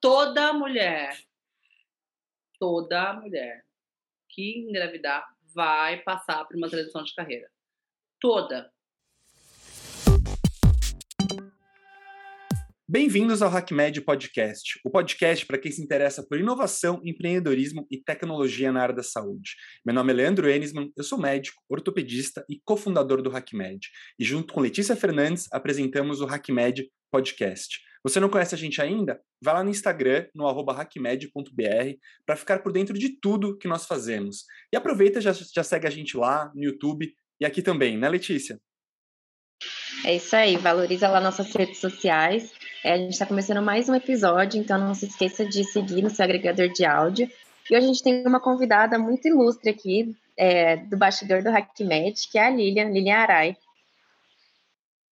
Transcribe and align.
toda 0.00 0.54
mulher, 0.54 1.14
toda 2.58 3.12
mulher 3.12 3.66
que 4.30 4.58
engravidar 4.58 5.28
vai 5.54 6.00
passar 6.02 6.46
por 6.46 6.56
uma 6.56 6.70
transição 6.70 7.04
de 7.04 7.14
carreira. 7.14 7.50
Toda. 8.18 8.72
Bem-vindos 12.88 13.40
ao 13.42 13.50
HackMed 13.50 14.00
Podcast, 14.00 14.80
o 14.84 14.90
podcast 14.90 15.46
para 15.46 15.58
quem 15.58 15.70
se 15.70 15.82
interessa 15.82 16.26
por 16.26 16.40
inovação, 16.40 17.00
empreendedorismo 17.04 17.86
e 17.90 17.98
tecnologia 17.98 18.72
na 18.72 18.82
área 18.82 18.94
da 18.94 19.02
saúde. 19.02 19.54
Meu 19.84 19.94
nome 19.94 20.12
é 20.12 20.16
Leandro 20.16 20.48
Enisman, 20.48 20.90
eu 20.96 21.04
sou 21.04 21.18
médico, 21.18 21.62
ortopedista 21.68 22.44
e 22.48 22.58
cofundador 22.64 23.22
do 23.22 23.30
HackMed. 23.30 23.86
E 24.18 24.24
junto 24.24 24.52
com 24.52 24.60
Letícia 24.60 24.96
Fernandes, 24.96 25.46
apresentamos 25.52 26.20
o 26.20 26.26
HackMed 26.26 26.90
Podcast. 27.12 27.89
Você 28.02 28.18
não 28.18 28.28
conhece 28.28 28.54
a 28.54 28.58
gente 28.58 28.80
ainda? 28.80 29.20
Vá 29.42 29.52
lá 29.52 29.64
no 29.64 29.70
Instagram, 29.70 30.26
no 30.34 30.46
hackmed.br, 30.72 31.98
para 32.24 32.36
ficar 32.36 32.60
por 32.60 32.72
dentro 32.72 32.98
de 32.98 33.20
tudo 33.20 33.58
que 33.58 33.68
nós 33.68 33.86
fazemos. 33.86 34.44
E 34.72 34.76
aproveita 34.76 35.18
e 35.18 35.22
já, 35.22 35.32
já 35.32 35.62
segue 35.62 35.86
a 35.86 35.90
gente 35.90 36.16
lá 36.16 36.50
no 36.54 36.64
YouTube 36.64 37.12
e 37.40 37.44
aqui 37.46 37.62
também, 37.62 37.96
né, 37.96 38.08
Letícia? 38.08 38.60
É 40.04 40.14
isso 40.14 40.34
aí, 40.34 40.56
valoriza 40.56 41.08
lá 41.08 41.20
nossas 41.20 41.54
redes 41.54 41.78
sociais. 41.78 42.52
É, 42.82 42.92
a 42.92 42.96
gente 42.96 43.12
está 43.12 43.26
começando 43.26 43.62
mais 43.62 43.88
um 43.88 43.94
episódio, 43.94 44.60
então 44.60 44.78
não 44.78 44.94
se 44.94 45.06
esqueça 45.06 45.44
de 45.44 45.64
seguir 45.64 46.02
no 46.02 46.10
seu 46.10 46.24
agregador 46.24 46.68
de 46.68 46.84
áudio. 46.84 47.30
E 47.70 47.76
hoje 47.76 47.84
a 47.84 47.88
gente 47.88 48.02
tem 48.02 48.26
uma 48.26 48.40
convidada 48.40 48.98
muito 48.98 49.28
ilustre 49.28 49.70
aqui, 49.70 50.16
é, 50.36 50.76
do 50.76 50.96
bastidor 50.96 51.42
do 51.42 51.50
HackMed, 51.50 52.28
que 52.30 52.38
é 52.38 52.46
a 52.46 52.50
Lilian, 52.50 52.90
Lilian 52.90 53.16
Arai. 53.16 53.56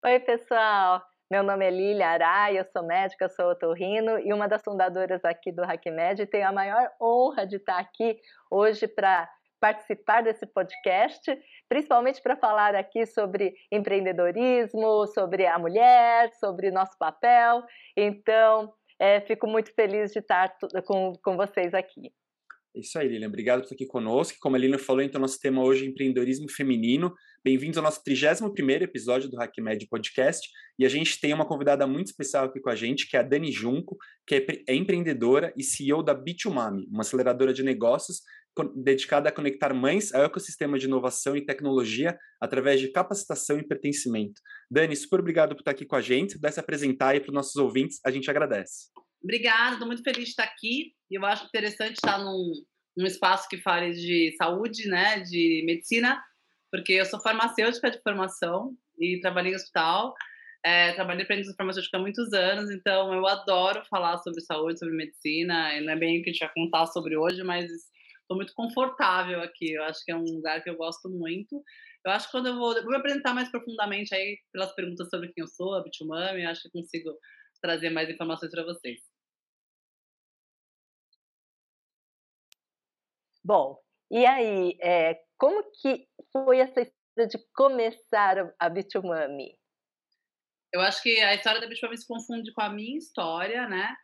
Oi, 0.04 0.20
pessoal! 0.20 1.02
Meu 1.30 1.42
nome 1.42 1.66
é 1.66 1.70
Lilia 1.70 2.08
Arai, 2.08 2.58
eu 2.58 2.64
sou 2.64 2.82
médica, 2.82 3.28
sou 3.28 3.50
otorrino 3.50 4.18
e 4.18 4.32
uma 4.32 4.48
das 4.48 4.62
fundadoras 4.62 5.22
aqui 5.26 5.52
do 5.52 5.62
HackMed. 5.62 6.24
Tenho 6.24 6.48
a 6.48 6.52
maior 6.52 6.90
honra 6.98 7.46
de 7.46 7.56
estar 7.56 7.78
aqui 7.78 8.18
hoje 8.50 8.88
para 8.88 9.30
participar 9.60 10.22
desse 10.22 10.46
podcast, 10.46 11.38
principalmente 11.68 12.22
para 12.22 12.34
falar 12.34 12.74
aqui 12.74 13.04
sobre 13.04 13.54
empreendedorismo, 13.70 15.06
sobre 15.08 15.44
a 15.44 15.58
mulher, 15.58 16.32
sobre 16.40 16.70
nosso 16.70 16.96
papel. 16.96 17.62
Então, 17.94 18.72
é, 18.98 19.20
fico 19.20 19.46
muito 19.46 19.70
feliz 19.74 20.12
de 20.12 20.20
estar 20.20 20.56
com, 20.86 21.12
com 21.22 21.36
vocês 21.36 21.74
aqui. 21.74 22.10
É 22.78 22.80
isso 22.80 22.96
aí, 22.96 23.08
Lilian. 23.08 23.26
Obrigado 23.26 23.58
por 23.58 23.64
estar 23.64 23.74
aqui 23.74 23.86
conosco. 23.86 24.38
Como 24.40 24.54
a 24.54 24.58
Lilian 24.58 24.78
falou, 24.78 25.02
então, 25.02 25.20
nosso 25.20 25.40
tema 25.40 25.64
hoje 25.64 25.84
é 25.84 25.88
empreendedorismo 25.88 26.48
feminino. 26.48 27.12
Bem-vindos 27.42 27.76
ao 27.76 27.82
nosso 27.82 28.00
31 28.04 28.54
episódio 28.84 29.28
do 29.28 29.36
HackMed 29.36 29.88
Podcast. 29.88 30.48
E 30.78 30.86
a 30.86 30.88
gente 30.88 31.20
tem 31.20 31.34
uma 31.34 31.44
convidada 31.44 31.88
muito 31.88 32.06
especial 32.06 32.44
aqui 32.44 32.60
com 32.60 32.70
a 32.70 32.76
gente, 32.76 33.08
que 33.08 33.16
é 33.16 33.20
a 33.20 33.24
Dani 33.24 33.50
Junco, 33.50 33.96
que 34.24 34.36
é, 34.36 34.46
é 34.68 34.76
empreendedora 34.76 35.52
e 35.56 35.64
CEO 35.64 36.04
da 36.04 36.14
Bitumami, 36.14 36.86
uma 36.88 37.00
aceleradora 37.00 37.52
de 37.52 37.64
negócios 37.64 38.22
dedicada 38.76 39.28
a 39.28 39.32
conectar 39.32 39.74
mães 39.74 40.14
ao 40.14 40.22
ecossistema 40.22 40.78
de 40.78 40.86
inovação 40.86 41.36
e 41.36 41.44
tecnologia 41.44 42.16
através 42.40 42.80
de 42.80 42.92
capacitação 42.92 43.58
e 43.58 43.66
pertencimento. 43.66 44.40
Dani, 44.70 44.94
super 44.94 45.18
obrigado 45.18 45.56
por 45.56 45.62
estar 45.62 45.72
aqui 45.72 45.84
com 45.84 45.96
a 45.96 46.00
gente. 46.00 46.32
Se 46.32 46.38
pudesse 46.38 46.60
apresentar 46.60 47.08
aí 47.08 47.20
para 47.20 47.30
os 47.30 47.34
nossos 47.34 47.56
ouvintes, 47.56 47.98
a 48.04 48.10
gente 48.12 48.30
agradece. 48.30 48.86
Obrigada, 49.28 49.74
estou 49.74 49.86
muito 49.86 50.02
feliz 50.02 50.24
de 50.24 50.30
estar 50.30 50.44
aqui. 50.44 50.94
Eu 51.10 51.22
acho 51.26 51.44
interessante 51.44 51.96
estar 51.96 52.16
num, 52.16 52.50
num 52.96 53.04
espaço 53.04 53.46
que 53.46 53.58
fale 53.58 53.90
de 53.90 54.34
saúde, 54.38 54.88
né, 54.88 55.20
de 55.20 55.62
medicina, 55.66 56.18
porque 56.72 56.94
eu 56.94 57.04
sou 57.04 57.20
farmacêutica 57.20 57.90
de 57.90 58.00
formação 58.00 58.74
e 58.98 59.20
trabalhei 59.20 59.52
em 59.52 59.54
hospital. 59.54 60.14
É, 60.64 60.94
trabalhei 60.94 61.26
para 61.26 61.34
a 61.34 61.38
indústria 61.40 61.56
farmacêutica 61.58 61.98
há 61.98 62.00
muitos 62.00 62.32
anos, 62.32 62.70
então 62.70 63.12
eu 63.12 63.26
adoro 63.26 63.84
falar 63.90 64.16
sobre 64.16 64.40
saúde, 64.40 64.78
sobre 64.78 64.96
medicina. 64.96 65.76
E 65.76 65.82
não 65.82 65.92
é 65.92 65.96
bem 65.96 66.20
o 66.20 66.22
que 66.22 66.30
a 66.30 66.32
gente 66.32 66.40
vai 66.40 66.54
contar 66.54 66.86
sobre 66.86 67.14
hoje, 67.14 67.42
mas 67.42 67.66
estou 67.66 68.34
muito 68.34 68.54
confortável 68.54 69.42
aqui. 69.42 69.74
Eu 69.74 69.82
acho 69.82 70.02
que 70.06 70.10
é 70.10 70.16
um 70.16 70.24
lugar 70.24 70.62
que 70.62 70.70
eu 70.70 70.76
gosto 70.76 71.06
muito. 71.10 71.62
Eu 72.02 72.12
acho 72.12 72.24
que 72.28 72.32
quando 72.32 72.46
eu 72.46 72.56
vou, 72.56 72.74
eu 72.74 72.82
vou 72.82 72.92
me 72.92 72.96
apresentar 72.96 73.34
mais 73.34 73.50
profundamente 73.50 74.14
aí 74.14 74.38
pelas 74.50 74.74
perguntas 74.74 75.06
sobre 75.10 75.30
quem 75.34 75.42
eu 75.42 75.48
sou, 75.48 75.74
a 75.74 75.82
Bitumami, 75.82 76.46
acho 76.46 76.62
que 76.62 76.70
consigo 76.70 77.10
trazer 77.60 77.90
mais 77.90 78.08
informações 78.08 78.50
para 78.50 78.64
vocês. 78.64 79.17
Bom, 83.48 83.80
e 84.10 84.26
aí, 84.26 84.76
é, 84.78 85.22
como 85.38 85.64
que 85.80 86.06
foi 86.30 86.58
essa 86.58 86.82
história 86.82 87.26
de 87.26 87.38
começar 87.54 88.54
a 88.58 88.68
Bitumami? 88.68 89.58
Eu 90.70 90.82
acho 90.82 91.02
que 91.02 91.18
a 91.18 91.34
história 91.34 91.58
da 91.58 91.66
Bitumami 91.66 91.96
se 91.96 92.06
confunde 92.06 92.52
com 92.52 92.60
a 92.60 92.68
minha 92.68 92.98
história, 92.98 93.66
né? 93.66 93.96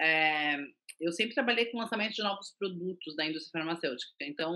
É, 0.00 0.56
eu 0.98 1.12
sempre 1.12 1.34
trabalhei 1.34 1.66
com 1.66 1.76
lançamento 1.76 2.14
de 2.14 2.22
novos 2.22 2.56
produtos 2.58 3.14
da 3.16 3.26
indústria 3.26 3.62
farmacêutica. 3.62 4.12
Então, 4.22 4.54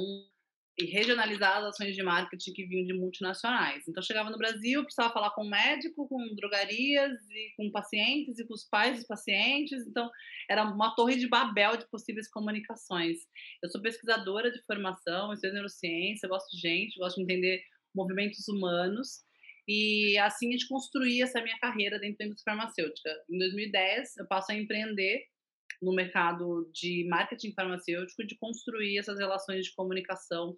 e 0.78 0.86
regionalizar 0.86 1.58
as 1.58 1.64
ações 1.64 1.94
de 1.94 2.03
marketing 2.03 2.53
que 2.53 2.66
vinham 2.66 2.86
de 2.86 2.94
multinacionais. 2.94 3.86
Então, 3.88 4.03
chegava 4.03 4.31
no 4.31 4.38
Brasil, 4.38 4.82
precisava 4.82 5.12
falar 5.12 5.31
com 5.31 5.44
médico, 5.44 6.08
com 6.08 6.34
drogarias 6.34 7.12
e 7.31 7.53
com 7.56 7.70
pacientes 7.70 8.38
e 8.38 8.47
com 8.47 8.54
os 8.54 8.64
pais 8.64 8.98
dos 8.98 9.06
pacientes. 9.06 9.86
Então, 9.86 10.10
era 10.48 10.64
uma 10.64 10.94
torre 10.94 11.16
de 11.16 11.28
Babel 11.28 11.76
de 11.76 11.88
possíveis 11.91 12.31
comunicações. 12.31 13.19
Eu 13.62 13.69
sou 13.70 13.82
pesquisadora 13.82 14.50
de 14.50 14.62
formação, 14.64 15.32
estudo 15.32 15.54
neurociência, 15.54 16.28
gosto 16.28 16.50
de 16.56 16.60
gente, 16.60 16.98
gosto 16.98 17.16
de 17.16 17.22
entender 17.22 17.62
movimentos 17.94 18.48
humanos. 18.48 19.22
E 19.69 20.19
assim 20.19 20.48
a 20.48 20.52
gente 20.52 20.69
construía 20.69 21.25
essa 21.25 21.42
minha 21.42 21.58
carreira 21.58 21.98
dentro 21.98 22.19
da 22.19 22.25
indústria 22.25 22.56
farmacêutica. 22.56 23.10
Em 23.31 23.38
2010, 23.38 24.16
eu 24.16 24.26
passo 24.26 24.50
a 24.50 24.54
empreender 24.54 25.25
no 25.80 25.94
mercado 25.94 26.70
de 26.72 27.06
marketing 27.08 27.52
farmacêutico 27.52 28.26
de 28.26 28.36
construir 28.38 28.98
essas 28.98 29.18
relações 29.18 29.66
de 29.66 29.74
comunicação 29.74 30.56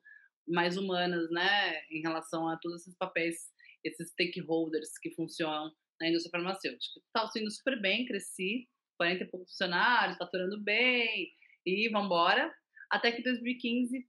mais 0.49 0.77
humanas, 0.77 1.31
né, 1.31 1.81
em 1.91 2.01
relação 2.03 2.49
a 2.49 2.57
todos 2.57 2.81
esses 2.81 2.97
papéis, 2.97 3.37
esses 3.85 4.11
stakeholders 4.11 4.99
que 5.01 5.15
funcionam 5.15 5.73
na 6.01 6.09
indústria 6.09 6.33
farmacêutica. 6.33 7.01
Estava 7.07 7.31
indo 7.37 7.51
super 7.51 7.81
bem, 7.81 8.05
cresci, 8.07 8.69
40 8.97 9.25
e 9.25 9.31
poucos 9.31 9.51
funcionários, 9.51 10.19
faturando 10.19 10.61
bem, 10.61 11.33
e 11.65 11.89
vamos 11.89 12.07
embora. 12.07 12.53
Até 12.91 13.13
que 13.13 13.21
em 13.21 13.23
2015 13.25 14.07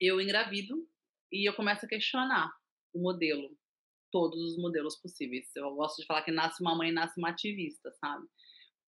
eu 0.00 0.20
engravido 0.20 0.88
e 1.32 1.48
eu 1.48 1.54
começo 1.54 1.84
a 1.84 1.88
questionar 1.88 2.50
o 2.94 3.02
modelo, 3.02 3.56
todos 4.10 4.40
os 4.40 4.56
modelos 4.56 4.96
possíveis. 4.96 5.50
Eu 5.54 5.74
gosto 5.74 6.00
de 6.00 6.06
falar 6.06 6.22
que 6.22 6.30
nasce 6.30 6.62
uma 6.62 6.76
mãe, 6.76 6.92
nasce 6.92 7.18
uma 7.18 7.30
ativista, 7.30 7.92
sabe? 7.92 8.26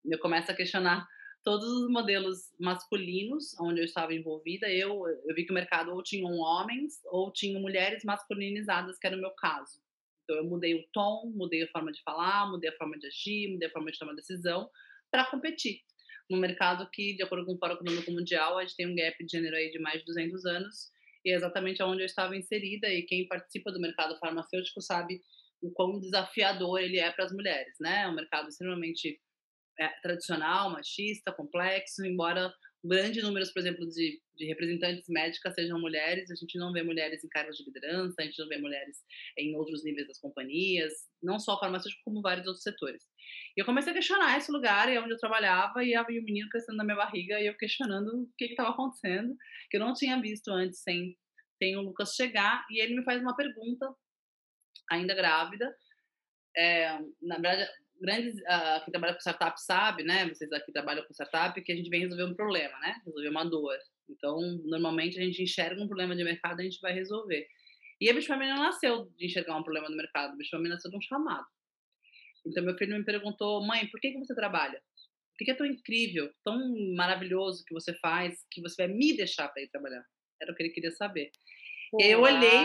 Eu 0.05 0.19
começo 0.19 0.51
a 0.51 0.55
questionar 0.55 1.07
todos 1.45 1.69
os 1.69 1.91
modelos 1.91 2.53
masculinos 2.59 3.59
onde 3.61 3.81
eu 3.81 3.85
estava 3.85 4.15
envolvida, 4.15 4.71
eu, 4.71 5.07
eu 5.27 5.35
vi 5.35 5.45
que 5.45 5.51
o 5.51 5.55
mercado 5.55 5.93
ou 5.93 6.03
tinham 6.03 6.31
homens 6.39 7.01
ou 7.07 7.33
tinham 7.33 7.61
mulheres 7.61 8.05
masculinizadas, 8.05 8.99
que 8.99 9.07
era 9.07 9.17
o 9.17 9.21
meu 9.21 9.33
caso. 9.33 9.81
Então 10.25 10.37
eu 10.37 10.45
mudei 10.45 10.75
o 10.75 10.87
tom, 10.93 11.33
mudei 11.35 11.63
a 11.65 11.69
forma 11.69 11.93
de 11.93 12.03
falar, 12.03 12.51
mudei 12.51 12.71
a 12.71 12.77
forma 12.77 12.99
de 12.99 13.07
agir, 13.07 13.51
mudei 13.53 13.69
a 13.69 13.73
forma 13.73 13.91
de 13.91 13.99
tomar 13.99 14.15
decisão 14.15 14.71
para 15.11 15.27
competir. 15.27 15.81
No 16.31 16.39
mercado 16.39 16.89
que, 16.91 17.15
de 17.15 17.23
acordo 17.23 17.45
com 17.45 17.55
o 17.55 17.59
Fórum 17.59 17.75
Econômico 17.75 18.13
Mundial, 18.13 18.59
a 18.59 18.63
gente 18.63 18.77
tem 18.77 18.87
um 18.87 18.95
gap 18.95 19.25
de 19.25 19.31
gênero 19.31 19.57
aí 19.57 19.71
de 19.71 19.79
mais 19.79 20.01
de 20.01 20.07
200 20.07 20.47
anos, 20.47 20.91
e 21.25 21.31
é 21.31 21.35
exatamente 21.35 21.83
onde 21.83 22.03
eu 22.03 22.07
estava 22.07 22.37
inserida, 22.37 22.89
e 22.89 23.03
quem 23.03 23.27
participa 23.27 23.71
do 23.73 23.81
mercado 23.81 24.17
farmacêutico 24.19 24.81
sabe 24.81 25.21
o 25.61 25.71
quão 25.73 25.99
desafiador 26.01 26.81
ele 26.81 26.99
é 26.99 27.11
para 27.11 27.25
as 27.25 27.33
mulheres, 27.33 27.77
né? 27.81 28.03
É 28.03 28.09
um 28.09 28.15
mercado 28.15 28.49
extremamente 28.49 29.21
é, 29.79 29.89
tradicional, 30.03 30.71
machista, 30.71 31.33
complexo, 31.33 32.05
embora 32.05 32.53
grande 32.85 33.23
número, 33.23 33.47
por 33.53 33.61
exemplo, 33.61 33.87
de, 33.87 34.21
de, 34.37 34.47
representantes 34.47 35.09
médicas 35.09 35.55
sejam 35.55 35.81
mulheres, 35.81 36.31
a 36.31 36.35
gente 36.35 36.59
não 36.59 36.73
vê 36.73 36.83
mulheres 36.83 37.23
em 37.23 37.29
cargos 37.29 37.57
de 37.57 37.65
liderança, 37.65 38.17
a 38.19 38.25
gente 38.25 38.39
não 38.39 38.49
vê 38.49 38.59
mulheres 38.59 38.99
em 39.39 39.55
outros 39.55 39.85
níveis 39.85 40.09
das 40.09 40.19
companhias, 40.19 40.93
não 41.23 41.39
só 41.39 41.59
farmacêutico, 41.61 42.03
como 42.05 42.21
vários 42.21 42.47
outros 42.47 42.65
setores. 42.65 43.05
E 43.57 43.61
eu 43.61 43.65
comecei 43.65 43.93
a 43.93 43.95
questionar 43.95 44.37
esse 44.37 44.51
lugar 44.51 44.93
e 44.93 44.99
onde 44.99 45.13
eu 45.13 45.19
trabalhava, 45.19 45.85
e 45.85 45.95
havia 45.95 46.21
um 46.21 46.25
menino 46.25 46.49
crescendo 46.49 46.77
na 46.77 46.85
minha 46.85 46.97
barriga, 46.97 47.41
e 47.41 47.47
eu 47.47 47.57
questionando 47.57 48.09
o 48.09 48.31
que 48.37 48.47
estava 48.47 48.71
acontecendo, 48.71 49.37
que 49.71 49.77
eu 49.77 49.81
não 49.81 49.95
tinha 49.95 50.21
visto 50.21 50.49
antes 50.49 50.81
sem, 50.81 51.17
sem 51.63 51.77
o 51.77 51.83
Lucas 51.83 52.15
chegar, 52.15 52.67
e 52.69 52.83
ele 52.83 52.97
me 52.97 53.05
faz 53.05 53.23
uma 53.23 53.37
pergunta, 53.37 53.95
ainda 54.91 55.15
grávida, 55.15 55.73
é, 56.57 56.99
na 57.21 57.39
verdade, 57.39 57.71
grandes, 58.03 58.35
uh, 58.41 58.85
quem 58.85 58.91
trabalha 58.91 59.15
com 59.15 59.21
startup 59.21 59.63
sabe, 59.63 60.03
né? 60.03 60.29
Vocês 60.29 60.53
aqui 60.53 60.73
trabalham 60.73 61.05
com 61.05 61.15
startup, 61.15 61.59
que 61.63 61.73
a 61.73 61.77
gente 61.77 61.89
vem 61.89 62.01
resolver 62.01 62.25
um 62.25 62.35
problema, 62.35 62.77
né? 62.81 63.01
Resolver 63.07 63.29
uma 63.29 63.45
dor. 63.45 63.79
Então, 64.11 64.41
normalmente 64.65 65.19
a 65.19 65.23
gente 65.23 65.43
enxerga 65.43 65.81
um 65.81 65.87
problema 65.87 66.15
de 66.15 66.25
mercado, 66.25 66.61
a 66.61 66.65
gente 66.65 66.81
vai 66.81 66.93
resolver. 66.93 67.47
E 68.01 68.11
a 68.11 68.13
Bichfamily 68.13 68.51
não 68.51 68.65
nasceu 68.65 69.09
de 69.17 69.27
enxergar 69.27 69.57
um 69.57 69.63
problema 69.63 69.89
no 69.89 69.97
mercado, 69.97 70.33
a 70.33 70.37
Bichfamily 70.37 70.71
nasceu 70.71 70.91
de 70.91 70.97
um 70.97 71.01
chamado. 71.01 71.47
Então, 72.45 72.65
meu 72.65 72.77
filho 72.77 72.99
me 72.99 73.05
perguntou, 73.05 73.65
mãe, 73.65 73.87
por 73.87 74.01
que, 74.01 74.11
que 74.11 74.19
você 74.19 74.35
trabalha? 74.35 74.83
O 75.35 75.45
que 75.45 75.51
é 75.51 75.55
tão 75.55 75.65
incrível, 75.65 76.31
tão 76.45 76.59
maravilhoso 76.95 77.65
que 77.65 77.73
você 77.73 77.95
faz, 77.95 78.45
que 78.51 78.61
você 78.61 78.87
vai 78.87 78.95
me 78.95 79.17
deixar 79.17 79.49
para 79.49 79.63
ir 79.63 79.69
trabalhar? 79.69 80.05
Era 80.41 80.53
o 80.53 80.55
que 80.55 80.63
ele 80.65 80.73
queria 80.73 80.91
saber. 80.91 81.31
Uau, 81.93 82.01
eu 82.01 82.21
olhei. 82.23 82.65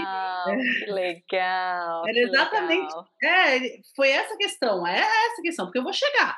Que 0.79 0.91
legal. 0.91 2.07
Era 2.07 2.19
exatamente. 2.19 2.87
Legal. 2.87 3.07
É, 3.23 3.81
foi 3.95 4.09
essa 4.09 4.37
questão, 4.37 4.87
é 4.87 4.99
essa 4.99 5.41
questão, 5.41 5.65
porque 5.65 5.79
eu 5.79 5.83
vou 5.83 5.93
chegar. 5.93 6.37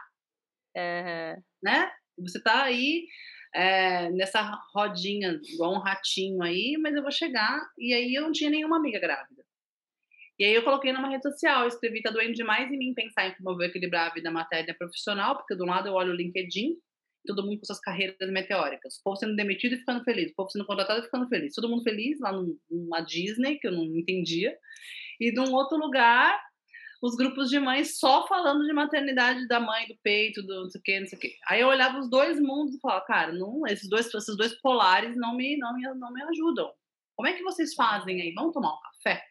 Uhum. 0.76 1.44
Né? 1.64 1.92
Você 2.18 2.42
tá 2.42 2.64
aí 2.64 3.06
é, 3.54 4.10
nessa 4.10 4.42
rodinha, 4.74 5.40
igual 5.44 5.74
um 5.74 5.80
ratinho 5.80 6.42
aí, 6.42 6.78
mas 6.82 6.96
eu 6.96 7.02
vou 7.02 7.12
chegar. 7.12 7.60
E 7.78 7.94
aí 7.94 8.14
eu 8.14 8.24
não 8.24 8.32
tinha 8.32 8.50
nenhuma 8.50 8.78
amiga 8.78 9.00
grávida. 9.00 9.44
E 10.40 10.46
aí 10.46 10.54
eu 10.54 10.64
coloquei 10.64 10.94
numa 10.94 11.10
rede 11.10 11.24
social, 11.24 11.68
escrevi, 11.68 12.02
tá 12.02 12.12
doendo 12.12 12.34
demais 12.34 12.72
em 12.72 12.78
mim 12.78 12.94
pensar 12.94 13.28
em 13.28 13.36
como 13.36 13.50
eu 13.50 13.56
vou 13.56 13.66
equilibrar 13.66 14.10
a 14.10 14.14
vida 14.14 14.32
matéria 14.32 14.74
profissional, 14.74 15.36
porque 15.36 15.54
do 15.54 15.66
lado 15.66 15.90
eu 15.90 15.94
olho 15.94 16.14
o 16.14 16.16
LinkedIn, 16.16 16.78
todo 17.26 17.46
mundo 17.46 17.60
com 17.60 17.66
suas 17.66 17.80
carreiras 17.80 18.16
meteóricas, 18.32 18.98
o 18.98 19.04
povo 19.04 19.18
sendo 19.18 19.36
demitido 19.36 19.76
e 19.76 19.80
ficando 19.80 20.04
feliz, 20.04 20.32
o 20.32 20.36
povo 20.36 20.50
sendo 20.50 20.66
contratado 20.66 21.00
e 21.00 21.04
ficando 21.04 21.28
feliz, 21.28 21.54
todo 21.54 21.70
mundo 21.70 21.84
feliz 21.84 22.20
lá 22.20 22.32
numa 22.70 23.02
Disney, 23.02 23.58
que 23.60 23.68
eu 23.68 23.72
não 23.72 23.84
entendia, 23.84 24.58
e 25.20 25.32
de 25.32 25.40
um 25.40 25.54
outro 25.54 25.78
lugar, 25.78 26.40
os 27.02 27.16
grupos 27.16 27.50
de 27.50 27.60
mães 27.60 27.98
só 27.98 28.28
falando 28.28 28.66
de 28.66 28.74
maternidade 28.74 29.48
da 29.48 29.60
mãe, 29.60 29.88
do 29.88 29.96
peito, 30.04 30.42
do 30.44 30.64
não 30.64 30.70
sei 30.70 30.80
o 30.80 30.84
que, 30.84 31.00
não 31.00 31.08
sei 31.08 31.18
o 31.18 31.22
que. 31.22 31.38
Aí 31.48 31.62
eu 31.62 31.68
olhava 31.68 32.00
os 32.00 32.10
dois 32.10 32.40
mundos 32.40 32.76
e 32.76 32.80
falava, 32.80 33.06
cara, 33.06 33.32
não, 33.32 33.66
esses 33.68 33.90
dois, 33.90 34.14
esses 34.14 34.38
dois 34.38 34.60
polares 34.62 35.16
não 35.16 35.36
me, 35.36 35.58
não 35.58 35.74
me, 35.74 35.84
não 35.96 36.12
me 36.12 36.22
ajudam. 36.24 36.72
Como 37.16 37.28
é 37.28 37.34
que 37.34 37.44
vocês 37.44 37.74
fazem 37.74 38.22
aí? 38.22 38.34
Vamos 38.34 38.54
tomar 38.54 38.74
um 38.74 38.80
café? 38.80 39.24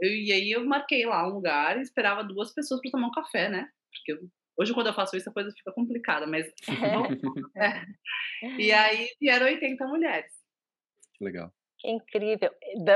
Eu, 0.00 0.10
e 0.10 0.32
aí 0.32 0.50
eu 0.50 0.64
marquei 0.66 1.06
lá 1.06 1.26
um 1.26 1.34
lugar 1.34 1.78
e 1.78 1.82
esperava 1.82 2.24
duas 2.24 2.52
pessoas 2.52 2.80
para 2.80 2.90
tomar 2.90 3.08
um 3.08 3.12
café, 3.12 3.48
né? 3.48 3.68
Porque 3.90 4.12
eu, 4.12 4.28
hoje, 4.56 4.72
quando 4.72 4.88
eu 4.88 4.94
faço 4.94 5.16
isso, 5.16 5.28
a 5.28 5.32
coisa 5.32 5.50
fica 5.56 5.72
complicada, 5.72 6.26
mas. 6.26 6.46
é. 7.56 7.84
E 8.58 8.72
aí 8.72 9.08
vieram 9.20 9.46
80 9.46 9.86
mulheres. 9.86 10.32
Que 11.16 11.24
legal. 11.24 11.52
Que 11.78 11.90
incrível. 11.90 12.50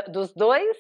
Dos 0.09 0.33
dois 0.35 0.77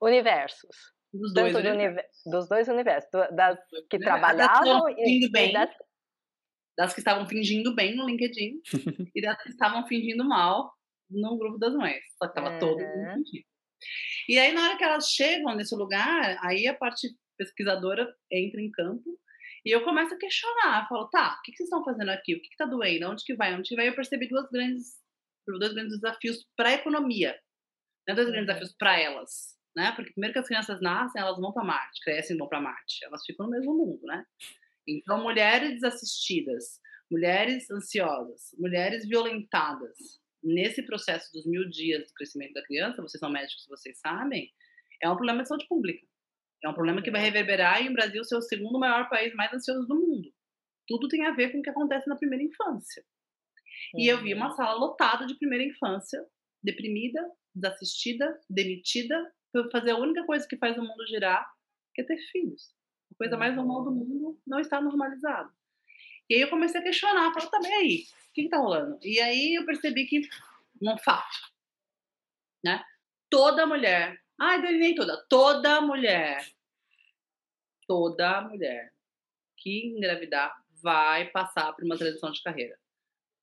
universos. 0.00 0.94
Dos 1.12 1.32
dois, 1.32 1.52
do 1.52 2.30
dos 2.30 2.48
dois 2.48 2.68
universos. 2.68 3.10
Das 3.34 3.58
que 3.88 3.98
trabalhavam 3.98 4.88
e, 4.90 5.30
bem, 5.30 5.52
das... 5.52 5.70
das 6.76 6.92
que 6.92 7.00
estavam 7.00 7.26
fingindo 7.26 7.74
bem 7.74 7.96
no 7.96 8.06
LinkedIn 8.06 8.60
e 9.14 9.22
das 9.22 9.40
que 9.42 9.50
estavam 9.50 9.86
fingindo 9.86 10.24
mal 10.24 10.72
no 11.08 11.38
grupo 11.38 11.58
das 11.58 11.74
mães. 11.74 12.02
Só 12.18 12.28
que 12.28 12.34
tava 12.34 12.54
é. 12.54 12.58
todo 12.58 12.78
mundo 12.78 13.14
fingindo. 13.14 13.46
E 14.28 14.38
aí, 14.38 14.52
na 14.52 14.64
hora 14.64 14.76
que 14.76 14.84
elas 14.84 15.08
chegam 15.08 15.54
nesse 15.54 15.74
lugar, 15.74 16.38
aí 16.42 16.66
a 16.66 16.74
parte 16.74 17.08
pesquisadora 17.38 18.06
entra 18.30 18.60
em 18.60 18.70
campo 18.70 19.18
e 19.66 19.74
eu 19.74 19.82
começo 19.82 20.14
a 20.14 20.16
questionar. 20.16 20.86
Falo, 20.88 21.08
tá, 21.08 21.36
o 21.36 21.42
que, 21.42 21.50
vocês 21.50 21.66
estão 21.66 21.84
fazendo 21.84 22.08
aqui? 22.10 22.36
O 22.36 22.40
que, 22.40 22.46
está 22.46 22.64
doendo? 22.64 23.10
Onde 23.10 23.24
que 23.24 23.34
vai? 23.34 23.52
Onde 23.52 23.68
que 23.68 23.74
vai? 23.74 23.88
Eu 23.88 23.96
percebi 23.96 24.28
duas 24.28 24.48
grandes, 24.48 25.02
dois 25.44 25.74
grandes 25.74 26.00
desafios 26.00 26.46
para 26.56 26.68
a 26.68 26.74
economia. 26.74 27.36
Né? 28.06 28.14
Dois 28.14 28.28
grandes 28.28 28.48
uhum. 28.48 28.54
desafios 28.54 28.76
para 28.78 29.00
elas. 29.00 29.56
Né? 29.76 29.90
Porque 29.96 30.12
primeiro 30.12 30.32
que 30.32 30.38
as 30.38 30.46
crianças 30.46 30.80
nascem, 30.80 31.20
elas 31.20 31.36
vão 31.36 31.52
para 31.52 31.64
Marte, 31.64 32.00
crescem 32.04 32.36
e 32.36 32.38
vão 32.38 32.48
para 32.48 32.60
Marte. 32.60 33.04
Elas 33.04 33.24
ficam 33.26 33.46
no 33.46 33.52
mesmo 33.52 33.76
mundo, 33.76 34.00
né? 34.04 34.24
Então, 34.86 35.20
mulheres 35.20 35.72
desassistidas, 35.72 36.78
mulheres 37.10 37.68
ansiosas, 37.68 38.54
mulheres 38.56 39.04
violentadas, 39.04 39.98
nesse 40.44 40.80
processo 40.82 41.28
dos 41.32 41.44
mil 41.44 41.68
dias 41.68 42.06
do 42.06 42.14
crescimento 42.14 42.52
da 42.52 42.62
criança, 42.62 43.02
vocês 43.02 43.18
são 43.18 43.28
médicos, 43.28 43.66
vocês 43.68 43.98
sabem, 43.98 44.48
é 45.02 45.10
um 45.10 45.16
problema 45.16 45.42
de 45.42 45.48
saúde 45.48 45.66
pública. 45.66 46.06
É 46.66 46.68
um 46.68 46.74
problema 46.74 47.00
que 47.00 47.12
vai 47.12 47.20
reverberar 47.20 47.80
em 47.80 47.88
o 47.88 47.92
Brasil 47.92 48.24
ser 48.24 48.36
o 48.36 48.42
segundo 48.42 48.76
maior 48.76 49.08
país 49.08 49.32
mais 49.34 49.52
ansioso 49.52 49.86
do 49.86 49.94
mundo. 49.94 50.34
Tudo 50.88 51.06
tem 51.06 51.24
a 51.24 51.30
ver 51.30 51.52
com 51.52 51.60
o 51.60 51.62
que 51.62 51.70
acontece 51.70 52.08
na 52.08 52.16
primeira 52.16 52.42
infância. 52.42 53.04
E 53.94 54.10
eu 54.10 54.20
vi 54.20 54.34
uma 54.34 54.50
sala 54.50 54.74
lotada 54.74 55.26
de 55.26 55.36
primeira 55.36 55.62
infância, 55.62 56.26
deprimida, 56.60 57.20
desassistida, 57.54 58.40
demitida, 58.50 59.32
por 59.52 59.70
fazer 59.70 59.92
a 59.92 59.96
única 59.96 60.24
coisa 60.26 60.46
que 60.48 60.56
faz 60.56 60.76
o 60.76 60.82
mundo 60.82 61.06
girar, 61.06 61.48
que 61.94 62.02
é 62.02 62.04
ter 62.04 62.18
filhos. 62.32 62.74
A 63.12 63.14
coisa 63.16 63.36
mais 63.36 63.54
normal 63.54 63.84
do 63.84 63.92
mundo 63.92 64.40
não 64.44 64.58
está 64.58 64.80
normalizada. 64.80 65.50
E 66.28 66.34
aí 66.34 66.40
eu 66.40 66.50
comecei 66.50 66.80
a 66.80 66.84
questionar, 66.84 67.32
falei, 67.32 67.48
também 67.48 67.70
tá, 67.70 67.76
aí, 67.78 68.04
o 68.28 68.32
que, 68.34 68.42
que 68.42 68.48
tá 68.48 68.58
rolando? 68.58 68.98
E 69.02 69.20
aí 69.20 69.54
eu 69.54 69.64
percebi 69.64 70.04
que, 70.06 70.28
um 70.82 70.98
fato, 70.98 71.52
né? 72.64 72.84
Toda 73.30 73.66
mulher, 73.66 74.20
ai, 74.38 74.60
nem 74.60 74.94
toda, 74.96 75.24
toda 75.28 75.80
mulher, 75.80 76.44
toda 77.86 78.42
mulher 78.42 78.92
que 79.56 79.86
engravidar 79.86 80.54
vai 80.82 81.30
passar 81.30 81.72
por 81.72 81.84
uma 81.84 81.96
transição 81.96 82.30
de 82.30 82.42
carreira. 82.42 82.78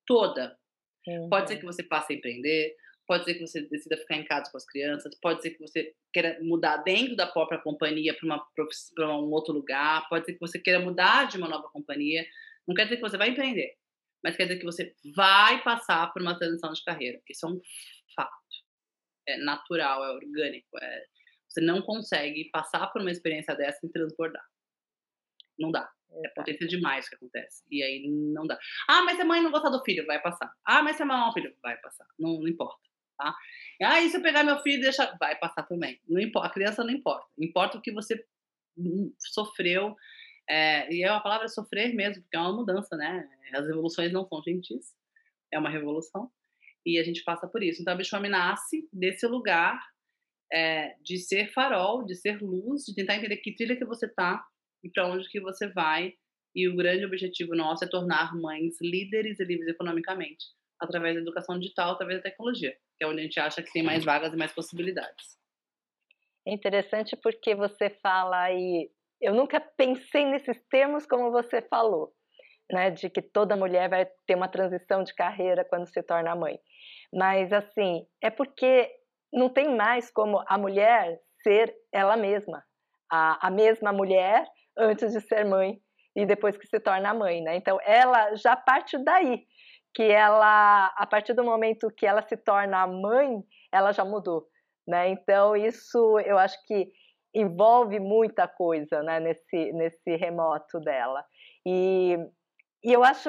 Toda. 0.06 0.58
Uhum. 1.06 1.28
Pode 1.28 1.48
ser 1.48 1.58
que 1.58 1.64
você 1.64 1.82
passe 1.82 2.12
a 2.12 2.16
empreender, 2.16 2.76
pode 3.06 3.24
ser 3.24 3.34
que 3.34 3.46
você 3.46 3.62
decida 3.62 3.96
ficar 3.96 4.16
em 4.16 4.24
casa 4.24 4.50
com 4.50 4.56
as 4.56 4.64
crianças, 4.64 5.14
pode 5.20 5.42
ser 5.42 5.50
que 5.50 5.60
você 5.60 5.94
queira 6.12 6.38
mudar 6.42 6.78
dentro 6.78 7.16
da 7.16 7.26
própria 7.26 7.60
companhia 7.60 8.16
para 8.16 9.16
um 9.18 9.30
outro 9.30 9.52
lugar, 9.52 10.08
pode 10.08 10.24
ser 10.24 10.34
que 10.34 10.40
você 10.40 10.58
queira 10.58 10.80
mudar 10.80 11.28
de 11.28 11.36
uma 11.36 11.48
nova 11.48 11.68
companhia. 11.68 12.26
Não 12.66 12.74
quer 12.74 12.84
dizer 12.84 12.96
que 12.96 13.02
você 13.02 13.18
vai 13.18 13.28
empreender, 13.28 13.76
mas 14.22 14.36
quer 14.36 14.44
dizer 14.44 14.58
que 14.58 14.64
você 14.64 14.94
vai 15.14 15.62
passar 15.62 16.12
por 16.12 16.22
uma 16.22 16.38
transição 16.38 16.72
de 16.72 16.82
carreira. 16.82 17.20
Isso 17.28 17.46
é 17.46 17.50
um 17.50 17.60
fato. 18.16 18.32
É 19.26 19.36
natural, 19.38 20.04
é 20.04 20.12
orgânico. 20.12 20.78
É... 20.80 21.06
Você 21.54 21.60
não 21.60 21.80
consegue 21.82 22.50
passar 22.50 22.88
por 22.88 23.00
uma 23.00 23.12
experiência 23.12 23.54
dessa 23.54 23.86
e 23.86 23.88
transbordar. 23.88 24.44
Não 25.56 25.70
dá. 25.70 25.88
É 26.24 26.28
potência 26.30 26.66
demais 26.66 27.06
o 27.06 27.10
que 27.10 27.14
acontece. 27.14 27.62
E 27.70 27.80
aí 27.80 28.08
não 28.08 28.44
dá. 28.44 28.58
Ah, 28.88 29.02
mas 29.02 29.16
se 29.16 29.22
a 29.22 29.24
mãe 29.24 29.40
não 29.40 29.52
gostar 29.52 29.70
do 29.70 29.82
filho, 29.84 30.04
vai 30.04 30.20
passar. 30.20 30.52
Ah, 30.64 30.82
mas 30.82 30.96
se 30.96 31.02
a 31.02 31.06
mãe 31.06 31.16
não 31.16 31.32
filho, 31.32 31.54
vai 31.62 31.76
passar. 31.76 32.06
Não, 32.18 32.40
não 32.40 32.48
importa. 32.48 32.82
Tá? 33.16 33.32
Ah, 33.82 34.00
e 34.00 34.10
se 34.10 34.16
eu 34.16 34.22
pegar 34.22 34.42
meu 34.42 34.58
filho 34.58 34.78
e 34.78 34.82
deixar. 34.82 35.16
Vai 35.18 35.36
passar 35.38 35.62
também. 35.62 36.00
Não 36.08 36.20
importa. 36.20 36.48
A 36.48 36.52
criança 36.52 36.82
não 36.82 36.90
importa. 36.90 37.24
Importa 37.38 37.78
o 37.78 37.80
que 37.80 37.92
você 37.92 38.24
hum, 38.76 39.14
sofreu 39.18 39.94
é, 40.48 40.92
e 40.92 41.04
é 41.04 41.08
a 41.08 41.20
palavra 41.20 41.46
sofrer 41.48 41.94
mesmo, 41.94 42.22
porque 42.22 42.36
é 42.36 42.40
uma 42.40 42.52
mudança, 42.52 42.96
né? 42.96 43.28
As 43.54 43.66
revoluções 43.66 44.12
não 44.12 44.26
são 44.26 44.42
gentis, 44.42 44.92
é 45.52 45.58
uma 45.58 45.70
revolução, 45.70 46.30
e 46.84 46.98
a 46.98 47.04
gente 47.04 47.22
passa 47.22 47.46
por 47.46 47.62
isso. 47.62 47.80
Então 47.80 47.94
a 47.94 47.96
Bichome 47.96 48.28
nasce 48.28 48.88
desse 48.92 49.26
lugar 49.26 49.80
é, 50.54 50.94
de 51.02 51.18
ser 51.18 51.52
farol, 51.52 52.04
de 52.04 52.14
ser 52.14 52.40
luz, 52.40 52.84
de 52.84 52.94
tentar 52.94 53.16
entender 53.16 53.38
que 53.38 53.54
trilha 53.54 53.76
que 53.76 53.84
você 53.84 54.08
tá 54.08 54.44
e 54.82 54.90
para 54.90 55.06
onde 55.08 55.28
que 55.28 55.40
você 55.40 55.68
vai. 55.68 56.12
E 56.54 56.68
o 56.68 56.76
grande 56.76 57.04
objetivo 57.04 57.56
nosso 57.56 57.84
é 57.84 57.88
tornar 57.88 58.32
mães 58.34 58.76
líderes 58.80 59.40
e 59.40 59.44
livres 59.44 59.68
economicamente, 59.68 60.44
através 60.80 61.16
da 61.16 61.20
educação 61.20 61.58
digital, 61.58 61.92
através 61.92 62.18
da 62.18 62.30
tecnologia, 62.30 62.76
que 62.96 63.04
é 63.04 63.08
onde 63.08 63.20
a 63.20 63.22
gente 63.24 63.40
acha 63.40 63.60
que 63.60 63.72
tem 63.72 63.82
mais 63.82 64.04
vagas 64.04 64.32
e 64.32 64.36
mais 64.36 64.52
possibilidades. 64.52 65.36
É 66.46 66.52
interessante 66.52 67.16
porque 67.16 67.56
você 67.56 67.90
fala 67.90 68.42
aí 68.42 68.88
eu 69.24 69.32
nunca 69.32 69.58
pensei 69.58 70.26
nesses 70.26 70.60
termos 70.68 71.06
como 71.06 71.30
você 71.30 71.62
falou, 71.62 72.12
né, 72.70 72.90
de 72.90 73.08
que 73.08 73.22
toda 73.22 73.56
mulher 73.56 73.88
vai 73.88 74.06
ter 74.26 74.34
uma 74.34 74.48
transição 74.48 75.02
de 75.02 75.14
carreira 75.14 75.64
quando 75.64 75.86
se 75.86 76.02
torna 76.02 76.36
mãe. 76.36 76.58
Mas 77.12 77.52
assim, 77.52 78.06
é 78.22 78.28
porque 78.28 78.90
não 79.34 79.48
tem 79.48 79.76
mais 79.76 80.10
como 80.10 80.42
a 80.46 80.56
mulher 80.56 81.20
ser 81.42 81.74
ela 81.92 82.16
mesma, 82.16 82.64
a, 83.10 83.48
a 83.48 83.50
mesma 83.50 83.92
mulher 83.92 84.46
antes 84.78 85.12
de 85.12 85.20
ser 85.20 85.44
mãe 85.44 85.78
e 86.16 86.24
depois 86.24 86.56
que 86.56 86.66
se 86.66 86.78
torna 86.78 87.12
mãe, 87.12 87.42
né? 87.42 87.56
Então 87.56 87.78
ela 87.84 88.34
já 88.36 88.56
parte 88.56 88.96
daí, 88.98 89.44
que 89.92 90.04
ela 90.04 90.86
a 90.96 91.06
partir 91.06 91.34
do 91.34 91.44
momento 91.44 91.92
que 91.96 92.06
ela 92.06 92.22
se 92.22 92.36
torna 92.36 92.86
mãe, 92.86 93.42
ela 93.72 93.92
já 93.92 94.04
mudou, 94.04 94.46
né? 94.86 95.08
Então 95.08 95.56
isso 95.56 96.18
eu 96.20 96.38
acho 96.38 96.56
que 96.66 96.90
envolve 97.34 97.98
muita 97.98 98.46
coisa 98.46 99.02
né, 99.02 99.18
nesse, 99.18 99.72
nesse 99.72 100.16
remoto 100.16 100.78
dela. 100.80 101.24
E, 101.66 102.16
e 102.84 102.92
eu 102.92 103.02
acho, 103.02 103.28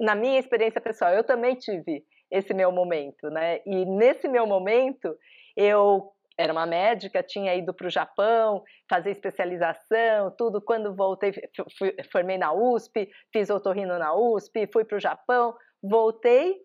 na 0.00 0.14
minha 0.14 0.40
experiência 0.40 0.80
pessoal, 0.80 1.12
eu 1.12 1.22
também 1.22 1.54
tive 1.54 2.02
esse 2.30 2.52
meu 2.52 2.72
momento, 2.72 3.28
né? 3.30 3.60
E 3.66 3.84
nesse 3.84 4.28
meu 4.28 4.46
momento, 4.46 5.16
eu 5.56 6.12
era 6.38 6.52
uma 6.52 6.66
médica, 6.66 7.22
tinha 7.22 7.54
ido 7.54 7.72
para 7.72 7.86
o 7.86 7.90
Japão, 7.90 8.62
fazer 8.88 9.10
especialização, 9.10 10.34
tudo. 10.36 10.60
Quando 10.60 10.94
voltei, 10.94 11.32
fui, 11.78 11.96
formei 12.12 12.36
na 12.36 12.52
USP, 12.52 13.08
fiz 13.32 13.48
otorrino 13.48 13.98
na 13.98 14.14
USP, 14.14 14.68
fui 14.70 14.84
para 14.84 14.98
o 14.98 15.00
Japão, 15.00 15.56
voltei 15.82 16.56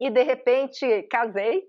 e 0.00 0.10
de 0.10 0.22
repente 0.22 1.02
casei 1.04 1.64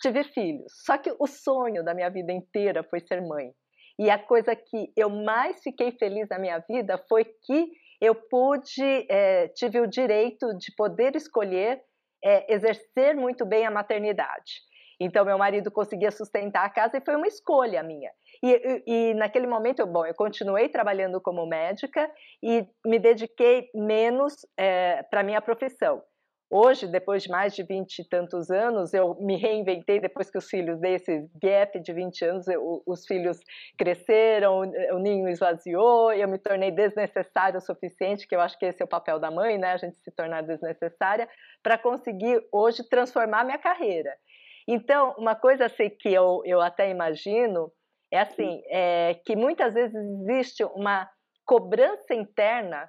tive 0.00 0.24
filhos. 0.24 0.72
Só 0.84 0.98
que 0.98 1.14
o 1.18 1.26
sonho 1.26 1.84
da 1.84 1.94
minha 1.94 2.10
vida 2.10 2.32
inteira 2.32 2.82
foi 2.82 3.00
ser 3.00 3.20
mãe. 3.20 3.52
E 3.98 4.10
a 4.10 4.18
coisa 4.18 4.54
que 4.54 4.92
eu 4.96 5.08
mais 5.08 5.62
fiquei 5.62 5.92
feliz 5.92 6.28
na 6.28 6.38
minha 6.38 6.58
vida 6.58 7.02
foi 7.08 7.24
que 7.24 7.70
eu 8.00 8.14
pude, 8.14 9.06
é, 9.10 9.48
tive 9.48 9.80
o 9.80 9.86
direito 9.86 10.54
de 10.58 10.74
poder 10.76 11.16
escolher 11.16 11.80
é, 12.26 12.52
exercer 12.52 13.14
muito 13.14 13.46
bem 13.46 13.64
a 13.64 13.70
maternidade. 13.70 14.66
Então, 14.98 15.24
meu 15.24 15.38
marido 15.38 15.70
conseguia 15.70 16.10
sustentar 16.10 16.64
a 16.64 16.70
casa 16.70 16.96
e 16.96 17.04
foi 17.04 17.14
uma 17.14 17.28
escolha 17.28 17.82
minha. 17.84 18.10
E, 18.42 18.82
e, 18.86 19.10
e 19.10 19.14
naquele 19.14 19.46
momento, 19.46 19.78
eu, 19.78 19.86
bom, 19.86 20.04
eu 20.04 20.14
continuei 20.14 20.68
trabalhando 20.68 21.20
como 21.20 21.46
médica 21.46 22.10
e 22.42 22.66
me 22.84 22.98
dediquei 22.98 23.70
menos 23.74 24.34
é, 24.56 25.04
para 25.04 25.22
minha 25.22 25.40
profissão. 25.40 26.02
Hoje, 26.48 26.86
depois 26.86 27.24
de 27.24 27.28
mais 27.28 27.56
de 27.56 27.64
20 27.64 27.98
e 27.98 28.08
tantos 28.08 28.50
anos, 28.50 28.94
eu 28.94 29.16
me 29.20 29.36
reinventei 29.36 29.98
depois 29.98 30.30
que 30.30 30.38
os 30.38 30.48
filhos 30.48 30.78
desse 30.78 31.28
gap 31.42 31.80
de 31.80 31.92
20 31.92 32.24
anos, 32.24 32.46
eu, 32.46 32.82
os 32.86 33.04
filhos 33.04 33.40
cresceram, 33.76 34.60
o 34.92 34.98
ninho 34.98 35.28
esvaziou, 35.28 36.12
eu 36.12 36.28
me 36.28 36.38
tornei 36.38 36.70
desnecessária 36.70 37.58
o 37.58 37.60
suficiente, 37.60 38.28
que 38.28 38.36
eu 38.36 38.40
acho 38.40 38.56
que 38.58 38.64
esse 38.64 38.80
é 38.80 38.84
o 38.84 38.88
papel 38.88 39.18
da 39.18 39.28
mãe, 39.28 39.58
né? 39.58 39.72
A 39.72 39.76
gente 39.76 39.98
se 39.98 40.10
tornar 40.12 40.42
desnecessária, 40.42 41.28
para 41.64 41.76
conseguir 41.76 42.40
hoje 42.52 42.88
transformar 42.88 43.44
minha 43.44 43.58
carreira. 43.58 44.16
Então, 44.68 45.16
uma 45.18 45.34
coisa 45.34 45.66
assim, 45.66 45.90
que 45.90 46.12
eu, 46.12 46.42
eu 46.44 46.60
até 46.60 46.88
imagino 46.90 47.72
é 48.10 48.20
assim, 48.20 48.62
é, 48.68 49.14
que 49.24 49.34
muitas 49.34 49.74
vezes 49.74 49.94
existe 49.94 50.62
uma 50.64 51.08
cobrança 51.44 52.14
interna 52.14 52.88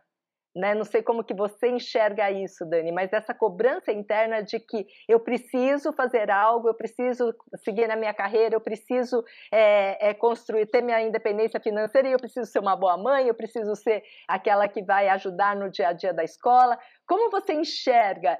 né? 0.57 0.73
Não 0.73 0.83
sei 0.83 1.03
como 1.03 1.23
que 1.23 1.33
você 1.33 1.69
enxerga 1.69 2.31
isso, 2.31 2.65
Dani, 2.65 2.91
mas 2.91 3.13
essa 3.13 3.33
cobrança 3.33 3.91
interna 3.91 4.41
de 4.41 4.59
que 4.59 4.87
eu 5.07 5.19
preciso 5.19 5.93
fazer 5.93 6.31
algo, 6.31 6.67
eu 6.67 6.73
preciso 6.73 7.33
seguir 7.63 7.87
na 7.87 7.95
minha 7.95 8.13
carreira, 8.13 8.55
eu 8.55 8.61
preciso 8.61 9.23
é, 9.51 10.09
é, 10.09 10.13
construir, 10.13 10.65
ter 10.65 10.81
minha 10.81 11.01
independência 11.01 11.59
financeira, 11.59 12.07
e 12.09 12.11
eu 12.11 12.19
preciso 12.19 12.49
ser 12.49 12.59
uma 12.59 12.75
boa 12.75 12.97
mãe, 12.97 13.27
eu 13.27 13.35
preciso 13.35 13.75
ser 13.75 14.03
aquela 14.27 14.67
que 14.67 14.83
vai 14.83 15.07
ajudar 15.09 15.55
no 15.55 15.69
dia 15.69 15.89
a 15.89 15.93
dia 15.93 16.13
da 16.13 16.23
escola. 16.23 16.77
Como 17.07 17.29
você 17.29 17.53
enxerga? 17.53 18.39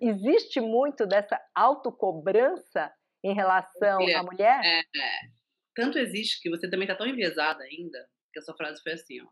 Existe 0.00 0.60
muito 0.60 1.04
dessa 1.06 1.40
autocobrança 1.54 2.92
em 3.24 3.34
relação 3.34 3.98
à 4.16 4.22
mulher? 4.22 4.60
É, 4.64 4.78
é. 4.78 5.36
Tanto 5.74 5.98
existe 5.98 6.40
que 6.40 6.48
você 6.48 6.70
também 6.70 6.86
está 6.86 6.96
tão 6.96 7.06
enviesada 7.06 7.62
ainda 7.64 8.08
que 8.32 8.38
a 8.38 8.42
sua 8.42 8.56
frase 8.56 8.80
foi 8.82 8.92
assim, 8.92 9.20
ó. 9.20 9.26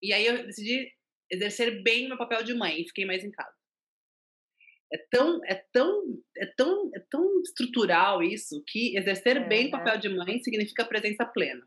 E 0.00 0.12
aí 0.12 0.26
eu 0.26 0.46
decidi 0.46 0.90
exercer 1.32 1.82
bem 1.82 2.06
meu 2.06 2.18
papel 2.18 2.44
de 2.44 2.52
mãe 2.52 2.82
e 2.82 2.86
fiquei 2.86 3.06
mais 3.06 3.24
em 3.24 3.30
casa. 3.30 3.56
É 4.92 4.98
tão, 5.10 5.40
é 5.46 5.54
tão, 5.72 6.02
é 6.36 6.46
tão, 6.54 6.90
é 6.94 7.00
tão 7.10 7.40
estrutural 7.40 8.22
isso 8.22 8.62
que 8.66 8.94
exercer 8.96 9.38
é, 9.38 9.48
bem 9.48 9.68
o 9.68 9.70
papel 9.70 9.98
de 9.98 10.10
mãe 10.10 10.38
significa 10.40 10.84
presença 10.84 11.24
plena. 11.24 11.66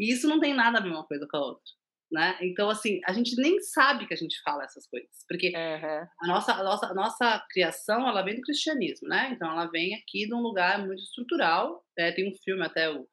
E 0.00 0.12
isso 0.12 0.28
não 0.28 0.40
tem 0.40 0.52
nada 0.52 0.78
a 0.78 0.82
ver 0.82 0.88
uma 0.88 1.06
coisa 1.06 1.26
com 1.30 1.36
a 1.36 1.40
outra. 1.40 1.72
Né? 2.10 2.36
Então, 2.42 2.68
assim, 2.68 3.00
a 3.06 3.12
gente 3.12 3.34
nem 3.36 3.58
sabe 3.60 4.06
que 4.06 4.12
a 4.12 4.16
gente 4.16 4.38
fala 4.42 4.64
essas 4.64 4.86
coisas, 4.86 5.24
porque 5.26 5.48
uhum. 5.48 6.06
a, 6.20 6.26
nossa, 6.26 6.52
a, 6.52 6.62
nossa, 6.62 6.86
a 6.86 6.94
nossa 6.94 7.46
criação, 7.48 8.06
ela 8.06 8.20
vem 8.20 8.34
do 8.34 8.42
cristianismo, 8.42 9.08
né? 9.08 9.30
Então, 9.32 9.50
ela 9.50 9.64
vem 9.70 9.94
aqui 9.94 10.26
de 10.26 10.34
um 10.34 10.40
lugar 10.42 10.84
muito 10.84 11.02
estrutural. 11.02 11.82
É, 11.96 12.12
tem 12.12 12.28
um 12.28 12.34
filme 12.44 12.62
até, 12.62 12.90
o, 12.90 13.08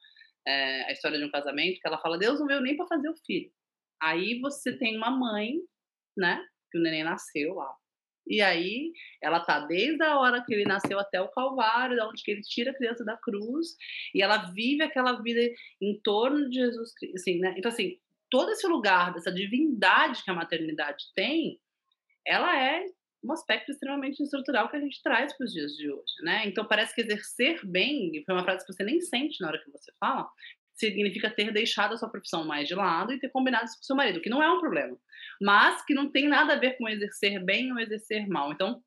é, 0.46 0.84
A 0.84 0.92
História 0.92 1.18
de 1.18 1.24
um 1.24 1.32
Casamento, 1.32 1.80
que 1.80 1.88
ela 1.88 2.02
fala, 2.02 2.18
Deus 2.18 2.42
não 2.42 2.48
veio 2.48 2.60
nem 2.60 2.76
para 2.76 2.88
fazer 2.88 3.08
o 3.08 3.16
filho. 3.26 3.50
Aí 4.02 4.40
você 4.40 4.78
tem 4.78 4.98
uma 4.98 5.12
mãe, 5.12 5.56
né? 6.18 6.46
Que 6.72 6.78
o 6.78 6.82
neném 6.82 7.04
nasceu 7.04 7.56
lá. 7.56 7.74
E 8.28 8.42
aí 8.42 8.92
ela 9.22 9.40
tá 9.40 9.60
desde 9.62 10.04
a 10.04 10.20
hora 10.20 10.44
que 10.46 10.54
ele 10.54 10.64
nasceu 10.64 11.00
até 11.00 11.20
o 11.20 11.30
Calvário, 11.30 11.98
da 11.98 12.08
onde 12.08 12.22
que 12.24 12.30
ele 12.30 12.42
tira 12.42 12.70
a 12.72 12.76
criança 12.76 13.04
da 13.04 13.18
cruz, 13.18 13.76
e 14.14 14.22
ela 14.22 14.52
vive 14.52 14.84
aquela 14.84 15.20
vida 15.22 15.42
em 15.82 16.00
torno 16.04 16.48
de 16.48 16.58
Jesus 16.58 16.94
Cristo, 16.94 17.16
assim, 17.16 17.40
né? 17.40 17.56
Então 17.58 17.72
assim, 17.72 17.98
todo 18.30 18.52
esse 18.52 18.68
lugar 18.68 19.14
dessa 19.14 19.32
divindade 19.32 20.24
que 20.24 20.30
a 20.30 20.36
maternidade 20.36 21.06
tem, 21.16 21.60
ela 22.26 22.56
é 22.56 22.86
um 23.24 23.32
aspecto 23.34 23.72
extremamente 23.72 24.22
estrutural 24.22 24.70
que 24.70 24.78
a 24.78 24.80
gente 24.80 25.02
traz 25.02 25.36
para 25.36 25.46
os 25.46 25.52
dias 25.52 25.74
de 25.74 25.92
hoje, 25.92 26.14
né? 26.22 26.44
Então 26.46 26.66
parece 26.66 26.94
que 26.94 27.02
exercer 27.02 27.66
bem, 27.66 28.24
foi 28.26 28.36
uma 28.36 28.44
frase 28.44 28.66
que 28.66 28.72
você 28.72 28.84
nem 28.84 29.02
sente 29.02 29.42
na 29.42 29.48
hora 29.48 29.62
que 29.62 29.72
você 29.72 29.92
fala, 30.00 30.30
significa 30.80 31.30
ter 31.30 31.52
deixado 31.52 31.94
a 31.94 31.98
sua 31.98 32.10
profissão 32.10 32.46
mais 32.46 32.68
de 32.68 32.76
lado 32.76 33.12
e 33.12 33.20
ter 33.20 33.30
combinado 33.30 33.66
isso 33.66 33.78
com 33.78 33.84
seu 33.84 33.96
marido, 33.96 34.22
que 34.22 34.30
não 34.30 34.42
é 34.42 34.52
um 34.52 34.60
problema, 34.60 34.98
mas 35.42 35.84
que 35.86 35.94
não 35.94 36.10
tem 36.10 36.28
nada 36.28 36.54
a 36.54 36.60
ver 36.60 36.78
com 36.78 36.88
exercer 36.88 37.44
bem 37.44 37.72
ou 37.72 37.80
exercer 37.80 38.28
mal. 38.28 38.52
Então, 38.52 38.82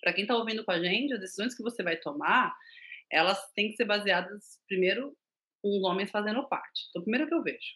para 0.00 0.12
quem 0.12 0.22
está 0.22 0.36
ouvindo 0.36 0.64
com 0.64 0.70
a 0.70 0.80
gente, 0.80 1.12
as 1.12 1.20
decisões 1.20 1.54
que 1.54 1.62
você 1.62 1.82
vai 1.82 1.96
tomar, 1.96 2.54
elas 3.10 3.38
têm 3.52 3.70
que 3.70 3.76
ser 3.76 3.84
baseadas, 3.84 4.60
primeiro, 4.66 5.16
com 5.62 5.76
os 5.76 5.84
homens 5.84 6.10
fazendo 6.10 6.48
parte. 6.48 6.86
Então, 6.90 7.02
primeiro 7.02 7.26
que 7.26 7.34
eu 7.34 7.42
vejo. 7.42 7.66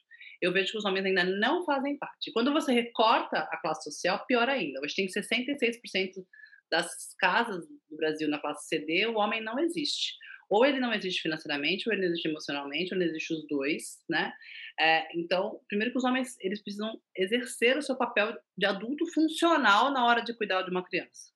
Eu 0.41 0.53
vejo 0.53 0.73
que 0.73 0.79
os 0.79 0.85
homens 0.85 1.05
ainda 1.05 1.25
não 1.25 1.65
fazem 1.65 1.97
parte. 1.99 2.33
Quando 2.33 2.53
você 2.53 2.73
recorta 2.73 3.39
a 3.39 3.57
classe 3.59 3.85
social, 3.85 4.25
pior 4.27 4.49
ainda. 4.49 4.81
Hoje 4.83 4.95
tem 4.95 5.07
66% 5.07 6.25
das 6.71 7.15
casas 7.19 7.67
do 7.67 7.97
Brasil 7.97 8.29
na 8.29 8.39
classe 8.39 8.67
CD, 8.67 9.07
o 9.07 9.17
homem 9.17 9.43
não 9.43 9.59
existe 9.59 10.15
ou 10.53 10.67
ele 10.67 10.79
não 10.79 10.93
existe 10.93 11.23
financeiramente, 11.23 11.89
ou 11.89 11.95
ele 11.95 12.03
não 12.03 12.09
existe 12.09 12.29
emocionalmente, 12.29 12.93
ou 12.93 13.01
não 13.01 13.07
existe 13.07 13.33
os 13.33 13.49
dois, 13.49 14.05
né? 14.07 14.31
É, 14.79 15.19
então, 15.19 15.59
primeiro 15.67 15.93
que 15.93 15.97
os 15.97 16.05
homens 16.05 16.37
eles 16.41 16.63
precisam 16.63 17.01
exercer 17.17 17.79
o 17.79 17.83
seu 17.83 17.97
papel 17.97 18.39
de 18.55 18.67
adulto 18.67 19.07
funcional 19.15 19.91
na 19.91 20.05
hora 20.05 20.21
de 20.21 20.37
cuidar 20.37 20.61
de 20.61 20.71
uma 20.71 20.85
criança, 20.85 21.33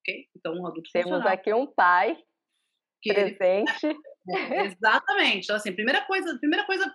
ok? 0.00 0.28
Então, 0.36 0.52
um 0.52 0.66
adulto 0.66 0.90
Temos 0.92 1.10
funcional. 1.10 1.32
aqui 1.32 1.54
um 1.54 1.66
pai 1.66 2.22
que 3.02 3.14
presente. 3.14 3.86
Ele... 3.86 3.98
É, 4.28 4.64
exatamente. 4.66 5.44
Então, 5.44 5.54
assim, 5.54 5.72
primeira 5.72 6.04
coisa, 6.04 6.36
primeira 6.40 6.66
coisa, 6.66 6.92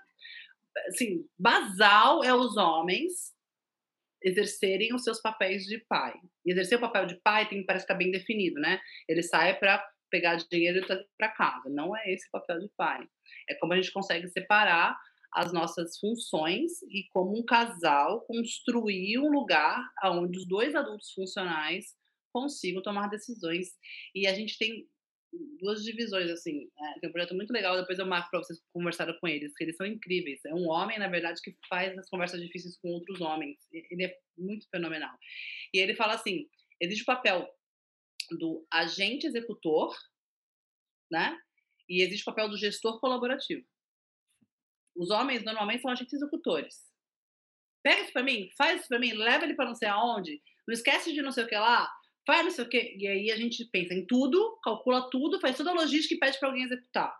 assim, 0.89 1.25
basal 1.39 2.21
é 2.25 2.36
os 2.36 2.57
homens 2.57 3.33
exercerem 4.21 4.93
os 4.93 5.01
seus 5.01 5.21
papéis 5.21 5.63
de 5.63 5.77
pai. 5.88 6.13
E 6.45 6.51
exercer 6.51 6.77
o 6.77 6.81
papel 6.81 7.05
de 7.05 7.15
pai 7.21 7.48
tem 7.48 7.65
parece 7.65 7.86
ficar 7.86 7.95
bem 7.95 8.12
definido, 8.12 8.60
né? 8.60 8.81
Ele 9.07 9.24
sai 9.24 9.57
para 9.57 9.81
pegar 10.12 10.36
dinheiro 10.36 10.80
e 10.80 10.86
trazer 10.86 11.08
para 11.18 11.30
casa. 11.30 11.70
Não 11.70 11.96
é 11.98 12.13
esse 12.13 12.27
o 12.27 12.32
papel 12.32 12.60
de 12.60 12.70
pai. 12.77 13.03
É 13.50 13.56
como 13.56 13.74
a 13.74 13.75
gente 13.77 13.91
consegue 13.91 14.27
separar 14.27 14.96
as 15.34 15.53
nossas 15.53 15.98
funções 15.98 16.82
e 16.84 17.08
como 17.12 17.39
um 17.39 17.46
casal 17.46 18.22
construir 18.25 19.18
um 19.18 19.32
lugar 19.32 19.82
onde 20.03 20.38
os 20.38 20.48
dois 20.48 20.75
adultos 20.75 21.12
funcionais 21.13 21.96
consigam 22.34 22.82
tomar 22.82 23.08
decisões. 23.08 23.70
E 24.13 24.27
a 24.27 24.34
gente 24.34 24.58
tem 24.58 24.86
duas 25.60 25.84
divisões, 25.84 26.30
assim. 26.30 26.70
É, 26.77 27.00
tem 27.00 27.10
um 27.10 27.13
projeto 27.13 27.36
muito 27.36 27.51
legal, 27.51 27.77
depois 27.77 27.98
eu 27.98 28.06
marco 28.06 28.30
para 28.30 28.39
vocês 28.39 28.60
conversarem 28.74 29.18
com 29.20 29.27
eles, 29.27 29.53
que 29.56 29.63
eles 29.63 29.75
são 29.75 29.86
incríveis. 29.86 30.44
É 30.46 30.53
um 30.53 30.68
homem, 30.70 31.00
na 31.00 31.08
verdade, 31.08 31.41
que 31.41 31.56
faz 31.70 31.98
as 31.98 32.10
conversas 32.10 32.41
difíceis 32.41 32.77
com 32.77 32.89
outros 32.89 33.22
homens. 33.22 33.58
Ele 33.72 34.03
é 34.03 34.18
muito 34.38 34.68
fenomenal. 34.70 35.15
E 35.74 35.80
ele 35.80 35.96
fala 35.96 36.15
assim: 36.15 36.48
existe 36.82 37.03
o 37.03 37.06
papel 37.06 37.48
do 38.38 38.65
agente 38.71 39.27
executor, 39.27 39.95
né? 41.11 41.38
E 41.89 42.01
existe 42.01 42.23
o 42.23 42.25
papel 42.25 42.50
do 42.50 42.57
gestor 42.57 43.00
colaborativo. 43.00 43.65
Os 44.95 45.09
homens 45.09 45.43
normalmente 45.43 45.81
são 45.81 45.91
agentes 45.91 46.13
executores. 46.13 46.75
Pega 47.83 48.03
isso 48.03 48.13
para 48.13 48.23
mim, 48.23 48.50
faz 48.57 48.81
isso 48.81 48.88
para 48.88 49.00
mim, 49.00 49.13
leva 49.13 49.43
ele 49.43 49.55
para 49.55 49.65
não 49.65 49.75
sei 49.75 49.88
aonde, 49.88 50.41
não 50.67 50.73
esquece 50.73 51.13
de 51.13 51.21
não 51.21 51.31
sei 51.31 51.45
o 51.45 51.47
que 51.47 51.55
lá, 51.55 51.89
faz 52.25 52.43
não 52.43 52.51
sei 52.51 52.63
o 52.63 52.69
que. 52.69 52.95
E 52.97 53.07
aí 53.07 53.31
a 53.31 53.35
gente 53.35 53.65
pensa 53.71 53.93
em 53.93 54.05
tudo, 54.05 54.59
calcula 54.63 55.09
tudo, 55.09 55.39
faz 55.39 55.57
toda 55.57 55.71
a 55.71 55.73
logística 55.73 56.13
e 56.13 56.19
pede 56.19 56.39
para 56.39 56.50
alguém 56.50 56.63
executar. 56.63 57.13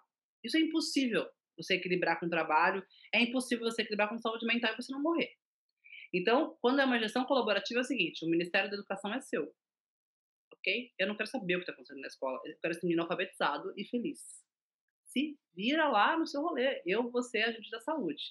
Isso 0.44 0.58
é 0.58 0.60
impossível 0.60 1.28
você 1.58 1.76
equilibrar 1.76 2.20
com 2.20 2.28
o 2.28 2.30
trabalho, 2.30 2.86
é 3.14 3.22
impossível 3.22 3.66
você 3.66 3.82
equilibrar 3.82 4.10
com 4.10 4.20
saúde 4.20 4.46
mental 4.46 4.74
e 4.74 4.76
você 4.76 4.92
não 4.92 5.02
morrer. 5.02 5.30
Então, 6.14 6.58
quando 6.62 6.80
é 6.80 6.86
uma 6.86 7.00
gestão 7.00 7.24
colaborativa, 7.26 7.80
é 7.80 7.84
o 7.84 7.86
seguinte: 7.86 8.26
o 8.26 8.30
Ministério 8.30 8.70
da 8.70 8.76
Educação 8.76 9.14
é 9.14 9.22
seu 9.22 9.52
ok? 10.62 10.92
Eu 10.98 11.08
não 11.08 11.18
quero 11.18 11.30
saber 11.30 11.56
o 11.56 11.58
que 11.58 11.64
está 11.64 11.74
acontecendo 11.74 12.02
na 12.02 12.08
escola. 12.08 12.40
Eu 12.46 12.56
quero 12.62 12.74
esse 12.74 12.86
menino 12.86 13.02
alfabetizado 13.02 13.74
e 13.76 13.84
feliz. 13.86 14.20
Se 15.06 15.38
vira 15.54 15.90
lá 15.90 16.18
no 16.18 16.26
seu 16.26 16.42
rolê. 16.42 16.82
Eu 16.86 17.12
vou 17.12 17.22
ser 17.22 17.44
agente 17.44 17.70
da 17.70 17.82
saúde. 17.82 18.24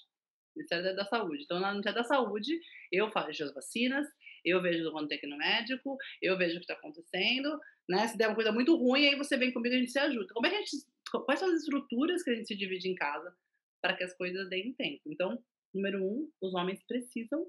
Ministério 0.57 0.97
da 0.97 1.05
Saúde. 1.05 1.45
Então, 1.45 1.61
no 1.61 1.69
Ministério 1.69 1.99
da 1.99 2.05
Saúde, 2.05 2.61
eu 2.91 3.11
faço 3.11 3.43
as 3.43 3.55
vacinas, 3.55 4.07
eu 4.45 4.61
vejo 4.61 4.91
quando 4.91 5.09
tem 5.09 5.19
que 5.19 5.27
ir 5.27 5.31
no 5.31 5.37
médico, 5.37 5.97
eu 6.21 6.37
vejo 6.37 6.57
o 6.57 6.59
que 6.59 6.65
está 6.65 6.75
acontecendo, 6.75 7.59
né? 7.89 8.09
Se 8.09 8.17
der 8.17 8.29
uma 8.29 8.35
coisa 8.35 8.53
muito 8.53 8.77
ruim, 8.77 9.07
aí 9.07 9.17
você 9.17 9.37
vem 9.37 9.53
comigo 9.53 9.75
e 9.75 9.77
a 9.77 9.81
gente 9.81 9.93
se 9.93 9.99
ajuda. 9.99 10.33
Como 10.35 10.47
é 10.47 10.51
que 10.51 10.57
a 10.57 10.59
gente, 10.59 10.77
quais 11.25 11.39
são 11.39 11.49
as 11.49 11.61
estruturas 11.61 12.23
que 12.23 12.31
a 12.31 12.35
gente 12.35 12.49
se 12.49 12.57
divide 12.57 12.89
em 12.89 12.95
casa 12.95 13.35
para 13.81 13.97
que 13.97 14.05
as 14.05 14.15
coisas 14.17 14.49
deem 14.49 14.75
tempo? 14.75 15.03
Então, 15.07 15.43
número 15.73 16.03
um, 16.03 16.31
os 16.41 16.55
homens 16.55 16.83
precisam, 16.87 17.47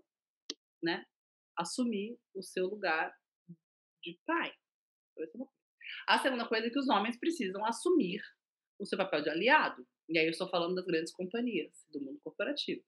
né, 0.81 1.05
assumir 1.57 2.17
o 2.35 2.41
seu 2.41 2.67
lugar 2.67 3.13
de 4.03 4.19
pai. 4.25 4.53
A 6.07 6.19
segunda 6.19 6.47
coisa 6.47 6.67
é 6.67 6.69
que 6.69 6.79
os 6.79 6.89
homens 6.89 7.17
precisam 7.17 7.65
assumir 7.65 8.21
o 8.79 8.85
seu 8.85 8.97
papel 8.97 9.21
de 9.21 9.29
aliado. 9.29 9.87
E 10.09 10.17
aí 10.17 10.25
eu 10.25 10.31
estou 10.31 10.49
falando 10.49 10.75
das 10.75 10.85
grandes 10.85 11.13
companhias, 11.13 11.85
do 11.91 12.01
mundo 12.01 12.19
corporativo. 12.23 12.83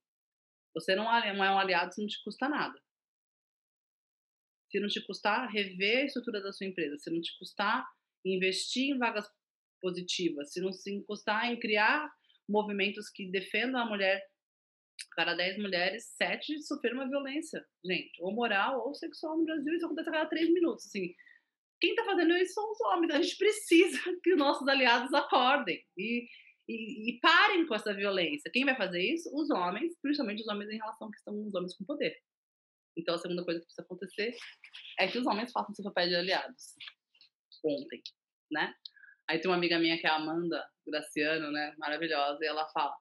Você 0.73 0.95
não 0.95 1.03
é 1.13 1.31
um 1.33 1.59
aliado 1.59 1.93
se 1.93 2.01
não 2.01 2.07
te 2.07 2.21
custa 2.23 2.49
nada. 2.49 2.81
Se 4.69 4.79
não 4.79 4.87
te 4.87 5.05
custar 5.05 5.47
rever 5.49 5.99
a 5.99 6.05
estrutura 6.05 6.41
da 6.41 6.51
sua 6.51 6.65
empresa, 6.65 6.97
se 6.97 7.11
não 7.11 7.21
te 7.21 7.37
custar 7.37 7.87
investir 8.25 8.89
em 8.89 8.97
vagas 8.97 9.29
positivas, 9.79 10.51
se 10.51 10.61
não 10.61 10.71
te 10.71 11.03
custar 11.03 11.51
em 11.51 11.59
criar 11.59 12.11
movimentos 12.49 13.09
que 13.09 13.29
defendam 13.29 13.81
a 13.81 13.85
mulher, 13.85 14.25
cada 15.11 15.35
10 15.35 15.59
mulheres, 15.59 16.05
7 16.17 16.61
sofreram 16.63 16.97
uma 16.97 17.09
violência, 17.09 17.63
gente, 17.85 18.21
ou 18.21 18.33
moral 18.33 18.79
ou 18.87 18.95
sexual 18.95 19.37
no 19.37 19.45
Brasil, 19.45 19.75
isso 19.75 19.85
acontece 19.85 20.09
a 20.09 20.13
cada 20.13 20.29
3 20.29 20.51
minutos, 20.51 20.85
assim, 20.87 21.13
quem 21.79 21.91
está 21.91 22.03
fazendo 22.05 22.35
isso 22.37 22.53
são 22.53 22.71
os 22.71 22.81
homens. 22.81 23.13
A 23.13 23.21
gente 23.21 23.37
precisa 23.37 23.97
que 24.23 24.33
os 24.33 24.37
nossos 24.37 24.67
aliados 24.67 25.13
acordem 25.13 25.83
e, 25.97 26.27
e, 26.67 27.09
e, 27.09 27.19
parem 27.19 27.65
com 27.65 27.75
essa 27.75 27.93
violência. 27.93 28.51
Quem 28.51 28.65
vai 28.65 28.75
fazer 28.75 29.01
isso? 29.01 29.29
Os 29.33 29.49
homens, 29.49 29.93
principalmente 30.01 30.41
os 30.41 30.47
homens 30.47 30.69
em 30.69 30.77
relação 30.77 31.07
à 31.07 31.11
questão 31.11 31.43
dos 31.43 31.53
homens 31.53 31.75
com 31.75 31.85
poder. 31.85 32.15
Então, 32.95 33.15
a 33.15 33.17
segunda 33.17 33.43
coisa 33.43 33.59
que 33.59 33.65
precisa 33.65 33.81
acontecer 33.81 34.35
é 34.99 35.07
que 35.07 35.17
os 35.17 35.25
homens 35.25 35.51
façam 35.51 35.73
seu 35.73 35.83
papel 35.85 36.09
de 36.09 36.15
aliados. 36.15 36.75
Ontem, 37.65 38.01
né? 38.51 38.73
Aí 39.29 39.39
tem 39.39 39.49
uma 39.49 39.57
amiga 39.57 39.79
minha 39.79 39.97
que 39.97 40.05
é 40.05 40.09
a 40.09 40.17
Amanda 40.17 40.63
Graciano, 40.85 41.51
né? 41.51 41.73
Maravilhosa, 41.77 42.39
e 42.43 42.47
ela 42.47 42.67
fala: 42.69 42.95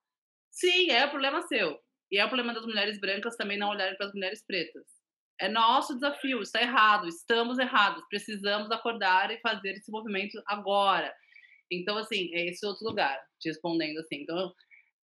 sim, 0.51 0.91
é 0.91 1.05
o 1.07 1.11
problema 1.11 1.43
seu. 1.43 1.81
E 2.11 2.19
é 2.19 2.25
o 2.25 2.29
problema 2.29 2.55
das 2.55 2.65
mulheres 2.65 3.01
brancas 3.01 3.37
também 3.37 3.59
não 3.59 3.71
olharem 3.71 3.97
para 3.97 4.07
as 4.07 4.13
mulheres 4.13 4.45
pretas. 4.47 5.02
É 5.41 5.49
nosso 5.49 5.95
desafio, 5.95 6.41
está 6.41 6.61
errado, 6.61 7.09
estamos 7.09 7.59
errados, 7.59 8.05
precisamos 8.09 8.71
acordar 8.71 9.31
e 9.31 9.41
fazer 9.41 9.73
esse 9.73 9.91
movimento 9.91 10.41
agora. 10.47 11.13
Então, 11.71 11.97
assim, 11.97 12.33
é 12.35 12.47
esse 12.47 12.65
outro 12.65 12.87
lugar, 12.87 13.19
te 13.41 13.49
respondendo 13.49 13.99
assim. 13.99 14.23
Então, 14.23 14.53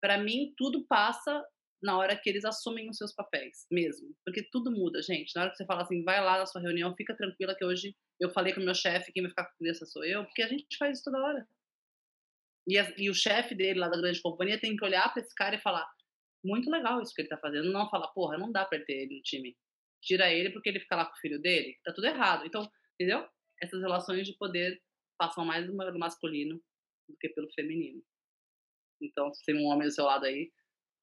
para 0.01 0.17
mim, 0.17 0.53
tudo 0.57 0.85
passa 0.87 1.43
na 1.81 1.97
hora 1.97 2.15
que 2.15 2.29
eles 2.29 2.45
assumem 2.45 2.89
os 2.89 2.97
seus 2.97 3.13
papéis, 3.13 3.65
mesmo. 3.71 4.15
Porque 4.23 4.43
tudo 4.51 4.71
muda, 4.71 5.01
gente. 5.01 5.35
Na 5.35 5.41
hora 5.41 5.51
que 5.51 5.57
você 5.57 5.65
fala 5.65 5.81
assim, 5.81 6.03
vai 6.03 6.23
lá 6.23 6.37
na 6.37 6.45
sua 6.45 6.61
reunião, 6.61 6.95
fica 6.95 7.15
tranquila 7.15 7.55
que 7.55 7.65
hoje 7.65 7.95
eu 8.19 8.29
falei 8.29 8.53
com 8.53 8.61
o 8.61 8.63
meu 8.63 8.75
chefe, 8.75 9.11
quem 9.11 9.23
vai 9.23 9.31
ficar 9.31 9.45
com 9.45 9.57
criança 9.57 9.85
sou 9.85 10.05
eu, 10.05 10.23
porque 10.23 10.43
a 10.43 10.47
gente 10.47 10.77
faz 10.77 10.97
isso 10.97 11.05
toda 11.05 11.23
hora. 11.23 11.47
E, 12.67 12.77
a, 12.77 12.93
e 12.97 13.09
o 13.09 13.13
chefe 13.13 13.55
dele 13.55 13.79
lá 13.79 13.89
da 13.89 13.97
grande 13.97 14.21
companhia 14.21 14.59
tem 14.59 14.75
que 14.75 14.85
olhar 14.85 15.11
para 15.11 15.23
esse 15.23 15.33
cara 15.33 15.55
e 15.55 15.61
falar: 15.61 15.89
muito 16.43 16.69
legal 16.69 17.01
isso 17.01 17.13
que 17.13 17.21
ele 17.21 17.29
tá 17.29 17.37
fazendo. 17.37 17.71
Não 17.71 17.89
falar, 17.89 18.07
porra, 18.09 18.37
não 18.37 18.51
dá 18.51 18.63
pra 18.65 18.79
ter 18.79 19.03
ele 19.03 19.15
no 19.15 19.21
time. 19.23 19.57
Tira 20.01 20.31
ele 20.31 20.51
porque 20.51 20.69
ele 20.69 20.79
fica 20.79 20.95
lá 20.95 21.05
com 21.05 21.13
o 21.13 21.19
filho 21.19 21.39
dele. 21.39 21.77
Tá 21.83 21.93
tudo 21.93 22.07
errado. 22.07 22.45
Então, 22.45 22.67
entendeu? 22.99 23.27
Essas 23.61 23.81
relações 23.81 24.27
de 24.27 24.35
poder 24.37 24.81
passam 25.17 25.45
mais 25.45 25.65
do 25.67 25.75
masculino 25.75 26.59
do 27.07 27.17
que 27.19 27.29
pelo 27.29 27.51
feminino. 27.53 28.01
Então, 29.01 29.33
se 29.33 29.43
tem 29.45 29.55
um 29.55 29.67
homem 29.67 29.87
do 29.87 29.93
seu 29.93 30.05
lado 30.05 30.25
aí, 30.25 30.51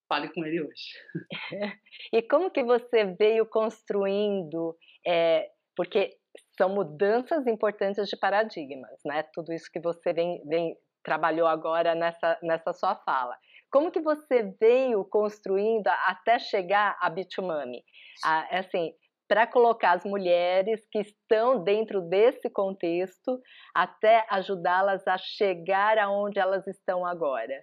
fale 0.08 0.32
com 0.32 0.44
ele 0.44 0.62
hoje. 0.62 0.92
e 2.12 2.22
como 2.22 2.50
que 2.50 2.62
você 2.62 3.04
veio 3.04 3.46
construindo, 3.46 4.76
é, 5.06 5.48
porque 5.76 6.16
são 6.56 6.68
mudanças 6.68 7.46
importantes 7.46 8.08
de 8.08 8.16
paradigmas, 8.16 8.98
né? 9.04 9.22
Tudo 9.34 9.52
isso 9.52 9.70
que 9.70 9.80
você 9.80 10.12
vem, 10.12 10.42
vem 10.48 10.76
trabalhou 11.04 11.46
agora 11.46 11.94
nessa, 11.94 12.38
nessa 12.42 12.72
sua 12.72 12.96
fala. 12.96 13.36
Como 13.70 13.92
que 13.92 14.00
você 14.00 14.54
veio 14.58 15.04
construindo 15.04 15.88
até 15.88 16.38
chegar 16.38 16.96
a 17.00 17.10
Bitumami? 17.10 17.84
Ah, 18.24 18.58
assim, 18.58 18.94
para 19.28 19.46
colocar 19.46 19.92
as 19.92 20.04
mulheres 20.04 20.86
que 20.90 21.00
estão 21.00 21.62
dentro 21.62 22.00
desse 22.00 22.48
contexto 22.48 23.38
até 23.74 24.26
ajudá-las 24.30 25.06
a 25.06 25.18
chegar 25.18 25.98
aonde 25.98 26.38
elas 26.38 26.66
estão 26.66 27.04
agora? 27.04 27.62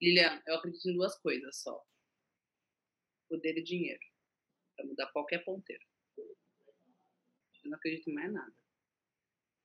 Lilian, 0.00 0.42
eu 0.46 0.56
acredito 0.56 0.90
em 0.90 0.94
duas 0.94 1.18
coisas 1.20 1.62
só: 1.62 1.82
poder 3.30 3.56
e 3.56 3.62
dinheiro 3.62 4.00
para 4.76 4.86
mudar 4.86 5.10
qualquer 5.12 5.42
ponteiro. 5.42 5.82
Eu 7.64 7.70
não 7.70 7.78
acredito 7.78 8.10
em 8.10 8.14
mais 8.14 8.30
nada. 8.30 8.52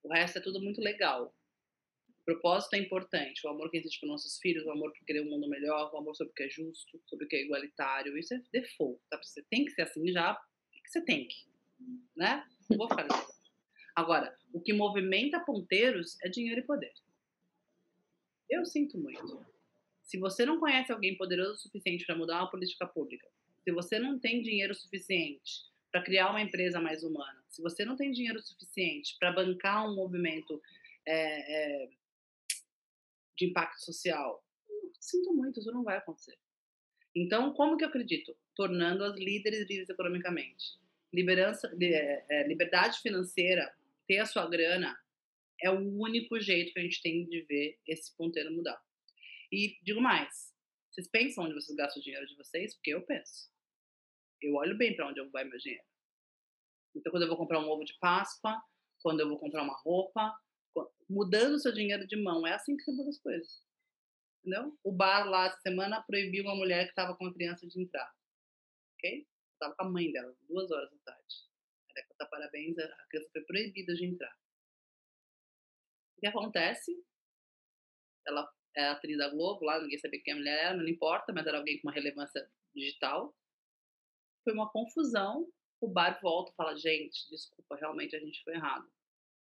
O 0.04 0.14
resto 0.14 0.38
é 0.38 0.42
tudo 0.42 0.62
muito 0.62 0.80
legal. 0.80 1.36
Propósito 2.28 2.74
é 2.74 2.80
importante. 2.80 3.48
O 3.48 3.50
amor 3.50 3.72
que 3.72 3.78
existe 3.78 4.02
para 4.02 4.10
nossos 4.10 4.38
filhos, 4.40 4.66
o 4.66 4.72
amor 4.72 4.92
por 4.92 5.06
querer 5.06 5.22
um 5.22 5.30
mundo 5.30 5.48
melhor, 5.48 5.90
o 5.94 5.98
amor 5.98 6.14
sobre 6.14 6.32
o 6.32 6.36
que 6.36 6.44
é 6.44 6.50
justo, 6.50 7.02
sobre 7.06 7.24
o 7.24 7.28
que 7.30 7.38
é 7.38 7.46
igualitário. 7.46 8.18
Isso 8.18 8.34
é 8.34 8.42
default. 8.52 9.02
Tá? 9.10 9.18
Você 9.24 9.42
tem 9.44 9.64
que 9.64 9.72
ser 9.72 9.84
assim 9.84 10.12
já, 10.12 10.38
você 10.86 11.00
tem 11.06 11.26
que. 11.26 11.48
Né? 12.18 12.46
Não 12.70 12.76
vou 12.80 12.90
assim. 12.92 13.32
Agora, 13.96 14.38
o 14.52 14.60
que 14.60 14.74
movimenta 14.74 15.40
ponteiros 15.40 16.18
é 16.22 16.28
dinheiro 16.28 16.60
e 16.60 16.66
poder. 16.66 16.92
Eu 18.50 18.66
sinto 18.66 18.98
muito. 18.98 19.46
Se 20.04 20.18
você 20.18 20.46
não 20.46 20.60
conhece 20.60 20.92
alguém 20.92 21.16
poderoso 21.16 21.54
o 21.54 21.58
suficiente 21.58 22.06
para 22.06 22.18
mudar 22.18 22.42
uma 22.42 22.52
política 22.52 22.86
pública, 22.86 23.26
se 23.64 23.72
você 23.72 24.00
não 24.00 24.20
tem 24.20 24.42
dinheiro 24.42 24.76
suficiente 24.76 25.64
para 25.94 26.04
criar 26.04 26.30
uma 26.32 26.42
empresa 26.42 26.82
mais 26.82 27.04
humana, 27.04 27.42
se 27.48 27.62
você 27.62 27.86
não 27.86 27.96
tem 27.96 28.12
dinheiro 28.12 28.42
suficiente 28.42 29.16
para 29.18 29.32
bancar 29.32 29.90
um 29.90 29.96
movimento 29.96 30.62
é, 31.08 31.84
é, 31.86 31.90
de 33.38 33.46
impacto 33.46 33.80
social, 33.80 34.44
sinto 35.00 35.34
muito, 35.34 35.60
isso 35.60 35.72
não 35.72 35.84
vai 35.84 35.98
acontecer. 35.98 36.38
Então, 37.16 37.54
como 37.54 37.78
que 37.78 37.84
eu 37.84 37.90
acredito? 37.90 38.36
Tornando 38.56 39.04
as 39.04 39.16
líderes 39.16 39.68
livres 39.68 39.90
economicamente. 39.90 40.78
Liberança, 41.14 41.72
é, 41.82 42.26
é, 42.30 42.48
liberdade 42.48 43.00
financeira, 43.00 43.74
ter 44.08 44.20
a 44.20 44.26
sua 44.26 44.48
grana, 44.48 44.98
é 45.62 45.70
o 45.70 45.80
único 45.80 46.40
jeito 46.40 46.74
que 46.74 46.80
a 46.80 46.84
gente 46.84 47.02
tem 47.02 47.26
de 47.26 47.42
ver 47.44 47.80
esse 47.88 48.16
ponteiro 48.16 48.52
mudar. 48.52 48.80
E 49.52 49.78
digo 49.82 50.02
mais, 50.02 50.54
vocês 50.92 51.08
pensam 51.08 51.46
onde 51.46 51.54
vocês 51.54 51.76
gastam 51.76 52.00
o 52.00 52.04
dinheiro 52.04 52.28
de 52.28 52.36
vocês? 52.36 52.76
Porque 52.76 52.94
eu 52.94 53.02
penso. 53.02 53.50
Eu 54.42 54.56
olho 54.56 54.78
bem 54.78 54.96
para 54.96 55.08
onde 55.08 55.24
vai 55.30 55.44
meu 55.44 55.58
dinheiro. 55.58 55.84
Então, 56.96 57.12
quando 57.12 57.24
eu 57.24 57.30
vou 57.30 57.38
comprar 57.38 57.60
um 57.60 57.70
ovo 57.70 57.84
de 57.84 57.98
Páscoa, 58.00 58.62
quando 59.02 59.20
eu 59.20 59.30
vou 59.30 59.40
comprar 59.40 59.64
uma 59.64 59.78
roupa, 59.78 60.36
mudando 61.10 61.60
seu 61.60 61.72
dinheiro 61.72 62.06
de 62.08 62.16
mão, 62.16 62.46
é 62.46 62.54
assim 62.54 62.76
que 62.76 62.84
você 62.84 62.92
muda 62.92 63.10
as 63.10 63.20
coisas. 63.20 63.66
Entendeu? 64.40 64.78
O 64.84 64.92
bar 64.92 65.30
lá 65.30 65.48
essa 65.48 65.60
semana 65.62 66.02
proibiu 66.04 66.44
uma 66.44 66.56
mulher 66.56 66.86
que 66.86 66.92
estava 66.92 67.16
com 67.16 67.26
a 67.26 67.34
criança 67.34 67.68
de 67.68 67.82
entrar. 67.82 68.14
Ok? 68.94 69.28
Estava 69.54 69.76
com 69.76 69.84
a 69.84 69.90
mãe 69.90 70.12
dela, 70.12 70.36
duas 70.48 70.72
horas 70.72 70.90
da 70.92 70.98
tarde. 70.98 71.36
Ela 71.96 72.06
contar 72.08 72.26
parabéns, 72.28 72.78
a 72.78 73.08
criança 73.10 73.30
foi 73.32 73.42
proibida 73.44 73.94
de 73.96 74.06
entrar. 74.06 74.36
O 76.18 76.20
que 76.22 76.28
acontece? 76.28 76.92
Ela 78.26 78.52
é 78.76 78.86
atriz 78.90 79.18
da 79.18 79.30
Globo, 79.30 79.66
lá 79.66 79.82
ninguém 79.82 79.98
sabia 79.98 80.22
quem 80.22 80.34
a 80.34 80.38
mulher 80.38 80.66
era, 80.66 80.78
não 80.78 80.88
importa, 80.88 81.34
mas 81.34 81.46
era 81.46 81.58
alguém 81.58 81.80
com 81.80 81.88
uma 81.88 81.94
relevância 81.94 82.50
digital. 82.76 83.36
Foi 84.44 84.54
uma 84.54 84.72
confusão. 84.72 85.52
O 85.80 85.88
bar 85.88 86.20
volta 86.22 86.52
e 86.52 86.56
fala: 86.56 86.76
gente, 86.76 87.30
desculpa, 87.30 87.76
realmente 87.76 88.16
a 88.16 88.20
gente 88.20 88.44
foi 88.44 88.54
errado. 88.54 88.90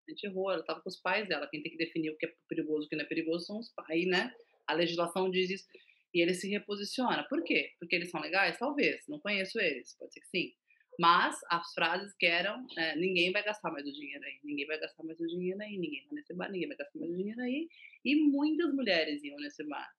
Gente 0.08 0.24
errou, 0.24 0.50
ela 0.50 0.60
estava 0.60 0.80
com 0.80 0.88
os 0.88 1.00
pais 1.00 1.28
dela. 1.28 1.48
Quem 1.48 1.62
tem 1.62 1.72
que 1.72 1.78
definir 1.78 2.10
o 2.10 2.16
que 2.16 2.26
é 2.26 2.34
perigoso 2.48 2.84
e 2.84 2.86
o 2.86 2.88
que 2.88 2.96
não 2.96 3.04
é 3.04 3.08
perigoso 3.08 3.46
são 3.46 3.58
os 3.58 3.70
pais, 3.70 4.06
né? 4.06 4.34
A 4.66 4.74
legislação 4.74 5.30
diz 5.30 5.50
isso. 5.50 5.66
E 6.14 6.20
ele 6.20 6.34
se 6.34 6.48
reposiciona. 6.48 7.24
Por 7.28 7.42
quê? 7.42 7.72
Porque 7.78 7.96
eles 7.96 8.10
são 8.10 8.20
legais? 8.20 8.58
Talvez. 8.58 9.06
Não 9.08 9.18
conheço 9.18 9.58
eles. 9.60 9.96
Pode 9.98 10.12
ser 10.12 10.20
que 10.20 10.28
sim. 10.28 10.52
Mas 10.98 11.36
as 11.50 11.72
frases 11.72 12.14
que 12.16 12.26
eram: 12.26 12.66
é, 12.76 12.96
ninguém 12.96 13.32
vai 13.32 13.42
gastar 13.42 13.70
mais 13.70 13.86
o 13.86 13.92
dinheiro 13.92 14.22
aí, 14.24 14.38
ninguém 14.44 14.66
vai 14.66 14.78
gastar 14.78 15.02
mais 15.02 15.18
o 15.20 15.26
dinheiro 15.26 15.60
aí, 15.62 15.78
ninguém 15.78 16.04
vai 16.04 16.14
nesse 16.16 16.34
bar, 16.34 16.50
ninguém 16.50 16.68
vai 16.68 16.76
gastar 16.76 16.98
mais 16.98 17.10
o 17.10 17.16
dinheiro 17.16 17.40
aí. 17.40 17.68
E 18.04 18.16
muitas 18.16 18.74
mulheres 18.74 19.22
iam 19.22 19.36
nesse 19.38 19.64
bar. 19.64 19.90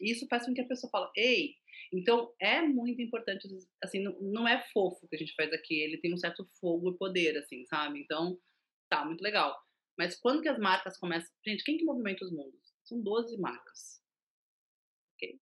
Isso 0.00 0.26
faz 0.28 0.46
com 0.46 0.54
que 0.54 0.60
a 0.60 0.66
pessoa 0.66 0.90
fale: 0.90 1.10
ei, 1.16 1.54
então 1.92 2.32
é 2.40 2.62
muito 2.62 3.02
importante, 3.02 3.48
assim, 3.82 4.00
não, 4.00 4.18
não 4.20 4.48
é 4.48 4.64
fofo 4.72 5.06
que 5.08 5.16
a 5.16 5.18
gente 5.18 5.34
faz 5.34 5.52
aqui, 5.52 5.80
ele 5.80 5.98
tem 5.98 6.12
um 6.12 6.18
certo 6.18 6.48
fogo 6.60 6.92
e 6.92 6.98
poder, 6.98 7.36
assim, 7.36 7.64
sabe? 7.66 8.00
Então, 8.00 8.38
tá, 8.96 9.04
muito 9.04 9.22
legal. 9.22 9.56
Mas 9.98 10.18
quando 10.18 10.42
que 10.42 10.48
as 10.48 10.58
marcas 10.58 10.98
começam. 10.98 11.30
Gente, 11.46 11.64
quem 11.64 11.76
que 11.78 11.84
movimenta 11.84 12.24
os 12.24 12.32
mundos? 12.32 12.60
São 12.84 13.02
12 13.02 13.38
marcas. 13.38 14.02
Okay? 15.14 15.38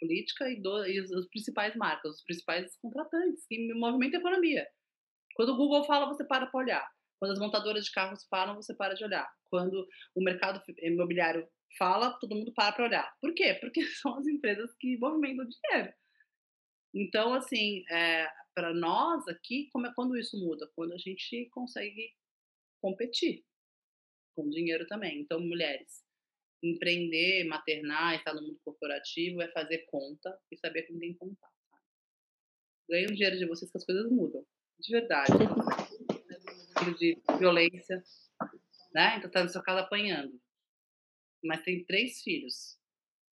política 0.00 0.50
e, 0.50 0.60
do, 0.60 0.86
e 0.86 0.98
as 0.98 1.28
principais 1.28 1.74
marcas, 1.76 2.16
os 2.16 2.24
principais 2.24 2.76
contratantes 2.76 3.46
que 3.46 3.72
movimentam 3.74 4.18
a 4.18 4.20
economia. 4.20 4.66
Quando 5.34 5.50
o 5.50 5.56
Google 5.56 5.84
fala, 5.84 6.06
você 6.06 6.24
para 6.24 6.46
para 6.46 6.60
olhar. 6.60 6.88
Quando 7.18 7.32
as 7.32 7.38
montadoras 7.38 7.84
de 7.84 7.92
carros 7.92 8.26
falam, 8.28 8.54
você 8.54 8.74
para 8.74 8.94
de 8.94 9.04
olhar. 9.04 9.28
Quando 9.46 9.86
o 10.14 10.22
mercado 10.22 10.62
imobiliário 10.78 11.48
fala, 11.78 12.18
todo 12.20 12.34
mundo 12.34 12.52
para 12.52 12.72
para 12.72 12.84
olhar. 12.84 13.14
Por 13.20 13.32
quê? 13.34 13.54
Porque 13.60 13.82
são 14.02 14.18
as 14.18 14.26
empresas 14.26 14.74
que 14.78 14.98
movimentam 14.98 15.46
dinheiro. 15.48 15.92
Então, 16.94 17.34
assim, 17.34 17.82
é, 17.90 18.28
para 18.54 18.72
nós 18.72 19.26
aqui, 19.26 19.68
como 19.72 19.86
é 19.86 19.94
quando 19.94 20.16
isso 20.16 20.38
muda? 20.38 20.70
Quando 20.76 20.92
a 20.92 20.98
gente 20.98 21.48
consegue 21.50 22.12
competir 22.84 23.42
com 24.36 24.50
dinheiro 24.50 24.86
também. 24.86 25.22
Então, 25.22 25.40
mulheres, 25.40 26.04
empreender, 26.62 27.44
maternar, 27.44 28.14
estar 28.14 28.34
no 28.34 28.42
mundo 28.42 28.60
corporativo 28.62 29.40
é 29.40 29.50
fazer 29.52 29.86
conta 29.86 30.38
e 30.52 30.58
saber 30.58 30.82
com 30.82 30.98
quem 30.98 31.14
contar. 31.14 31.50
Ganhe 32.86 33.06
o 33.06 33.14
dinheiro 33.14 33.38
de 33.38 33.46
vocês 33.46 33.70
que 33.70 33.78
as 33.78 33.86
coisas 33.86 34.10
mudam. 34.10 34.46
De 34.78 34.92
verdade. 34.92 35.32
de 36.98 37.16
violência, 37.38 38.02
né? 38.92 39.16
Então 39.16 39.30
tá 39.30 39.42
na 39.42 39.48
sua 39.48 39.62
casa 39.62 39.80
apanhando. 39.80 40.38
Mas 41.42 41.62
tem 41.62 41.86
três 41.86 42.20
filhos. 42.20 42.78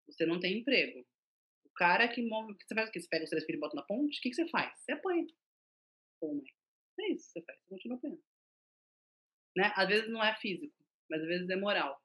Você 0.07 0.25
não 0.27 0.39
tem 0.39 0.59
emprego. 0.59 1.05
O 1.65 1.71
cara 1.75 2.07
que 2.07 2.23
move. 2.23 2.55
Você 2.55 2.75
faz 2.75 2.89
o 2.89 2.93
quê? 2.93 3.01
Você 3.01 3.09
pega 3.09 3.25
os 3.25 3.31
três 3.31 3.45
filhos 3.45 3.59
e 3.59 3.61
bota 3.61 3.75
na 3.75 3.83
ponte? 3.83 4.17
O 4.17 4.23
que, 4.23 4.31
que 4.31 4.37
você 4.37 4.49
faz? 4.49 4.79
Você 4.79 4.93
apanha. 4.93 5.27
Pô, 6.21 6.35
mãe. 6.35 6.45
É 7.01 7.13
isso 7.13 7.27
que 7.27 7.33
você 7.33 7.43
faz. 7.43 7.59
Você 7.59 7.69
continua 7.69 7.97
apanhando. 7.97 8.30
Né? 9.57 9.73
Às 9.75 9.89
vezes 9.89 10.11
não 10.11 10.23
é 10.23 10.35
físico, 10.37 10.75
mas 11.09 11.21
às 11.23 11.27
vezes 11.27 11.51
é 11.51 11.57
moral 11.57 12.01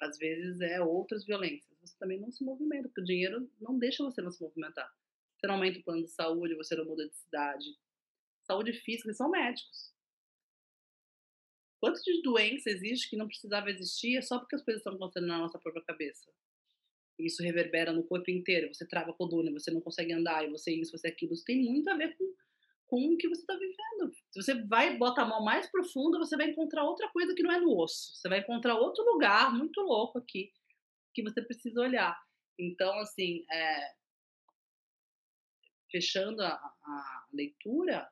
às 0.00 0.16
vezes 0.16 0.60
é 0.60 0.80
outras 0.80 1.24
violências. 1.24 1.76
Você 1.80 1.96
também 1.98 2.20
não 2.20 2.30
se 2.30 2.44
movimenta, 2.44 2.88
porque 2.88 3.00
o 3.00 3.04
dinheiro 3.04 3.50
não 3.60 3.78
deixa 3.78 4.04
você 4.04 4.20
não 4.20 4.30
se 4.30 4.42
movimentar. 4.42 4.90
Você 5.36 5.46
não 5.46 5.54
aumenta 5.54 5.78
o 5.78 5.82
plano 5.82 6.02
de 6.02 6.10
saúde, 6.10 6.54
você 6.54 6.74
não 6.76 6.84
muda 6.84 7.08
de 7.08 7.14
cidade. 7.14 7.76
Saúde 8.44 8.72
física, 8.72 9.12
são 9.12 9.30
médicos. 9.30 9.92
Quanto 11.80 12.02
de 12.02 12.22
doença 12.22 12.70
existe 12.70 13.08
que 13.08 13.16
não 13.16 13.28
precisava 13.28 13.70
existir 13.70 14.16
é 14.16 14.22
só 14.22 14.38
porque 14.38 14.56
as 14.56 14.64
coisas 14.64 14.80
estão 14.80 14.94
acontecendo 14.94 15.28
na 15.28 15.38
nossa 15.38 15.58
própria 15.58 15.84
cabeça? 15.84 16.30
Isso 17.18 17.42
reverbera 17.42 17.92
no 17.92 18.04
corpo 18.04 18.30
inteiro. 18.30 18.72
Você 18.72 18.86
trava 18.86 19.10
a 19.10 19.14
coluna, 19.14 19.50
você 19.52 19.70
não 19.70 19.80
consegue 19.80 20.12
andar, 20.12 20.44
e 20.44 20.50
você 20.50 20.72
isso, 20.72 20.96
você 20.96 21.08
aquilo. 21.08 21.34
Isso 21.34 21.44
tem 21.44 21.62
muito 21.62 21.88
a 21.88 21.96
ver 21.96 22.16
com, 22.16 22.24
com 22.88 23.12
o 23.12 23.16
que 23.16 23.28
você 23.28 23.42
está 23.42 23.54
vivendo. 23.54 24.12
Se 24.30 24.42
você 24.42 24.54
vai 24.64 24.96
botar 24.96 25.22
a 25.22 25.28
mão 25.28 25.44
mais 25.44 25.70
profunda, 25.70 26.18
você 26.18 26.36
vai 26.36 26.50
encontrar 26.50 26.84
outra 26.84 27.08
coisa 27.10 27.34
que 27.34 27.42
não 27.42 27.52
é 27.52 27.60
no 27.60 27.78
osso. 27.78 28.14
Você 28.14 28.28
vai 28.28 28.40
encontrar 28.40 28.76
outro 28.76 29.04
lugar 29.04 29.54
muito 29.54 29.80
louco 29.82 30.18
aqui 30.18 30.50
que 31.14 31.22
você 31.22 31.42
precisa 31.42 31.80
olhar. 31.80 32.18
Então, 32.58 32.92
assim, 32.98 33.44
é, 33.50 33.94
fechando 35.90 36.42
a, 36.42 36.52
a, 36.52 37.26
leitura, 37.32 38.08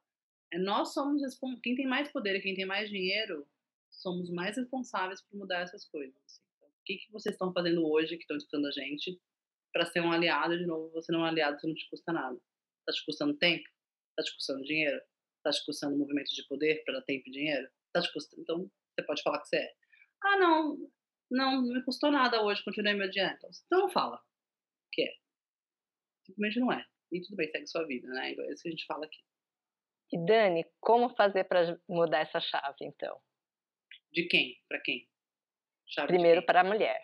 é, 0.52 0.58
nós 0.58 0.92
somos 0.92 1.22
quem 1.62 1.74
tem 1.74 1.86
mais 1.86 2.12
poder 2.12 2.36
e 2.36 2.42
quem 2.42 2.54
tem 2.54 2.66
mais 2.66 2.90
dinheiro 2.90 3.46
somos 3.90 4.30
mais 4.30 4.56
responsáveis 4.56 5.22
por 5.22 5.38
mudar 5.38 5.62
essas 5.62 5.86
coisas. 5.88 6.42
Então, 6.56 6.68
o 6.68 6.84
que, 6.84 6.98
que 6.98 7.10
vocês 7.10 7.34
estão 7.34 7.52
fazendo 7.52 7.86
hoje 7.86 8.16
que 8.16 8.22
estão 8.22 8.36
escutando 8.36 8.66
a 8.66 8.72
gente 8.72 9.18
para 9.72 9.86
ser 9.86 10.00
um 10.00 10.12
aliado? 10.12 10.58
De 10.58 10.66
novo, 10.66 10.90
você 10.92 11.10
não 11.10 11.20
é 11.20 11.22
um 11.22 11.26
aliado, 11.26 11.58
você 11.58 11.66
não 11.66 11.74
te 11.74 11.88
custa 11.88 12.12
nada. 12.12 12.38
Está 12.80 12.92
te 12.92 13.04
custando 13.06 13.34
tempo? 13.34 13.66
Está 14.18 14.22
te 14.22 14.34
custando 14.34 14.62
dinheiro? 14.62 15.00
Está 15.36 15.50
te 15.50 15.64
custando 15.66 15.98
movimento 15.98 16.28
de 16.34 16.46
poder 16.48 16.82
para 16.84 17.02
tempo 17.02 17.28
e 17.28 17.30
dinheiro? 17.30 17.68
Tá 17.92 18.00
te 18.00 18.10
custando... 18.12 18.42
Então, 18.42 18.70
você 18.94 19.06
pode 19.06 19.22
falar 19.22 19.40
que 19.40 19.48
você 19.48 19.56
é. 19.56 19.74
Ah, 20.24 20.38
não, 20.38 20.90
não, 21.30 21.62
não 21.62 21.74
me 21.74 21.84
custou 21.84 22.10
nada 22.10 22.42
hoje, 22.42 22.64
continuei 22.64 22.94
meu 22.94 23.10
dia. 23.10 23.34
Então, 23.36 23.50
então 23.66 23.78
não 23.80 23.90
fala 23.90 24.18
que 24.90 25.02
é. 25.02 25.14
Simplesmente 26.24 26.60
não 26.60 26.72
é. 26.72 26.84
E 27.12 27.20
tudo 27.20 27.36
bem, 27.36 27.50
segue 27.50 27.66
sua 27.66 27.86
vida, 27.86 28.08
né? 28.08 28.32
É 28.32 28.52
isso 28.52 28.62
que 28.62 28.68
a 28.68 28.70
gente 28.70 28.86
fala 28.86 29.04
aqui. 29.04 29.22
E 30.12 30.24
Dani, 30.24 30.64
como 30.80 31.14
fazer 31.14 31.44
para 31.44 31.78
mudar 31.88 32.20
essa 32.20 32.40
chave, 32.40 32.76
então? 32.80 33.20
De 34.12 34.26
quem? 34.26 34.56
Para 34.68 34.80
quem? 34.80 35.08
Chave 35.86 36.08
Primeiro 36.08 36.44
para 36.44 36.62
a 36.62 36.64
mulher. 36.64 37.00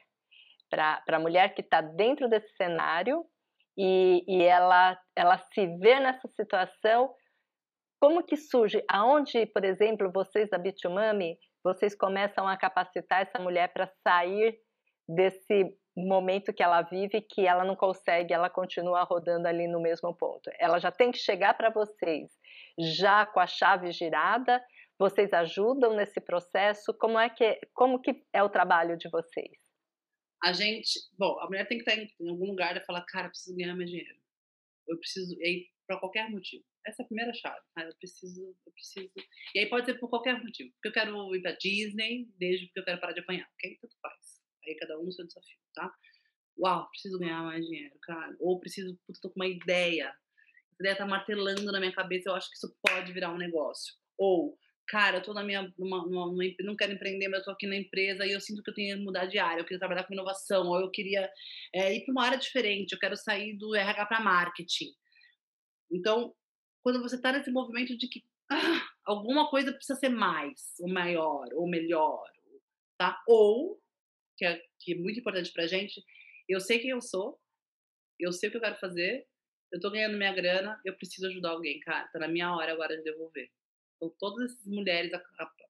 Para 0.70 1.02
a 1.06 1.18
mulher 1.18 1.54
que 1.54 1.60
está 1.60 1.80
dentro 1.80 2.28
desse 2.28 2.56
cenário 2.56 3.28
e, 3.76 4.24
e 4.26 4.42
ela, 4.42 4.98
ela 5.16 5.38
se 5.38 5.66
vê 5.78 5.98
nessa 6.00 6.28
situação, 6.28 7.14
como 8.00 8.24
que 8.24 8.36
surge? 8.36 8.82
Aonde, 8.88 9.46
por 9.46 9.64
exemplo, 9.64 10.10
vocês 10.12 10.50
da 10.50 10.58
Bitumami, 10.58 11.38
vocês 11.62 11.94
começam 11.94 12.46
a 12.48 12.56
capacitar 12.56 13.22
essa 13.22 13.38
mulher 13.38 13.72
para 13.72 13.90
sair 14.02 14.58
desse 15.08 15.72
momento 15.96 16.52
que 16.52 16.62
ela 16.62 16.82
vive 16.82 17.20
que 17.20 17.46
ela 17.46 17.64
não 17.64 17.76
consegue, 17.76 18.32
ela 18.32 18.48
continua 18.48 19.02
rodando 19.04 19.46
ali 19.46 19.68
no 19.68 19.80
mesmo 19.80 20.14
ponto. 20.16 20.50
Ela 20.58 20.78
já 20.78 20.90
tem 20.90 21.10
que 21.10 21.18
chegar 21.18 21.54
para 21.54 21.70
vocês 21.70 22.30
já 22.78 23.26
com 23.26 23.40
a 23.40 23.46
chave 23.46 23.92
girada. 23.92 24.62
Vocês 24.98 25.32
ajudam 25.32 25.94
nesse 25.94 26.20
processo? 26.20 26.94
Como 26.98 27.18
é 27.18 27.28
que 27.28 27.58
como 27.74 28.00
que 28.00 28.22
é 28.32 28.42
o 28.42 28.48
trabalho 28.48 28.96
de 28.96 29.08
vocês? 29.10 29.61
A 30.42 30.52
gente, 30.52 30.98
bom, 31.16 31.38
a 31.40 31.46
mulher 31.46 31.66
tem 31.68 31.78
que 31.78 31.88
estar 31.88 32.00
em, 32.00 32.28
algum 32.28 32.46
lugar 32.46 32.76
e 32.76 32.84
falar, 32.84 33.02
cara, 33.02 33.28
preciso 33.28 33.56
ganhar 33.56 33.76
mais 33.76 33.88
dinheiro. 33.88 34.20
Eu 34.88 34.98
preciso, 34.98 35.34
e 35.38 35.44
aí, 35.44 35.66
para 35.86 36.00
qualquer 36.00 36.28
motivo. 36.30 36.64
Essa 36.84 37.02
é 37.02 37.04
a 37.04 37.06
primeira 37.06 37.32
chave. 37.32 37.60
Tá? 37.74 37.84
Eu 37.84 37.94
preciso, 37.96 38.56
eu 38.66 38.72
preciso. 38.72 39.10
E 39.54 39.60
aí 39.60 39.66
pode 39.68 39.86
ser 39.86 39.94
por 40.00 40.10
qualquer 40.10 40.42
motivo. 40.42 40.72
Porque 40.72 40.88
eu 40.88 40.92
quero 40.92 41.34
ir 41.36 41.42
para 41.42 41.52
Disney, 41.52 42.28
desde 42.38 42.66
porque 42.66 42.80
eu 42.80 42.84
quero 42.84 43.00
parar 43.00 43.12
de 43.12 43.20
apanhar. 43.20 43.48
Ok? 43.54 43.78
Tanto 43.80 43.96
faz. 44.00 44.42
Aí 44.66 44.74
cada 44.76 44.98
um 44.98 45.10
seu 45.12 45.26
desafio, 45.26 45.58
tá? 45.74 45.92
Uau, 46.58 46.88
preciso 46.90 47.18
ganhar 47.18 47.42
mais 47.42 47.64
dinheiro, 47.64 47.96
cara. 48.02 48.34
Ou 48.40 48.58
preciso, 48.58 48.98
putz, 49.06 49.20
tô 49.20 49.30
com 49.30 49.40
uma 49.40 49.46
ideia. 49.46 50.12
Essa 50.72 50.82
ideia 50.82 50.96
tá 50.96 51.06
martelando 51.06 51.70
na 51.70 51.78
minha 51.78 51.92
cabeça, 51.92 52.30
eu 52.30 52.34
acho 52.34 52.50
que 52.50 52.56
isso 52.56 52.76
pode 52.82 53.12
virar 53.12 53.32
um 53.32 53.38
negócio. 53.38 53.94
Ou 54.18 54.58
cara, 54.86 55.18
eu 55.18 55.22
tô 55.22 55.32
na 55.32 55.42
minha, 55.42 55.72
numa, 55.78 56.06
numa, 56.06 56.44
não 56.60 56.76
quero 56.76 56.92
empreender, 56.92 57.28
mas 57.28 57.40
eu 57.40 57.44
tô 57.46 57.50
aqui 57.52 57.66
na 57.66 57.76
empresa 57.76 58.26
e 58.26 58.32
eu 58.32 58.40
sinto 58.40 58.62
que 58.62 58.70
eu 58.70 58.74
tenho 58.74 58.96
que 58.98 59.04
mudar 59.04 59.26
de 59.26 59.38
área, 59.38 59.60
eu 59.60 59.64
queria 59.64 59.78
trabalhar 59.78 60.04
com 60.04 60.12
inovação, 60.12 60.68
ou 60.68 60.80
eu 60.80 60.90
queria 60.90 61.30
é, 61.74 61.94
ir 61.94 62.04
para 62.04 62.12
uma 62.12 62.24
área 62.24 62.38
diferente, 62.38 62.92
eu 62.92 62.98
quero 62.98 63.16
sair 63.16 63.56
do 63.56 63.74
RH 63.74 64.06
para 64.06 64.20
marketing. 64.20 64.92
Então, 65.90 66.34
quando 66.82 67.00
você 67.00 67.16
está 67.16 67.32
nesse 67.32 67.50
movimento 67.50 67.96
de 67.96 68.08
que 68.08 68.22
ah, 68.50 68.86
alguma 69.04 69.48
coisa 69.48 69.72
precisa 69.72 69.98
ser 69.98 70.08
mais, 70.08 70.74
ou 70.80 70.88
maior, 70.88 71.46
ou 71.54 71.68
melhor, 71.68 72.24
tá? 72.98 73.20
Ou, 73.26 73.80
que 74.36 74.44
é, 74.44 74.60
que 74.80 74.92
é 74.92 74.96
muito 74.96 75.20
importante 75.20 75.52
pra 75.52 75.66
gente, 75.66 76.02
eu 76.48 76.60
sei 76.60 76.78
quem 76.78 76.90
eu 76.90 77.00
sou, 77.00 77.38
eu 78.18 78.32
sei 78.32 78.48
o 78.48 78.52
que 78.52 78.58
eu 78.58 78.62
quero 78.62 78.76
fazer, 78.76 79.26
eu 79.72 79.80
tô 79.80 79.90
ganhando 79.90 80.18
minha 80.18 80.32
grana, 80.32 80.80
eu 80.84 80.94
preciso 80.96 81.26
ajudar 81.28 81.50
alguém, 81.50 81.80
cara, 81.80 82.08
tá 82.08 82.18
na 82.18 82.28
minha 82.28 82.54
hora 82.54 82.72
agora 82.72 82.96
de 82.96 83.02
devolver. 83.02 83.50
Então, 84.02 84.12
todas 84.18 84.50
essas 84.50 84.66
mulheres 84.66 85.12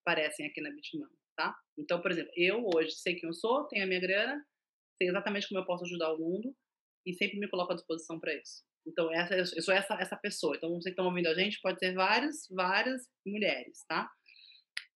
aparecem 0.01 0.47
aqui 0.47 0.59
na 0.59 0.71
Bitman, 0.71 1.07
tá? 1.35 1.55
Então, 1.77 2.01
por 2.01 2.09
exemplo, 2.09 2.31
eu 2.35 2.67
hoje 2.73 2.91
sei 2.93 3.15
quem 3.15 3.29
eu 3.29 3.33
sou, 3.33 3.65
tenho 3.65 3.83
a 3.83 3.87
minha 3.87 3.99
grana, 3.99 4.43
sei 4.97 5.07
exatamente 5.07 5.47
como 5.47 5.61
eu 5.61 5.65
posso 5.65 5.85
ajudar 5.85 6.11
o 6.13 6.17
mundo 6.17 6.55
e 7.05 7.13
sempre 7.13 7.39
me 7.39 7.47
coloco 7.47 7.73
à 7.73 7.75
disposição 7.75 8.19
para 8.19 8.33
isso. 8.33 8.63
Então, 8.87 9.13
essa, 9.13 9.35
eu 9.35 9.61
sou 9.61 9.73
essa, 9.73 9.93
essa 9.95 10.17
pessoa. 10.17 10.55
Então, 10.55 10.69
vocês 10.69 10.85
que 10.85 10.89
estão 10.89 11.05
ouvindo 11.05 11.27
a 11.27 11.35
gente, 11.35 11.61
pode 11.61 11.77
ser 11.77 11.93
várias, 11.93 12.47
várias 12.49 13.03
mulheres, 13.25 13.85
tá? 13.87 14.09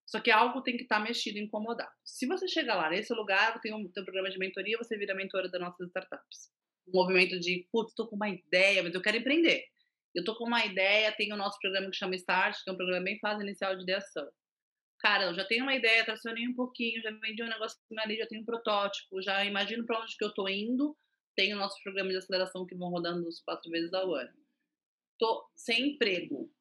Só 0.05 0.19
que 0.19 0.31
algo 0.31 0.61
tem 0.63 0.75
que 0.75 0.83
estar 0.83 0.97
tá 0.97 1.03
mexido, 1.03 1.37
incomodado. 1.37 1.91
Se 2.03 2.25
você 2.25 2.47
chegar 2.47 2.75
lá 2.75 2.89
nesse 2.89 3.13
lugar, 3.13 3.59
tem 3.61 3.73
um, 3.73 3.87
tem 3.91 4.01
um 4.01 4.05
programa 4.05 4.31
de 4.31 4.39
mentoria, 4.39 4.77
você 4.77 4.97
vira 4.97 5.13
mentora 5.13 5.47
das 5.47 5.61
nossas 5.61 5.87
startups. 5.87 6.49
Um 6.87 6.97
movimento 6.97 7.39
de, 7.39 7.67
putz, 7.71 7.91
estou 7.91 8.07
com 8.07 8.15
uma 8.15 8.29
ideia, 8.29 8.81
mas 8.81 8.95
eu 8.95 9.01
quero 9.01 9.17
empreender. 9.17 9.63
Eu 10.15 10.23
tô 10.23 10.35
com 10.35 10.45
uma 10.45 10.65
ideia, 10.65 11.11
tem 11.15 11.31
o 11.31 11.37
nosso 11.37 11.59
programa 11.59 11.89
que 11.89 11.97
chama 11.97 12.15
Start, 12.15 12.63
que 12.63 12.69
é 12.69 12.73
um 12.73 12.77
programa 12.77 13.03
bem 13.03 13.19
fácil 13.19 13.43
inicial 13.43 13.75
de 13.75 13.83
ideação. 13.83 14.27
Cara, 14.99 15.25
eu 15.25 15.35
já 15.35 15.45
tenho 15.45 15.63
uma 15.63 15.75
ideia, 15.75 16.05
tracionei 16.05 16.47
um 16.47 16.55
pouquinho, 16.55 17.01
já 17.01 17.11
vendi 17.11 17.43
um 17.43 17.47
negócio 17.47 17.77
ali, 17.99 18.17
já 18.17 18.25
tenho 18.25 18.41
um 18.41 18.45
protótipo, 18.45 19.21
já 19.21 19.45
imagino 19.45 19.85
para 19.85 20.01
onde 20.01 20.17
que 20.17 20.25
eu 20.25 20.33
tô 20.33 20.47
indo, 20.47 20.97
tenho 21.35 21.55
o 21.55 21.59
nosso 21.59 21.81
programa 21.83 22.09
de 22.09 22.17
aceleração 22.17 22.65
que 22.65 22.75
vão 22.75 22.89
rodando 22.89 23.27
os 23.27 23.41
quatro 23.41 23.69
vezes 23.69 23.93
ao 23.93 24.13
ano. 24.15 24.33
Tô 25.19 25.47
sem 25.55 25.93
emprego, 25.93 26.51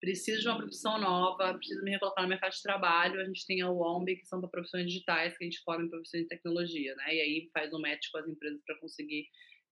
preciso 0.00 0.42
de 0.42 0.48
uma 0.48 0.58
profissão 0.58 0.98
nova, 1.00 1.54
preciso 1.54 1.82
me 1.82 1.92
recolocar 1.92 2.22
no 2.22 2.28
mercado 2.28 2.52
de 2.52 2.62
trabalho. 2.62 3.20
A 3.20 3.24
gente 3.24 3.46
tem 3.46 3.62
a 3.62 3.70
UOMB, 3.70 4.16
que 4.16 4.26
são 4.26 4.40
para 4.40 4.50
profissões 4.50 4.86
digitais, 4.86 5.36
que 5.36 5.44
a 5.44 5.46
gente 5.46 5.62
forma 5.62 5.84
em 5.84 5.88
profissões 5.88 6.24
de 6.24 6.28
tecnologia, 6.28 6.94
né? 6.96 7.14
E 7.14 7.20
aí 7.20 7.50
faz 7.52 7.72
um 7.72 7.80
match 7.80 8.08
com 8.12 8.18
as 8.18 8.28
empresas 8.28 8.60
para 8.66 8.78
conseguir 8.80 9.26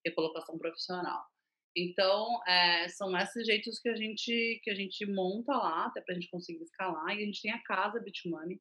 recolocação 0.05 0.57
profissional. 0.59 1.23
Então, 1.77 2.41
é, 2.47 2.89
são 2.89 3.17
esses 3.17 3.47
jeitos 3.47 3.79
que 3.79 3.89
a 3.89 3.97
gente 3.97 4.61
que 4.63 4.71
a 4.71 4.75
gente 4.75 5.07
monta 5.07 5.53
lá, 5.53 5.87
até 5.87 6.01
para 6.03 6.15
a 6.15 6.19
gente 6.19 6.31
conseguir 6.31 6.63
escalar. 6.63 7.17
E 7.17 7.23
a 7.23 7.27
gente 7.27 7.41
tem 7.41 7.51
a 7.51 7.63
casa 7.63 8.01
Bitmoney, 8.01 8.61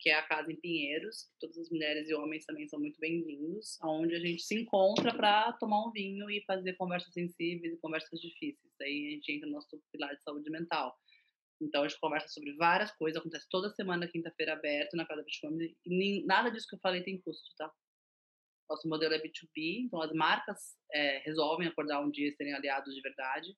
que 0.00 0.10
é 0.10 0.14
a 0.14 0.26
casa 0.26 0.50
em 0.50 0.56
Pinheiros, 0.56 1.24
que 1.24 1.38
todas 1.40 1.58
as 1.58 1.70
mulheres 1.70 2.08
e 2.08 2.14
homens 2.14 2.46
também 2.46 2.66
são 2.66 2.80
muito 2.80 2.98
bem-vindos, 2.98 3.78
onde 3.84 4.16
a 4.16 4.18
gente 4.18 4.42
se 4.42 4.58
encontra 4.58 5.14
para 5.14 5.52
tomar 5.54 5.86
um 5.86 5.92
vinho 5.92 6.28
e 6.30 6.42
fazer 6.44 6.72
conversas 6.74 7.12
sensíveis 7.12 7.74
e 7.74 7.80
conversas 7.80 8.20
difíceis. 8.20 8.72
Aí 8.80 9.08
a 9.08 9.10
gente 9.10 9.32
entra 9.32 9.46
no 9.46 9.54
nosso 9.54 9.68
pilar 9.92 10.16
de 10.16 10.22
saúde 10.22 10.50
mental. 10.50 10.96
Então 11.60 11.84
a 11.84 11.88
gente 11.88 12.00
conversa 12.00 12.28
sobre 12.28 12.54
várias 12.54 12.90
coisas, 12.92 13.20
acontece 13.20 13.46
toda 13.50 13.68
semana, 13.70 14.08
quinta-feira 14.08 14.54
aberto 14.54 14.96
na 14.96 15.06
casa 15.06 15.22
Bitmoney. 15.22 15.76
E 15.84 15.90
nem, 15.90 16.24
nada 16.24 16.50
disso 16.50 16.66
que 16.68 16.74
eu 16.74 16.80
falei 16.80 17.02
tem 17.02 17.20
custo, 17.20 17.54
tá? 17.56 17.70
Nosso 18.70 18.88
modelo 18.88 19.12
é 19.12 19.18
B2B, 19.18 19.84
então 19.84 20.00
as 20.00 20.12
marcas 20.12 20.76
é, 20.92 21.18
resolvem 21.24 21.66
acordar 21.66 22.00
um 22.00 22.10
dia 22.10 22.28
e 22.28 22.32
serem 22.32 22.54
aliados 22.54 22.94
de 22.94 23.00
verdade 23.00 23.48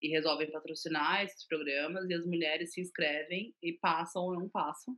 e 0.00 0.08
resolvem 0.08 0.50
patrocinar 0.50 1.22
esses 1.22 1.46
programas 1.46 2.08
e 2.08 2.14
as 2.14 2.24
mulheres 2.24 2.72
se 2.72 2.80
inscrevem 2.80 3.54
e 3.62 3.74
passam 3.74 4.22
ou 4.22 4.32
não 4.32 4.48
passam, 4.48 4.96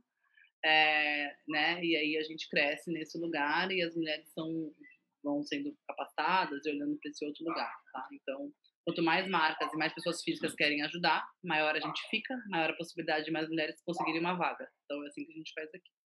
é, 0.63 1.35
né? 1.49 1.83
E 1.83 1.97
aí 1.97 2.17
a 2.17 2.23
gente 2.23 2.47
cresce 2.49 2.89
nesse 2.91 3.17
lugar 3.19 3.69
e 3.69 3.81
as 3.81 3.93
mulheres 3.93 4.31
são 4.31 4.73
vão 5.21 5.43
sendo 5.43 5.75
capacitadas 5.85 6.65
e 6.65 6.69
olhando 6.69 6.97
para 6.97 7.11
esse 7.11 7.25
outro 7.25 7.43
lugar, 7.43 7.73
tá? 7.91 8.07
Então, 8.13 8.49
quanto 8.85 9.03
mais 9.03 9.27
marcas 9.27 9.73
e 9.73 9.77
mais 9.77 9.93
pessoas 9.93 10.21
físicas 10.23 10.55
querem 10.55 10.81
ajudar, 10.83 11.27
maior 11.43 11.75
a 11.75 11.79
gente 11.79 12.01
fica, 12.09 12.33
maior 12.47 12.69
a 12.69 12.77
possibilidade 12.77 13.25
de 13.25 13.31
mais 13.31 13.49
mulheres 13.49 13.81
conseguirem 13.83 14.21
uma 14.21 14.35
vaga. 14.35 14.71
Então, 14.85 15.03
é 15.03 15.07
assim 15.07 15.25
que 15.25 15.33
a 15.33 15.35
gente 15.35 15.51
faz 15.53 15.67
aqui. 15.73 15.96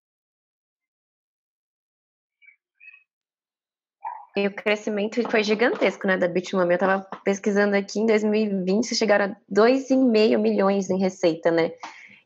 E 4.36 4.48
o 4.48 4.54
crescimento 4.54 5.22
foi 5.30 5.44
gigantesco, 5.44 6.08
né, 6.08 6.18
da 6.18 6.28
Bitmami. 6.28 6.72
Eu 6.72 6.76
estava 6.76 7.06
pesquisando 7.24 7.76
aqui, 7.76 8.00
em 8.00 8.06
2020 8.06 8.96
chegaram 8.96 9.26
a 9.26 9.36
2,5 9.54 10.38
milhões 10.38 10.90
em 10.90 10.98
receita, 10.98 11.52
né? 11.52 11.72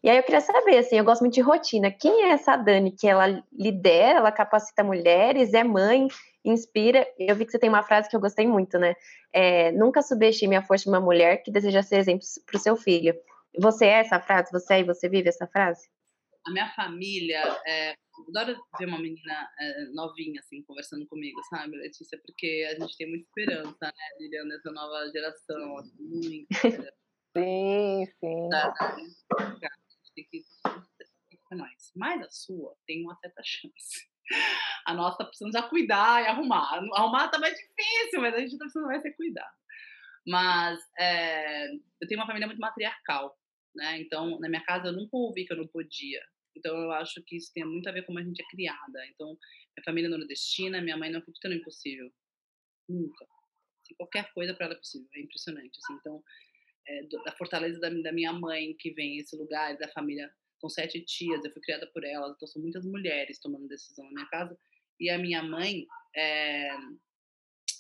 E 0.04 0.10
aí 0.10 0.18
eu 0.18 0.24
queria 0.24 0.40
saber, 0.40 0.78
assim, 0.78 1.00
eu 1.00 1.04
gosto 1.04 1.22
muito 1.22 1.34
de 1.34 1.42
rotina. 1.42 1.90
Quem 1.90 2.26
é 2.26 2.30
essa 2.30 2.56
Dani 2.56 2.92
que 2.92 3.08
ela 3.08 3.44
lidera, 3.52 4.20
ela 4.20 4.32
capacita 4.32 4.84
mulheres, 4.84 5.52
é 5.56 5.64
mãe, 5.64 6.08
inspira? 6.44 7.08
Eu 7.18 7.36
vi 7.36 7.44
que 7.44 7.52
você 7.52 7.58
tem 7.58 7.70
uma 7.70 7.82
frase 7.82 8.08
que 8.08 8.16
eu 8.16 8.20
gostei 8.20 8.46
muito, 8.46 8.78
né? 8.78 8.94
É, 9.34 9.72
Nunca 9.72 10.04
subestime 10.04 10.56
a 10.56 10.62
força 10.62 10.84
de 10.84 10.90
uma 10.90 11.02
mulher 11.02 11.38
que 11.42 11.52
deseja 11.52 11.82
ser 11.82 11.98
exemplo 11.98 12.24
para 12.46 12.56
o 12.56 12.60
seu 12.60 12.76
filho. 12.76 13.16
Você 13.58 13.86
é 13.86 14.00
essa 14.02 14.20
frase? 14.20 14.52
Você 14.52 14.76
é 14.76 14.80
e 14.82 14.84
você 14.84 15.10
vive 15.10 15.30
essa 15.30 15.48
frase? 15.48 15.88
A 16.48 16.52
minha 16.52 16.70
família 16.74 17.42
é, 17.68 17.96
adoro 18.30 18.56
ver 18.78 18.86
uma 18.86 19.00
menina 19.00 19.50
é, 19.60 19.86
novinha, 19.94 20.40
assim, 20.40 20.64
conversando 20.64 21.08
comigo, 21.08 21.42
sabe, 21.50 21.76
Letícia? 21.78 22.20
Porque 22.24 22.68
a 22.70 22.80
gente 22.80 22.98
tem 22.98 23.10
muita 23.10 23.26
esperança, 23.26 23.78
né, 23.82 23.92
Liliana, 24.20 24.56
nessa 24.56 24.72
nova 24.72 25.10
geração, 25.12 25.78
assim, 25.78 25.96
muito. 26.00 26.48
sim, 27.38 28.06
sim. 28.20 28.50
A 28.54 28.96
gente 29.36 30.14
tem 30.16 30.26
que 30.30 30.44
nós. 31.56 31.92
Mas 31.96 32.22
a 32.22 32.30
sua 32.30 32.76
tem 32.86 33.04
uma 33.04 33.16
certa 33.16 33.42
chance. 33.44 34.08
A 34.86 34.94
nossa 34.94 35.20
tá 35.20 35.26
precisando 35.26 35.54
já 35.54 35.64
cuidar 35.64 36.24
e 36.24 36.28
arrumar. 36.28 36.82
Arrumar 36.94 37.30
tá 37.30 37.40
mais 37.40 37.56
difícil, 37.56 38.22
mas 38.22 38.34
a 38.34 38.40
gente 38.40 38.58
tá 38.58 38.66
precisando 38.66 38.88
mais 38.88 39.06
é 39.06 39.12
cuidar. 39.12 39.52
Mas 40.28 40.80
é, 40.98 41.72
eu 41.74 42.08
tenho 42.08 42.20
uma 42.20 42.28
família 42.28 42.48
muito 42.48 42.60
matriarcal. 42.60 43.38
né? 43.76 44.00
Então, 44.00 44.40
na 44.40 44.50
minha 44.50 44.64
casa 44.64 44.88
eu 44.88 44.94
nunca 44.94 45.16
ouvi 45.16 45.46
que 45.46 45.54
eu 45.54 45.58
não 45.58 45.68
podia. 45.68 46.22
Então, 46.56 46.76
eu 46.76 46.92
acho 46.92 47.22
que 47.24 47.38
isso 47.38 47.52
tem 47.54 47.66
muito 47.66 47.88
a 47.88 47.92
ver 47.92 48.02
com 48.02 48.08
como 48.08 48.20
a 48.20 48.24
gente 48.24 48.42
é 48.42 48.46
criada. 48.48 49.06
Então, 49.08 49.28
minha 49.28 49.84
família 49.84 50.08
é 50.08 50.10
nordestina, 50.10 50.82
minha 50.82 50.98
mãe 50.98 51.12
não 51.12 51.20
acredita 51.20 51.50
no 51.50 51.56
impossível. 51.56 52.12
Nunca. 52.88 53.26
Assim, 53.84 53.96
qualquer 53.96 54.32
coisa 54.34 54.54
para 54.54 54.68
ela 54.68 54.76
é 54.76 54.78
possível. 54.78 55.08
É 55.14 55.22
impressionante. 55.22 55.80
Assim. 55.84 55.94
Então, 56.00 56.24
é, 56.88 57.04
da 57.26 57.32
fortaleza 57.34 57.80
da, 57.80 57.90
da, 57.90 58.12
minha 58.12 58.32
mãe, 58.32 58.76
que 58.80 58.92
vem 58.92 59.18
esse 59.18 59.36
lugar, 59.36 59.78
da 59.78 59.88
família. 59.90 60.32
São 60.60 60.70
sete 60.70 61.02
tias, 61.02 61.44
eu 61.44 61.52
fui 61.52 61.62
criada 61.62 61.86
por 61.88 62.04
elas, 62.04 62.34
então 62.34 62.48
são 62.48 62.62
muitas 62.62 62.86
mulheres 62.86 63.40
tomando 63.40 63.68
decisão 63.68 64.06
na 64.06 64.12
minha 64.12 64.26
casa. 64.28 64.58
E 65.00 65.10
a 65.10 65.18
minha 65.18 65.44
mãe 65.44 65.86
é, 66.16 66.70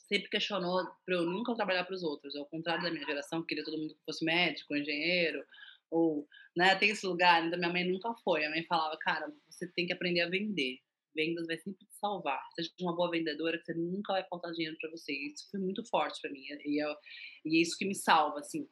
sempre 0.07 0.29
questionou 0.29 0.85
para 1.05 1.15
eu 1.15 1.25
nunca 1.25 1.55
trabalhar 1.55 1.85
para 1.85 1.95
os 1.95 2.03
outros. 2.03 2.35
Ao 2.35 2.45
contrário 2.47 2.83
da 2.83 2.91
minha 2.91 3.05
geração, 3.05 3.41
que 3.41 3.47
queria 3.47 3.63
todo 3.63 3.77
mundo 3.77 3.95
que 3.95 4.05
fosse 4.05 4.25
médico, 4.25 4.75
engenheiro, 4.75 5.43
ou 5.89 6.27
né, 6.55 6.75
tem 6.75 6.89
esse 6.89 7.05
lugar, 7.05 7.45
então 7.45 7.59
minha 7.59 7.71
mãe 7.71 7.89
nunca 7.89 8.13
foi. 8.23 8.45
A 8.45 8.49
mãe 8.49 8.63
falava, 8.65 8.97
cara, 8.97 9.31
você 9.49 9.67
tem 9.67 9.85
que 9.85 9.93
aprender 9.93 10.21
a 10.21 10.29
vender. 10.29 10.79
Vendas 11.15 11.47
vai 11.47 11.57
sempre 11.57 11.85
te 11.85 11.95
salvar. 11.95 12.41
Seja 12.55 12.69
uma 12.81 12.95
boa 12.95 13.09
vendedora, 13.09 13.57
que 13.57 13.65
você 13.65 13.73
nunca 13.73 14.13
vai 14.13 14.23
faltar 14.27 14.51
dinheiro 14.51 14.77
para 14.79 14.91
você. 14.91 15.13
Isso 15.13 15.49
foi 15.49 15.59
muito 15.59 15.83
forte 15.85 16.19
para 16.21 16.31
mim. 16.31 16.43
E, 16.65 16.83
eu, 16.83 16.93
e 17.45 17.57
é 17.57 17.61
isso 17.61 17.77
que 17.77 17.85
me 17.85 17.95
salva, 17.95 18.39
assim. 18.39 18.67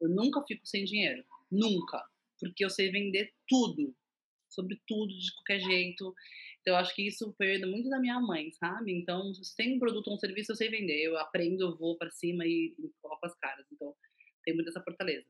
Eu 0.00 0.10
nunca 0.10 0.42
fico 0.46 0.66
sem 0.66 0.84
dinheiro. 0.84 1.24
Nunca. 1.50 2.04
Porque 2.38 2.64
eu 2.64 2.70
sei 2.70 2.90
vender 2.90 3.32
tudo. 3.48 3.94
Sobre 4.50 4.78
tudo, 4.86 5.08
de 5.18 5.32
qualquer 5.34 5.60
jeito. 5.60 6.14
Então, 6.60 6.74
eu 6.74 6.76
acho 6.76 6.94
que 6.94 7.06
isso 7.06 7.32
foi 7.36 7.58
muito 7.58 7.88
da 7.88 7.98
minha 7.98 8.20
mãe, 8.20 8.50
sabe? 8.52 8.92
Então, 8.92 9.32
se 9.34 9.54
tem 9.56 9.76
um 9.76 9.78
produto 9.78 10.08
ou 10.08 10.14
um 10.14 10.18
serviço, 10.18 10.52
eu 10.52 10.56
sei 10.56 10.68
vender. 10.68 11.02
Eu 11.02 11.18
aprendo, 11.18 11.62
eu 11.62 11.76
vou 11.76 11.96
para 11.96 12.10
cima 12.10 12.44
e, 12.44 12.74
e 12.78 12.90
coloco 13.00 13.24
as 13.24 13.34
caras. 13.36 13.66
Então, 13.72 13.94
tem 14.44 14.54
muito 14.54 14.68
essa 14.68 14.82
fortaleza. 14.82 15.26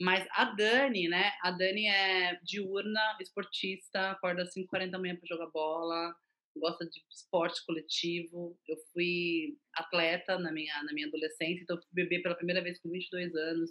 Mas 0.00 0.26
a 0.30 0.44
Dani, 0.54 1.08
né? 1.08 1.32
A 1.42 1.50
Dani 1.50 1.86
é 1.86 2.38
diurna, 2.42 3.16
esportista, 3.20 4.12
acorda 4.12 4.42
às 4.42 4.54
5h40 4.54 4.90
da 4.90 4.98
manhã 4.98 5.16
para 5.16 5.26
jogar 5.26 5.50
bola, 5.50 6.14
gosta 6.56 6.84
de 6.86 7.02
esporte 7.10 7.64
coletivo. 7.66 8.56
Eu 8.68 8.76
fui 8.92 9.56
atleta 9.74 10.38
na 10.38 10.52
minha, 10.52 10.82
na 10.84 10.92
minha 10.92 11.08
adolescência, 11.08 11.62
então 11.62 11.76
eu 11.76 11.82
fui 11.82 11.90
beber 11.92 12.22
pela 12.22 12.36
primeira 12.36 12.62
vez 12.62 12.80
com 12.80 12.90
22 12.90 13.34
anos. 13.34 13.70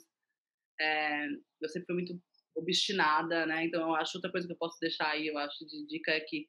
É, 0.80 1.28
eu 1.62 1.70
sempre 1.70 1.86
fui 1.88 1.96
muito 1.96 2.22
obstinada, 2.56 3.46
né? 3.46 3.66
Então 3.66 3.82
eu 3.82 3.96
acho 3.96 4.18
outra 4.18 4.32
coisa 4.32 4.48
que 4.48 4.54
eu 4.54 4.58
posso 4.58 4.78
deixar 4.82 5.10
aí, 5.12 5.28
eu 5.28 5.38
acho 5.38 5.66
de 5.66 5.86
dica 5.88 6.12
é 6.12 6.20
que 6.20 6.48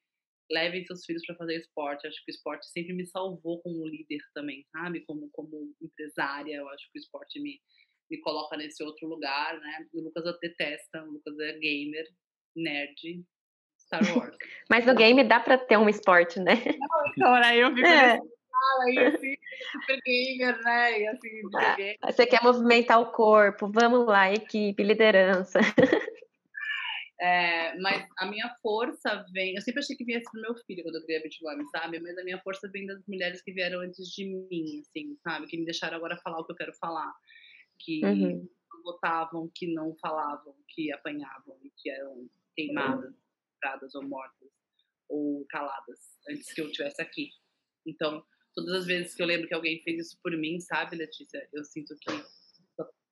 levem 0.50 0.84
seus 0.84 1.04
filhos 1.04 1.24
para 1.26 1.36
fazer 1.36 1.56
esporte. 1.56 2.04
Eu 2.04 2.10
acho 2.10 2.24
que 2.24 2.30
o 2.30 2.34
esporte 2.34 2.66
sempre 2.70 2.94
me 2.94 3.06
salvou 3.06 3.60
como 3.62 3.86
líder 3.86 4.20
também, 4.34 4.66
sabe? 4.72 5.04
Como 5.04 5.28
como 5.30 5.74
empresária, 5.80 6.56
eu 6.56 6.68
acho 6.70 6.90
que 6.90 6.98
o 6.98 7.00
esporte 7.00 7.40
me 7.40 7.60
me 8.11 8.21
coloca 8.21 8.57
nesse 8.57 8.83
outro 8.83 9.07
lugar, 9.07 9.59
né? 9.59 9.87
O 9.92 10.01
Lucas 10.01 10.25
detesta, 10.40 11.03
o 11.05 11.12
Lucas 11.12 11.38
é 11.38 11.53
gamer, 11.59 12.07
nerd, 12.57 13.25
Star 13.79 14.03
Wars. 14.16 14.37
Mas 14.71 14.87
no 14.87 14.94
game 14.94 15.25
dá 15.25 15.40
pra 15.40 15.59
ter 15.59 15.77
um 15.77 15.88
esporte, 15.88 16.38
né? 16.40 16.55
Não, 16.55 17.12
então, 17.12 17.35
aí 17.35 17.61
eu 17.61 17.75
fico 17.75 17.87
é. 17.87 18.18
aí 18.83 18.99
assim, 18.99 19.35
super 19.73 20.01
gamer, 20.05 20.62
né? 20.62 21.01
E 21.01 21.07
assim, 21.09 21.40
ah, 22.03 22.12
você 22.12 22.27
quer 22.27 22.42
movimentar 22.42 23.01
o 23.01 23.12
corpo, 23.12 23.71
vamos 23.73 24.07
lá, 24.07 24.33
equipe, 24.33 24.83
liderança. 24.83 25.61
É, 27.21 27.77
mas 27.81 28.07
a 28.16 28.27
minha 28.27 28.49
força 28.62 29.27
vem. 29.33 29.57
Eu 29.57 29.62
sempre 29.62 29.81
achei 29.81 29.97
que 29.97 30.05
vinha 30.05 30.21
do 30.21 30.40
meu 30.40 30.55
filho 30.64 30.85
quando 30.85 30.97
eu 30.97 31.03
criei 31.03 31.18
a 31.18 31.23
Bitmami, 31.23 31.64
sabe? 31.71 31.99
Mas 31.99 32.16
a 32.16 32.23
minha 32.23 32.38
força 32.42 32.71
vem 32.73 32.87
das 32.87 33.05
mulheres 33.09 33.42
que 33.42 33.53
vieram 33.53 33.81
antes 33.81 34.07
de 34.14 34.25
mim, 34.25 34.81
assim, 34.81 35.16
sabe? 35.25 35.49
Que 35.49 35.59
me 35.59 35.64
deixaram 35.64 35.97
agora 35.97 36.16
falar 36.18 36.38
o 36.38 36.44
que 36.44 36.53
eu 36.53 36.57
quero 36.57 36.73
falar 36.75 37.12
que 37.78 38.04
uhum. 38.04 38.48
votavam, 38.84 39.50
que 39.54 39.72
não 39.72 39.94
falavam, 39.96 40.54
que 40.68 40.92
apanhavam 40.92 41.58
e 41.62 41.70
que 41.76 41.90
eram 41.90 42.28
queimadas, 42.54 43.14
quebradas 43.54 43.94
ou 43.94 44.02
mortas 44.02 44.48
ou 45.08 45.46
caladas 45.48 46.18
antes 46.28 46.52
que 46.52 46.60
eu 46.60 46.66
estivesse 46.66 47.00
aqui. 47.00 47.30
Então, 47.86 48.24
todas 48.54 48.74
as 48.74 48.86
vezes 48.86 49.14
que 49.14 49.22
eu 49.22 49.26
lembro 49.26 49.48
que 49.48 49.54
alguém 49.54 49.82
fez 49.82 50.06
isso 50.06 50.20
por 50.22 50.36
mim, 50.36 50.60
sabe, 50.60 50.96
Letícia, 50.96 51.48
eu 51.52 51.64
sinto 51.64 51.96
que 51.96 52.10
eu 52.10 52.24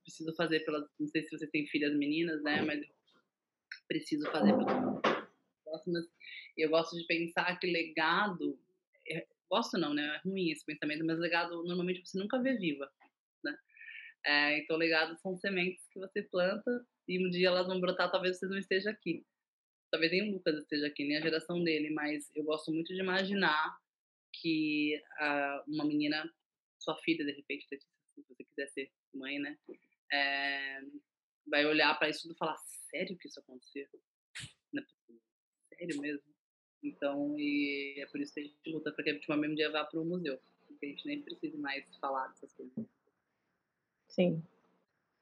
preciso 0.07 0.35
fazer 0.35 0.61
pelas. 0.61 0.89
Não 0.99 1.09
sei 1.09 1.23
se 1.23 1.37
você 1.37 1.47
tem 1.49 1.67
filhas 1.67 1.95
meninas, 1.97 2.43
né? 2.43 2.63
Mas 2.63 2.81
eu 2.81 2.89
preciso 3.89 4.31
fazer 4.31 4.53
pelas 4.53 5.01
próximas. 5.65 6.05
Eu 6.57 6.71
gosto 6.71 6.97
de 6.97 7.07
pensar 7.07 7.59
que 7.59 7.67
legado. 7.67 8.59
É, 9.09 9.27
gosto 9.51 9.77
não, 9.79 9.93
né? 9.93 10.03
É 10.17 10.29
ruim 10.29 10.51
esse 10.51 10.65
pensamento, 10.65 11.05
mas 11.05 11.19
legado 11.19 11.63
normalmente 11.65 12.07
você 12.07 12.19
nunca 12.19 12.41
vê 12.41 12.57
viva. 12.57 12.91
É, 14.27 14.59
então, 14.59 14.77
legados 14.77 15.21
são 15.21 15.37
sementes 15.37 15.87
que 15.89 16.01
você 16.01 16.21
planta 16.21 16.85
e 17.07 17.25
um 17.25 17.31
dia 17.31 17.47
elas 17.47 17.69
vão 17.69 17.81
brotar, 17.81 18.11
talvez 18.11 18.37
você 18.37 18.47
não 18.47 18.59
esteja 18.59 18.91
aqui. 18.91 19.25
Talvez 19.89 20.11
nem 20.11 20.29
o 20.29 20.33
Lucas 20.33 20.59
esteja 20.59 20.89
aqui, 20.89 21.07
nem 21.07 21.17
a 21.17 21.21
geração 21.21 21.63
dele, 21.63 21.91
mas 21.91 22.29
eu 22.35 22.43
gosto 22.43 22.73
muito 22.73 22.93
de 22.93 23.01
imaginar 23.01 23.79
que 24.33 25.01
uh, 25.21 25.73
uma 25.73 25.85
menina, 25.85 26.29
sua 26.81 26.97
filha, 26.97 27.25
de 27.25 27.31
repente, 27.31 27.67
se 27.69 27.79
você 28.29 28.45
quiser 28.45 28.67
ser 28.69 28.91
mãe, 29.15 29.39
né? 29.39 29.57
É, 30.13 30.81
vai 31.47 31.65
olhar 31.65 31.97
para 31.97 32.09
isso 32.09 32.23
tudo 32.23 32.35
e 32.35 32.39
falar: 32.39 32.57
sério 32.91 33.17
que 33.17 33.29
isso 33.29 33.39
aconteceu? 33.39 33.87
Não 34.73 34.83
é. 34.83 35.77
Sério 35.77 36.01
mesmo? 36.01 36.35
Então, 36.83 37.39
e 37.39 38.01
é 38.01 38.07
por 38.07 38.21
isso 38.21 38.35
que 38.35 38.41
a 38.41 38.43
gente 38.43 38.57
luta 38.67 38.93
para 38.93 39.05
que 39.05 39.11
a 39.11 39.15
gente 39.15 39.31
mesmo 39.31 39.55
dia 39.55 39.71
vá 39.71 39.85
para 39.85 40.01
o 40.01 40.05
museu. 40.05 40.41
Que 40.81 40.87
a 40.87 40.89
gente 40.89 41.07
nem 41.07 41.23
precise 41.23 41.57
mais 41.57 41.85
falar 41.99 42.27
dessas 42.29 42.53
coisas. 42.53 42.96
Sim. 44.17 44.43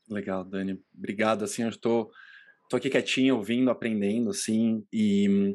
Legal, 0.09 0.44
Dani. 0.44 0.80
Obrigado. 0.96 1.42
Assim, 1.42 1.62
eu 1.62 1.68
estou 1.68 2.11
tô 2.70 2.76
aqui 2.76 2.88
quietinho, 2.88 3.37
ouvindo, 3.37 3.70
aprendendo, 3.70 4.30
assim, 4.30 4.87
e 4.92 5.54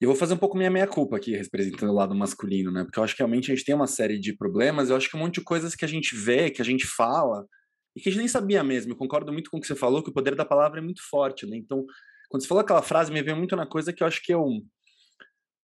eu 0.00 0.08
vou 0.08 0.16
fazer 0.16 0.34
um 0.34 0.38
pouco 0.38 0.56
minha 0.56 0.70
meia-culpa 0.70 1.16
aqui, 1.16 1.36
representando 1.36 1.90
o 1.90 1.94
lado 1.94 2.14
masculino, 2.14 2.72
né? 2.72 2.82
Porque 2.82 2.98
eu 2.98 3.04
acho 3.04 3.14
que 3.14 3.22
realmente 3.22 3.50
a 3.50 3.54
gente 3.54 3.64
tem 3.64 3.74
uma 3.74 3.86
série 3.86 4.18
de 4.18 4.34
problemas, 4.36 4.90
eu 4.90 4.96
acho 4.96 5.08
que 5.08 5.16
um 5.16 5.20
monte 5.20 5.34
de 5.34 5.44
coisas 5.44 5.74
que 5.74 5.84
a 5.84 5.88
gente 5.88 6.16
vê, 6.16 6.50
que 6.50 6.60
a 6.60 6.64
gente 6.64 6.84
fala, 6.86 7.46
e 7.94 8.00
que 8.00 8.08
a 8.08 8.12
gente 8.12 8.18
nem 8.18 8.28
sabia 8.28 8.64
mesmo. 8.64 8.92
Eu 8.92 8.96
concordo 8.96 9.32
muito 9.32 9.50
com 9.50 9.58
o 9.58 9.60
que 9.60 9.66
você 9.66 9.74
falou, 9.74 10.02
que 10.02 10.10
o 10.10 10.12
poder 10.12 10.34
da 10.34 10.44
palavra 10.44 10.80
é 10.80 10.82
muito 10.82 11.00
forte, 11.08 11.46
né? 11.46 11.56
Então, 11.56 11.84
quando 12.28 12.42
você 12.42 12.48
falou 12.48 12.62
aquela 12.62 12.82
frase, 12.82 13.12
me 13.12 13.22
veio 13.22 13.36
muito 13.36 13.54
na 13.54 13.66
coisa 13.66 13.92
que 13.92 14.02
eu 14.02 14.06
acho 14.06 14.22
que 14.22 14.34
eu. 14.34 14.44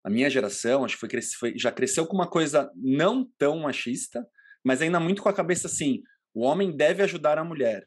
A 0.04 0.10
minha 0.10 0.30
geração, 0.30 0.84
acho 0.84 0.98
que 0.98 1.00
foi, 1.00 1.22
foi 1.38 1.58
já 1.58 1.70
cresceu 1.70 2.06
com 2.06 2.14
uma 2.14 2.28
coisa 2.28 2.70
não 2.74 3.28
tão 3.36 3.58
machista, 3.60 4.26
mas 4.64 4.80
ainda 4.80 4.98
muito 4.98 5.22
com 5.22 5.28
a 5.28 5.32
cabeça 5.32 5.66
assim: 5.66 6.02
o 6.34 6.42
homem 6.42 6.76
deve 6.76 7.02
ajudar 7.02 7.38
a 7.38 7.44
mulher. 7.44 7.86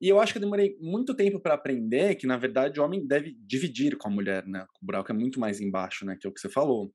E 0.00 0.08
eu 0.08 0.20
acho 0.20 0.32
que 0.32 0.38
eu 0.38 0.42
demorei 0.42 0.76
muito 0.80 1.14
tempo 1.14 1.40
para 1.40 1.54
aprender 1.54 2.14
que, 2.16 2.26
na 2.26 2.36
verdade, 2.36 2.78
o 2.78 2.84
homem 2.84 3.06
deve 3.06 3.34
dividir 3.38 3.96
com 3.96 4.08
a 4.08 4.12
mulher, 4.12 4.46
né? 4.46 4.66
O 4.82 4.86
buraco 4.86 5.10
é 5.10 5.14
muito 5.14 5.40
mais 5.40 5.60
embaixo, 5.60 6.04
né? 6.04 6.16
Que 6.20 6.26
é 6.26 6.30
o 6.30 6.32
que 6.32 6.40
você 6.40 6.50
falou. 6.50 6.92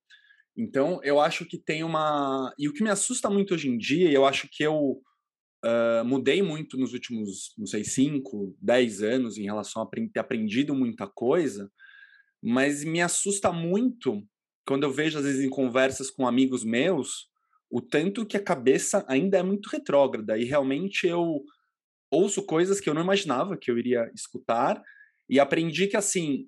Então, 0.57 0.99
eu 1.03 1.19
acho 1.19 1.45
que 1.45 1.57
tem 1.57 1.83
uma. 1.83 2.53
E 2.59 2.67
o 2.67 2.73
que 2.73 2.83
me 2.83 2.89
assusta 2.89 3.29
muito 3.29 3.53
hoje 3.53 3.69
em 3.69 3.77
dia, 3.77 4.09
e 4.09 4.13
eu 4.13 4.25
acho 4.25 4.47
que 4.51 4.61
eu 4.61 5.01
uh, 5.65 6.05
mudei 6.05 6.41
muito 6.41 6.77
nos 6.77 6.93
últimos, 6.93 7.53
não 7.57 7.65
sei, 7.65 7.83
5, 7.83 8.57
10 8.61 9.01
anos 9.01 9.37
em 9.37 9.43
relação 9.43 9.81
a 9.81 9.89
ter 9.89 10.19
aprendido 10.19 10.75
muita 10.75 11.07
coisa, 11.07 11.71
mas 12.43 12.83
me 12.83 13.01
assusta 13.01 13.51
muito 13.51 14.21
quando 14.67 14.83
eu 14.83 14.91
vejo, 14.91 15.17
às 15.17 15.25
vezes, 15.25 15.43
em 15.43 15.49
conversas 15.49 16.11
com 16.11 16.27
amigos 16.27 16.63
meus, 16.63 17.28
o 17.69 17.81
tanto 17.81 18.25
que 18.25 18.35
a 18.35 18.43
cabeça 18.43 19.05
ainda 19.07 19.37
é 19.37 19.43
muito 19.43 19.69
retrógrada 19.69 20.37
e 20.37 20.45
realmente 20.45 21.05
eu 21.05 21.43
ouço 22.11 22.43
coisas 22.43 22.79
que 22.79 22.89
eu 22.89 22.93
não 22.93 23.03
imaginava 23.03 23.57
que 23.57 23.69
eu 23.69 23.77
iria 23.77 24.09
escutar 24.15 24.81
e 25.29 25.39
aprendi 25.39 25.87
que 25.87 25.95
assim 25.95 26.47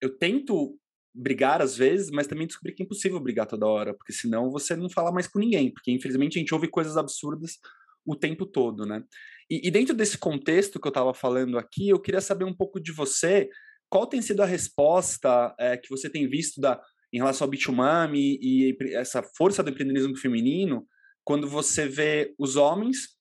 eu 0.00 0.16
tento 0.18 0.78
brigar 1.14 1.62
às 1.62 1.76
vezes, 1.76 2.10
mas 2.10 2.26
também 2.26 2.46
descobri 2.46 2.74
que 2.74 2.82
é 2.82 2.84
impossível 2.84 3.20
brigar 3.20 3.46
toda 3.46 3.66
hora, 3.66 3.94
porque 3.94 4.12
senão 4.12 4.50
você 4.50 4.74
não 4.74 4.90
fala 4.90 5.12
mais 5.12 5.26
com 5.28 5.38
ninguém, 5.38 5.72
porque 5.72 5.92
infelizmente 5.92 6.36
a 6.36 6.40
gente 6.40 6.52
ouve 6.52 6.68
coisas 6.68 6.96
absurdas 6.96 7.58
o 8.04 8.14
tempo 8.14 8.44
todo, 8.44 8.84
né? 8.84 9.02
E, 9.48 9.68
e 9.68 9.70
dentro 9.70 9.94
desse 9.94 10.18
contexto 10.18 10.80
que 10.80 10.86
eu 10.86 10.90
estava 10.90 11.14
falando 11.14 11.56
aqui, 11.56 11.88
eu 11.88 12.00
queria 12.00 12.20
saber 12.20 12.44
um 12.44 12.54
pouco 12.54 12.80
de 12.80 12.92
você, 12.92 13.48
qual 13.88 14.06
tem 14.06 14.20
sido 14.20 14.42
a 14.42 14.46
resposta 14.46 15.54
é, 15.58 15.76
que 15.76 15.88
você 15.88 16.10
tem 16.10 16.28
visto 16.28 16.60
da, 16.60 16.80
em 17.14 17.18
relação 17.18 17.44
ao 17.44 17.50
Bitumami 17.50 18.40
e 18.42 18.76
essa 18.94 19.22
força 19.22 19.62
do 19.62 19.70
empreendedorismo 19.70 20.16
feminino, 20.16 20.84
quando 21.22 21.48
você 21.48 21.86
vê 21.86 22.34
os 22.36 22.56
homens 22.56 23.16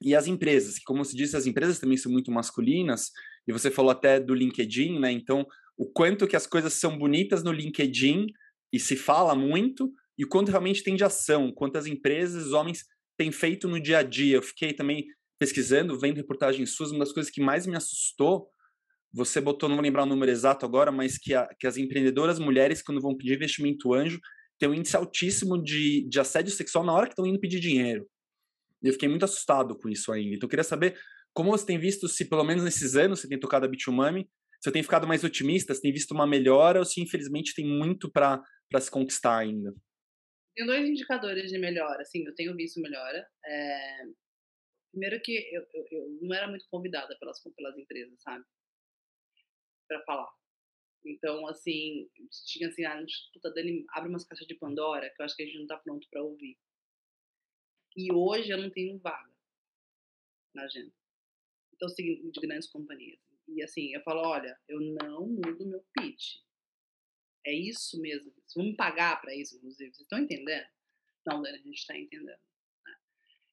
e 0.00 0.14
as 0.14 0.26
empresas, 0.26 0.78
que 0.78 0.84
como 0.84 1.04
se 1.04 1.14
disse, 1.14 1.36
as 1.36 1.46
empresas 1.46 1.78
também 1.78 1.98
são 1.98 2.10
muito 2.10 2.32
masculinas, 2.32 3.10
e 3.46 3.52
você 3.52 3.70
falou 3.70 3.90
até 3.90 4.18
do 4.18 4.32
LinkedIn, 4.32 4.98
né? 4.98 5.12
Então, 5.12 5.46
o 5.76 5.84
quanto 5.84 6.26
que 6.26 6.36
as 6.36 6.46
coisas 6.46 6.72
são 6.72 6.96
bonitas 6.96 7.44
no 7.44 7.52
LinkedIn 7.52 8.28
e 8.72 8.80
se 8.80 8.96
fala 8.96 9.34
muito, 9.34 9.92
e 10.16 10.24
o 10.24 10.28
quanto 10.28 10.50
realmente 10.50 10.82
tem 10.82 10.96
de 10.96 11.04
ação, 11.04 11.52
quantas 11.52 11.86
empresas, 11.86 12.46
os 12.46 12.52
homens 12.54 12.86
têm 13.18 13.30
feito 13.30 13.68
no 13.68 13.78
dia 13.78 13.98
a 13.98 14.02
dia. 14.02 14.36
Eu 14.36 14.42
fiquei 14.42 14.72
também 14.72 15.06
pesquisando, 15.38 15.98
vendo 15.98 16.16
reportagens 16.16 16.70
suas, 16.74 16.92
uma 16.92 17.00
das 17.00 17.12
coisas 17.12 17.30
que 17.30 17.42
mais 17.42 17.66
me 17.66 17.76
assustou 17.76 18.48
você 19.12 19.40
botou, 19.40 19.68
não 19.68 19.76
vou 19.76 19.82
lembrar 19.82 20.02
o 20.02 20.06
número 20.06 20.30
exato 20.30 20.66
agora, 20.66 20.92
mas 20.92 21.16
que, 21.18 21.34
a, 21.34 21.48
que 21.58 21.66
as 21.66 21.76
empreendedoras 21.76 22.38
mulheres, 22.38 22.82
quando 22.82 23.00
vão 23.00 23.16
pedir 23.16 23.34
investimento 23.34 23.94
anjo, 23.94 24.20
têm 24.58 24.68
um 24.68 24.74
índice 24.74 24.96
altíssimo 24.96 25.62
de, 25.62 26.06
de 26.08 26.20
assédio 26.20 26.52
sexual 26.52 26.84
na 26.84 26.92
hora 26.92 27.06
que 27.06 27.12
estão 27.12 27.26
indo 27.26 27.40
pedir 27.40 27.60
dinheiro. 27.60 28.08
E 28.82 28.88
eu 28.88 28.92
fiquei 28.92 29.08
muito 29.08 29.24
assustado 29.24 29.76
com 29.78 29.88
isso 29.88 30.12
ainda. 30.12 30.36
Então, 30.36 30.46
eu 30.46 30.50
queria 30.50 30.64
saber 30.64 30.98
Como 31.34 31.50
você 31.50 31.66
tem 31.66 31.78
visto, 31.78 32.08
se 32.08 32.28
pelo 32.28 32.44
menos 32.44 32.64
nesses 32.64 32.96
anos 32.96 33.20
você 33.20 33.28
tem 33.28 33.38
tocado 33.38 33.64
a 33.64 33.68
Bitumami, 33.68 34.28
você 34.60 34.72
tem 34.72 34.82
ficado 34.82 35.06
mais 35.06 35.22
otimista, 35.22 35.72
você 35.72 35.80
tem 35.80 35.92
visto 35.92 36.12
uma 36.12 36.26
melhora 36.26 36.80
ou 36.80 36.84
se 36.84 37.00
infelizmente 37.00 37.54
tem 37.54 37.64
muito 37.64 38.10
para 38.10 38.42
se 38.80 38.90
conquistar 38.90 39.38
ainda? 39.38 39.72
Tem 40.56 40.66
dois 40.66 40.88
indicadores 40.88 41.50
de 41.50 41.58
melhora, 41.58 42.02
assim, 42.02 42.26
eu 42.26 42.34
tenho 42.34 42.56
visto 42.56 42.80
melhora. 42.80 43.24
É... 43.46 44.02
Primeiro 44.90 45.20
que 45.22 45.32
eu, 45.52 45.62
eu, 45.72 45.86
eu, 45.92 46.18
não 46.22 46.34
era 46.34 46.48
muito 46.48 46.64
convidada 46.70 47.16
pelas, 47.20 47.38
pelas 47.54 47.78
empresas, 47.78 48.20
sabe? 48.20 48.44
Para 49.88 50.02
falar. 50.04 50.30
Então, 51.04 51.46
assim, 51.46 52.08
tinha 52.46 52.68
assim, 52.68 52.84
ah, 52.84 53.02
puta, 53.32 53.50
Dani, 53.52 53.84
abre 53.90 54.10
umas 54.10 54.24
caixas 54.24 54.46
de 54.46 54.54
Pandora 54.54 55.10
que 55.10 55.20
eu 55.20 55.24
acho 55.24 55.34
que 55.34 55.42
a 55.42 55.46
gente 55.46 55.58
não 55.58 55.66
tá 55.66 55.78
pronto 55.78 56.06
para 56.10 56.22
ouvir. 56.22 56.58
E 57.96 58.12
hoje 58.12 58.50
eu 58.50 58.58
não 58.58 58.70
tenho 58.70 58.98
vaga 58.98 59.32
na 60.54 60.64
agenda. 60.64 60.92
Então, 61.74 61.86
assim, 61.86 62.30
de 62.30 62.40
grandes 62.40 62.68
companhias. 62.68 63.20
E 63.48 63.62
assim, 63.62 63.94
eu 63.94 64.02
falo, 64.02 64.20
olha, 64.20 64.58
eu 64.68 64.80
não 64.80 65.26
mudo 65.26 65.66
meu 65.66 65.84
pitch. 65.94 66.40
É 67.46 67.52
isso 67.52 68.00
mesmo. 68.00 68.30
Vocês 68.32 68.54
vão 68.54 68.64
me 68.66 68.76
pagar 68.76 69.20
para 69.20 69.34
isso, 69.34 69.56
inclusive. 69.56 69.94
Vocês 69.94 70.02
estão 70.02 70.18
entendendo? 70.18 70.66
Não, 71.26 71.40
Dani, 71.40 71.58
a 71.58 71.62
gente 71.62 71.78
está 71.78 71.96
entendendo. 71.96 72.26
Né? 72.84 72.96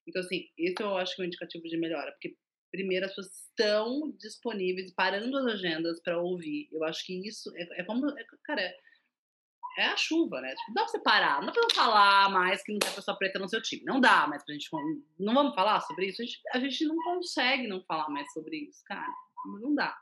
Então, 0.06 0.20
assim, 0.20 0.50
esse 0.58 0.82
eu 0.82 0.96
acho 0.96 1.14
que 1.14 1.22
é 1.22 1.24
um 1.24 1.26
indicativo 1.28 1.66
de 1.66 1.78
melhora, 1.78 2.12
porque 2.12 2.36
primeiro 2.70 3.06
as 3.06 3.14
pessoas 3.14 3.48
estão 3.48 4.12
disponíveis, 4.18 4.92
parando 4.94 5.36
as 5.38 5.46
agendas 5.46 6.00
para 6.02 6.20
ouvir. 6.20 6.68
Eu 6.72 6.84
acho 6.84 7.04
que 7.04 7.26
isso 7.26 7.50
é, 7.56 7.80
é 7.80 7.84
como, 7.84 8.08
é, 8.08 8.24
cara, 8.44 8.60
é, 8.60 8.74
é, 9.78 9.86
a 9.86 9.96
chuva, 9.96 10.40
né? 10.40 10.54
Tipo, 10.54 10.68
não 10.68 10.74
dá 10.74 10.82
pra 10.82 10.90
você 10.90 10.98
parar, 11.00 11.40
não 11.40 11.46
dá 11.46 11.52
pra 11.52 11.74
falar 11.74 12.30
mais 12.30 12.62
que 12.62 12.72
não 12.72 12.78
tem 12.78 12.90
pessoa 12.92 13.16
preta 13.18 13.38
no 13.38 13.48
seu 13.48 13.60
time. 13.60 13.82
Não 13.84 14.00
dá 14.00 14.26
mais 14.26 14.42
pra 14.44 14.54
gente. 14.54 14.68
Não 15.18 15.34
vamos 15.34 15.54
falar 15.54 15.80
sobre 15.82 16.06
isso? 16.06 16.22
A 16.22 16.24
gente, 16.24 16.40
a 16.54 16.58
gente 16.58 16.84
não 16.86 16.96
consegue 16.96 17.66
não 17.66 17.84
falar 17.84 18.08
mais 18.08 18.32
sobre 18.32 18.56
isso, 18.56 18.82
cara. 18.86 19.06
Não 19.60 19.74
dá. 19.74 19.96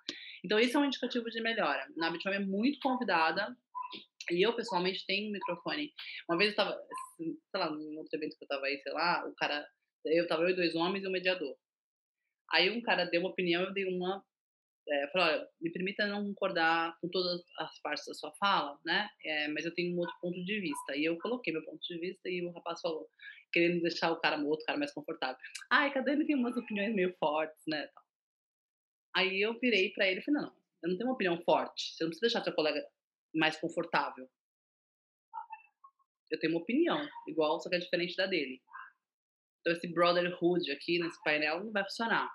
Então, 0.44 0.58
esse 0.58 0.76
é 0.76 0.78
um 0.78 0.84
indicativo 0.84 1.28
de 1.30 1.40
melhora. 1.40 1.86
Na 1.96 2.10
Bitcoin 2.10 2.34
é 2.34 2.40
muito 2.40 2.78
convidada. 2.80 3.56
E 4.30 4.46
eu, 4.46 4.54
pessoalmente, 4.54 5.04
tenho 5.06 5.28
um 5.28 5.32
microfone. 5.32 5.92
Uma 6.28 6.38
vez 6.38 6.50
eu 6.50 6.56
tava, 6.56 6.78
sei 7.18 7.36
lá, 7.54 7.70
num 7.70 7.98
outro 7.98 8.16
evento 8.16 8.36
que 8.38 8.44
eu 8.44 8.48
tava 8.48 8.64
aí, 8.66 8.78
sei 8.78 8.92
lá, 8.92 9.26
o 9.26 9.34
cara. 9.34 9.66
Eu 10.04 10.26
tava 10.28 10.42
eu 10.42 10.50
e 10.50 10.56
dois 10.56 10.74
homens 10.74 11.02
e 11.02 11.08
um 11.08 11.12
mediador. 11.12 11.56
Aí 12.54 12.70
um 12.70 12.80
cara 12.80 13.04
deu 13.06 13.20
uma 13.20 13.30
opinião, 13.30 13.64
eu 13.64 13.72
dei 13.72 13.84
uma. 13.84 14.24
É, 14.88 15.10
olha, 15.16 15.48
me 15.60 15.72
permita 15.72 16.06
não 16.06 16.24
concordar 16.26 16.96
com 17.00 17.08
todas 17.08 17.42
as 17.58 17.80
partes 17.80 18.06
da 18.06 18.14
sua 18.14 18.32
fala, 18.38 18.78
né? 18.84 19.08
É, 19.24 19.48
mas 19.48 19.64
eu 19.64 19.74
tenho 19.74 19.96
um 19.96 19.98
outro 19.98 20.14
ponto 20.20 20.44
de 20.44 20.60
vista. 20.60 20.94
E 20.94 21.04
eu 21.04 21.18
coloquei 21.18 21.52
meu 21.52 21.64
ponto 21.64 21.80
de 21.80 21.98
vista 21.98 22.28
e 22.28 22.46
o 22.46 22.52
rapaz 22.52 22.80
falou, 22.80 23.08
querendo 23.52 23.82
deixar 23.82 24.12
o 24.12 24.20
cara, 24.20 24.38
o 24.38 24.46
outro 24.46 24.64
cara 24.66 24.78
mais 24.78 24.92
confortável. 24.92 25.36
Ai, 25.68 25.92
cada 25.92 26.12
ele 26.12 26.26
tem 26.26 26.36
umas 26.36 26.56
opiniões 26.56 26.94
meio 26.94 27.12
fortes, 27.18 27.60
né? 27.66 27.88
Aí 29.16 29.40
eu 29.40 29.58
virei 29.58 29.90
para 29.90 30.06
ele 30.06 30.20
e 30.20 30.22
falei, 30.22 30.42
não, 30.42 30.56
eu 30.82 30.90
não 30.90 30.96
tenho 30.96 31.08
uma 31.08 31.14
opinião 31.14 31.42
forte. 31.42 31.94
Você 31.94 32.04
não 32.04 32.10
precisa 32.10 32.26
deixar 32.26 32.44
seu 32.44 32.54
colega 32.54 32.80
mais 33.34 33.56
confortável. 33.56 34.28
Eu 36.30 36.38
tenho 36.38 36.52
uma 36.52 36.62
opinião, 36.62 37.08
igual, 37.26 37.60
só 37.60 37.68
que 37.68 37.76
é 37.76 37.78
diferente 37.78 38.16
da 38.16 38.26
dele. 38.26 38.60
Então, 39.60 39.72
esse 39.72 39.92
brotherhood 39.92 40.70
aqui 40.70 40.98
nesse 40.98 41.20
painel 41.24 41.64
não 41.64 41.72
vai 41.72 41.82
funcionar. 41.84 42.30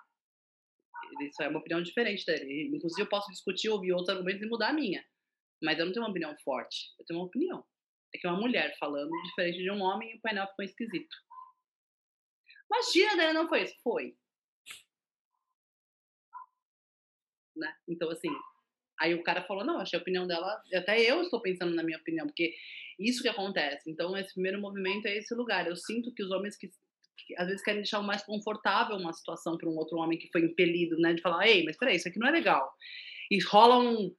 Isso 1.20 1.42
é 1.42 1.48
uma 1.48 1.60
opinião 1.60 1.82
diferente 1.82 2.24
dele. 2.24 2.70
Inclusive, 2.74 3.02
eu 3.02 3.08
posso 3.08 3.30
discutir, 3.30 3.68
ouvir 3.68 3.92
outros 3.92 4.08
argumentos 4.08 4.42
e 4.42 4.48
mudar 4.48 4.70
a 4.70 4.72
minha. 4.72 5.04
Mas 5.62 5.78
eu 5.78 5.86
não 5.86 5.92
tenho 5.92 6.04
uma 6.04 6.10
opinião 6.10 6.36
forte. 6.44 6.94
Eu 6.98 7.04
tenho 7.04 7.20
uma 7.20 7.26
opinião. 7.26 7.64
É 8.14 8.18
que 8.18 8.26
é 8.26 8.30
uma 8.30 8.40
mulher 8.40 8.76
falando 8.78 9.10
diferente 9.22 9.58
de 9.58 9.70
um 9.70 9.80
homem 9.80 10.12
e 10.12 10.16
o 10.16 10.20
painel 10.20 10.46
ficou 10.48 10.64
esquisito. 10.64 11.16
Imagina, 12.70 13.16
né? 13.16 13.32
Não 13.32 13.48
foi 13.48 13.64
isso? 13.64 13.74
Foi. 13.82 14.16
Né? 17.56 17.74
Então, 17.88 18.10
assim, 18.10 18.30
aí 19.00 19.14
o 19.14 19.22
cara 19.22 19.44
falou, 19.44 19.64
não, 19.64 19.78
achei 19.78 19.98
a 19.98 20.02
opinião 20.02 20.26
dela, 20.26 20.62
até 20.74 21.00
eu 21.00 21.22
estou 21.22 21.42
pensando 21.42 21.74
na 21.74 21.82
minha 21.82 21.98
opinião, 21.98 22.26
porque 22.26 22.54
isso 22.98 23.22
que 23.22 23.28
acontece. 23.28 23.90
Então, 23.90 24.16
esse 24.16 24.32
primeiro 24.32 24.60
movimento 24.60 25.06
é 25.06 25.16
esse 25.16 25.34
lugar. 25.34 25.66
Eu 25.66 25.76
sinto 25.76 26.12
que 26.14 26.22
os 26.22 26.30
homens 26.30 26.56
que 26.56 26.70
às 27.36 27.46
vezes 27.46 27.62
querem 27.62 27.80
deixar 27.80 28.02
mais 28.02 28.22
confortável 28.22 28.96
uma 28.96 29.12
situação 29.12 29.56
para 29.56 29.68
um 29.68 29.76
outro 29.76 29.98
homem 29.98 30.18
que 30.18 30.30
foi 30.30 30.42
impelido, 30.42 30.96
né? 30.98 31.14
De 31.14 31.22
falar, 31.22 31.46
ei, 31.46 31.64
mas 31.64 31.76
peraí, 31.76 31.96
isso 31.96 32.08
aqui 32.08 32.18
não 32.18 32.28
é 32.28 32.30
legal. 32.30 32.70
E 33.30 33.42
rola 33.44 33.78
um, 33.78 34.14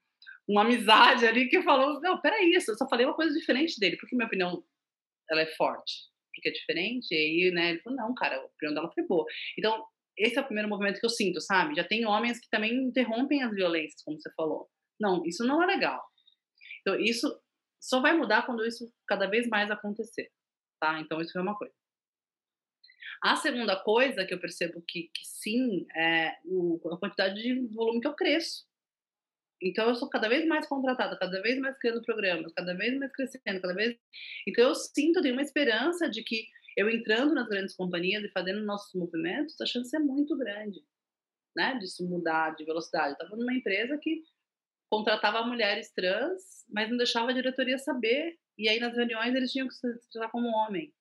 uma 0.48 0.62
amizade 0.62 1.26
ali 1.26 1.48
que 1.48 1.62
falou, 1.62 2.00
não, 2.02 2.20
peraí, 2.22 2.54
eu 2.54 2.62
só 2.62 2.88
falei 2.88 3.06
uma 3.06 3.16
coisa 3.16 3.38
diferente 3.38 3.80
dele, 3.80 3.98
porque 3.98 4.16
minha 4.16 4.28
opinião 4.28 4.64
ela 5.30 5.42
é 5.42 5.48
forte, 5.56 5.94
porque 6.34 6.50
é 6.50 6.52
diferente. 6.52 7.08
E 7.12 7.16
aí, 7.16 7.52
né, 7.52 7.72
ele 7.72 7.80
falou, 7.82 7.98
não, 7.98 8.14
cara, 8.14 8.38
a 8.38 8.46
opinião 8.46 8.74
dela 8.74 8.92
foi 8.94 9.06
boa. 9.06 9.26
Então, 9.58 9.86
esse 10.18 10.38
é 10.38 10.42
o 10.42 10.46
primeiro 10.46 10.70
movimento 10.70 11.00
que 11.00 11.06
eu 11.06 11.10
sinto, 11.10 11.40
sabe? 11.42 11.76
Já 11.76 11.84
tem 11.84 12.06
homens 12.06 12.40
que 12.40 12.50
também 12.50 12.74
interrompem 12.74 13.44
as 13.44 13.54
violências, 13.54 14.02
como 14.04 14.20
você 14.20 14.32
falou. 14.36 14.70
Não, 15.00 15.26
isso 15.26 15.46
não 15.46 15.64
é 15.64 15.66
legal. 15.66 16.02
Então, 16.82 17.00
isso 17.00 17.28
só 17.82 18.02
vai 18.02 18.16
mudar 18.16 18.46
quando 18.46 18.66
isso 18.66 18.92
cada 19.08 19.28
vez 19.28 19.48
mais 19.48 19.72
acontecer, 19.72 20.30
tá? 20.80 21.00
Então, 21.00 21.20
isso 21.22 21.38
é 21.38 21.42
uma 21.42 21.58
coisa. 21.58 21.74
A 23.24 23.36
segunda 23.36 23.76
coisa 23.76 24.26
que 24.26 24.34
eu 24.34 24.40
percebo 24.40 24.82
que, 24.88 25.04
que 25.14 25.26
sim 25.26 25.86
é 25.96 26.38
o, 26.44 26.80
a 26.92 26.98
quantidade 26.98 27.36
de 27.36 27.68
volume 27.68 28.02
que 28.02 28.08
eu 28.08 28.16
cresço. 28.16 28.66
Então 29.62 29.88
eu 29.88 29.96
sou 29.96 30.10
cada 30.10 30.28
vez 30.28 30.46
mais 30.48 30.68
contratada, 30.68 31.16
cada 31.20 31.40
vez 31.40 31.60
mais 31.60 31.78
criando 31.78 32.02
programas, 32.02 32.52
cada 32.54 32.74
vez 32.74 32.98
mais 32.98 33.12
crescendo, 33.12 33.62
cada 33.62 33.76
vez. 33.76 33.96
Então 34.48 34.64
eu 34.64 34.74
sinto, 34.74 35.22
tenho 35.22 35.36
uma 35.36 35.44
esperança 35.44 36.10
de 36.10 36.24
que 36.24 36.48
eu 36.76 36.90
entrando 36.90 37.36
nas 37.36 37.48
grandes 37.48 37.76
companhias 37.76 38.24
e 38.24 38.32
fazendo 38.32 38.64
nossos 38.64 38.94
movimentos, 38.96 39.60
a 39.62 39.66
chance 39.68 39.96
é 39.96 40.00
muito 40.00 40.36
grande, 40.36 40.84
né, 41.56 41.78
disso 41.78 42.08
mudar 42.10 42.56
de 42.56 42.66
velocidade. 42.66 43.14
Estava 43.14 43.36
numa 43.36 43.54
empresa 43.54 44.00
que 44.02 44.24
contratava 44.90 45.46
mulheres 45.46 45.92
trans, 45.94 46.66
mas 46.70 46.90
não 46.90 46.98
deixava 46.98 47.30
a 47.30 47.34
diretoria 47.34 47.78
saber. 47.78 48.40
E 48.58 48.68
aí 48.68 48.80
nas 48.80 48.96
reuniões 48.96 49.36
eles 49.36 49.52
tinham 49.52 49.68
que 49.68 49.76
se 49.76 50.10
tratar 50.12 50.32
como 50.32 50.48
homem. 50.48 50.92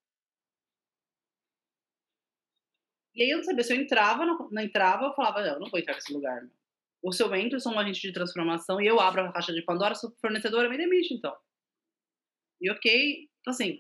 E 3.15 3.23
aí 3.23 3.31
eu 3.31 3.39
não 3.39 3.45
sabia 3.45 3.65
se 3.65 3.73
eu 3.73 3.81
entrava, 3.81 4.25
não, 4.25 4.63
entrava, 4.63 5.07
eu 5.07 5.15
falava, 5.15 5.41
não, 5.41 5.55
eu 5.55 5.61
não 5.61 5.71
vou 5.71 5.81
entrar 5.81 5.95
nesse 5.95 6.13
lugar. 6.13 6.43
Não. 6.43 6.51
Ou 7.03 7.13
se 7.13 7.23
eu 7.23 7.35
entro, 7.35 7.57
eu 7.57 7.61
sou 7.61 7.73
um 7.73 7.79
agente 7.79 8.01
de 8.01 8.13
transformação 8.13 8.81
e 8.81 8.87
eu 8.87 9.01
abro 9.01 9.23
a 9.23 9.33
caixa 9.33 9.53
de 9.53 9.63
Pandora, 9.63 9.95
sou 9.95 10.15
fornecedora, 10.21 10.69
me 10.69 10.77
demite, 10.77 11.15
então. 11.15 11.35
E 12.61 12.71
ok, 12.71 13.29
então 13.41 13.53
assim, 13.53 13.79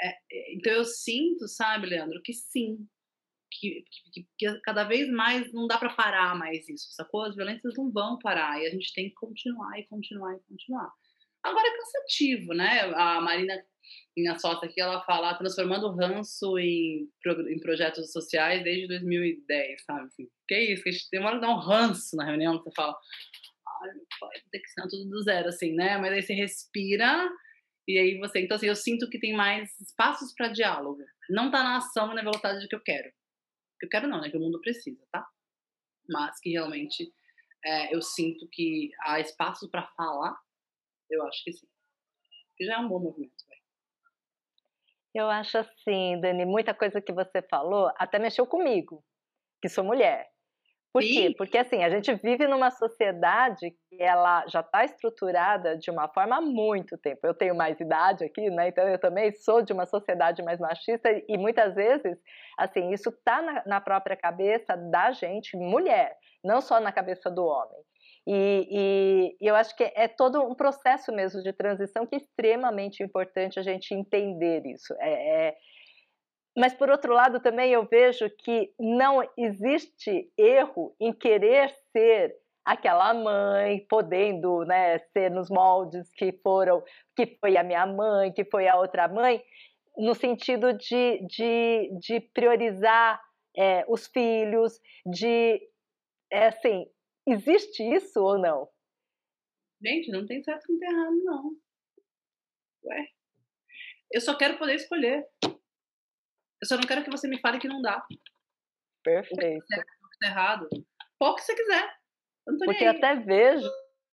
é, 0.00 0.08
é, 0.08 0.54
então 0.54 0.72
eu 0.72 0.84
sinto, 0.84 1.48
sabe, 1.48 1.86
Leandro, 1.86 2.20
que 2.22 2.34
sim, 2.34 2.86
que, 3.50 3.84
que, 4.12 4.28
que 4.38 4.60
cada 4.60 4.84
vez 4.84 5.08
mais 5.10 5.50
não 5.52 5.66
dá 5.66 5.78
para 5.78 5.94
parar 5.94 6.36
mais 6.36 6.68
isso, 6.68 6.92
sacou? 6.92 7.22
As 7.22 7.34
violências 7.34 7.74
não 7.76 7.90
vão 7.90 8.18
parar 8.18 8.60
e 8.60 8.66
a 8.66 8.70
gente 8.70 8.92
tem 8.92 9.08
que 9.08 9.14
continuar 9.14 9.78
e 9.78 9.86
continuar 9.86 10.34
e 10.36 10.40
continuar. 10.40 10.92
Agora 11.42 11.66
é 11.66 11.76
cansativo, 11.76 12.52
né? 12.52 12.80
A 12.94 13.20
Marina 13.20 13.54
minha 14.16 14.38
sócia 14.38 14.68
aqui, 14.68 14.80
ela 14.80 15.04
fala 15.04 15.34
transformando 15.34 15.94
ranço 15.94 16.58
em, 16.58 17.08
em 17.50 17.60
projetos 17.60 18.12
sociais 18.12 18.64
desde 18.64 18.88
2010, 18.88 19.84
sabe? 19.84 20.06
Assim, 20.06 20.28
que 20.48 20.54
é 20.54 20.72
isso, 20.72 20.82
que 20.82 20.88
a 20.88 20.92
gente 20.92 21.10
tem 21.10 21.20
uma 21.20 21.38
dar 21.38 21.50
um 21.50 21.58
ranço 21.58 22.16
na 22.16 22.24
reunião, 22.24 22.58
que 22.58 22.64
você 22.64 22.74
fala, 22.74 22.96
ai, 23.82 23.94
meu 23.94 24.06
pai, 24.20 24.40
tem 24.50 24.60
que 24.60 24.66
ensinar 24.68 24.88
tudo 24.88 25.10
do 25.10 25.22
zero, 25.22 25.48
assim, 25.48 25.72
né? 25.74 25.98
Mas 25.98 26.12
aí 26.12 26.22
você 26.22 26.34
respira 26.34 27.28
e 27.86 27.98
aí 27.98 28.18
você. 28.18 28.40
Então, 28.40 28.56
assim, 28.56 28.66
eu 28.66 28.76
sinto 28.76 29.08
que 29.08 29.18
tem 29.18 29.34
mais 29.34 29.78
espaços 29.80 30.34
para 30.34 30.48
diálogo. 30.48 31.02
Não 31.30 31.50
tá 31.50 31.62
na 31.62 31.76
ação 31.76 32.10
e 32.10 32.14
na 32.14 32.22
velocidade 32.22 32.66
que 32.66 32.74
eu 32.74 32.82
quero. 32.82 33.10
Que 33.78 33.86
eu 33.86 33.90
quero 33.90 34.08
não, 34.08 34.20
né? 34.20 34.30
Que 34.30 34.36
o 34.36 34.40
mundo 34.40 34.60
precisa, 34.60 35.06
tá? 35.12 35.26
Mas 36.08 36.40
que 36.40 36.50
realmente 36.50 37.12
é, 37.64 37.94
eu 37.94 38.02
sinto 38.02 38.48
que 38.50 38.90
há 39.02 39.20
espaço 39.20 39.70
para 39.70 39.86
falar, 39.96 40.36
eu 41.10 41.24
acho 41.26 41.44
que 41.44 41.52
sim. 41.52 41.68
Que 42.56 42.64
já 42.64 42.74
é 42.74 42.78
um 42.78 42.88
bom 42.88 43.00
movimento. 43.00 43.45
Eu 45.16 45.30
acho 45.30 45.56
assim, 45.56 46.20
Dani, 46.20 46.44
muita 46.44 46.74
coisa 46.74 47.00
que 47.00 47.10
você 47.10 47.40
falou 47.40 47.90
até 47.96 48.18
mexeu 48.18 48.46
comigo, 48.46 49.02
que 49.62 49.68
sou 49.68 49.82
mulher. 49.82 50.26
Por 50.92 51.02
Sim. 51.02 51.08
quê? 51.08 51.34
Porque 51.38 51.56
assim, 51.56 51.82
a 51.82 51.88
gente 51.88 52.14
vive 52.16 52.46
numa 52.46 52.70
sociedade 52.70 53.70
que 53.88 54.02
ela 54.02 54.46
já 54.46 54.60
está 54.60 54.84
estruturada 54.84 55.74
de 55.78 55.90
uma 55.90 56.06
forma 56.06 56.36
há 56.36 56.40
muito 56.42 56.98
tempo. 56.98 57.26
Eu 57.26 57.32
tenho 57.32 57.54
mais 57.54 57.80
idade 57.80 58.24
aqui, 58.24 58.50
né? 58.50 58.68
Então 58.68 58.86
eu 58.86 58.98
também 58.98 59.32
sou 59.32 59.62
de 59.62 59.72
uma 59.72 59.86
sociedade 59.86 60.42
mais 60.42 60.60
machista 60.60 61.08
e 61.26 61.38
muitas 61.38 61.74
vezes, 61.74 62.18
assim, 62.58 62.92
isso 62.92 63.08
está 63.08 63.40
na, 63.40 63.62
na 63.64 63.80
própria 63.80 64.16
cabeça 64.16 64.76
da 64.76 65.12
gente, 65.12 65.56
mulher, 65.56 66.14
não 66.44 66.60
só 66.60 66.78
na 66.78 66.92
cabeça 66.92 67.30
do 67.30 67.42
homem. 67.42 67.80
E, 68.26 69.36
e, 69.40 69.46
eu 69.48 69.54
acho 69.54 69.76
que 69.76 69.84
é 69.84 70.08
todo 70.08 70.42
um 70.42 70.54
processo 70.54 71.12
mesmo 71.12 71.42
de 71.42 71.52
transição 71.52 72.04
que 72.04 72.16
é 72.16 72.18
extremamente 72.18 73.02
importante 73.02 73.58
a 73.58 73.62
gente 73.62 73.94
entender 73.94 74.66
isso. 74.66 74.94
É, 74.98 75.48
é... 75.48 75.56
Mas, 76.56 76.74
por 76.74 76.90
outro 76.90 77.12
lado, 77.12 77.38
também 77.38 77.70
eu 77.70 77.86
vejo 77.86 78.28
que 78.30 78.72
não 78.80 79.22
existe 79.36 80.32
erro 80.36 80.94
em 80.98 81.12
querer 81.12 81.70
ser 81.92 82.34
aquela 82.64 83.14
mãe, 83.14 83.86
podendo 83.88 84.64
né, 84.64 84.98
ser 85.12 85.30
nos 85.30 85.48
moldes 85.48 86.10
que 86.10 86.32
foram, 86.42 86.82
que 87.14 87.38
foi 87.40 87.56
a 87.56 87.62
minha 87.62 87.86
mãe, 87.86 88.32
que 88.32 88.44
foi 88.44 88.66
a 88.66 88.76
outra 88.76 89.06
mãe, 89.06 89.40
no 89.96 90.14
sentido 90.14 90.72
de, 90.72 91.24
de, 91.28 91.90
de 92.00 92.20
priorizar 92.20 93.20
é, 93.56 93.84
os 93.86 94.08
filhos, 94.08 94.80
de 95.06 95.60
é 96.30 96.48
assim, 96.48 96.86
existe 97.26 97.82
isso 97.82 98.22
ou 98.22 98.38
não? 98.38 98.68
Gente, 99.82 100.10
não 100.10 100.26
tem 100.26 100.42
certo 100.42 100.64
nem 100.68 100.90
errado, 100.90 101.24
não. 101.24 101.56
Ué. 102.84 103.08
Eu 104.12 104.20
só 104.20 104.36
quero 104.36 104.58
poder 104.58 104.76
escolher. 104.76 105.26
Eu 105.42 106.66
só 106.66 106.76
não 106.76 106.84
quero 106.84 107.04
que 107.04 107.10
você 107.10 107.28
me 107.28 107.40
fale 107.40 107.58
que 107.58 107.68
não 107.68 107.82
dá. 107.82 108.06
Perfeito. 109.02 109.64
O 109.64 110.08
que 110.10 110.18
tá 110.20 110.26
errado. 110.28 110.68
Qual 111.18 111.34
que 111.34 111.42
você 111.42 111.54
quiser. 111.54 111.96
Porque 112.64 112.84
eu 112.84 112.90
até 112.90 113.16
vejo 113.16 113.68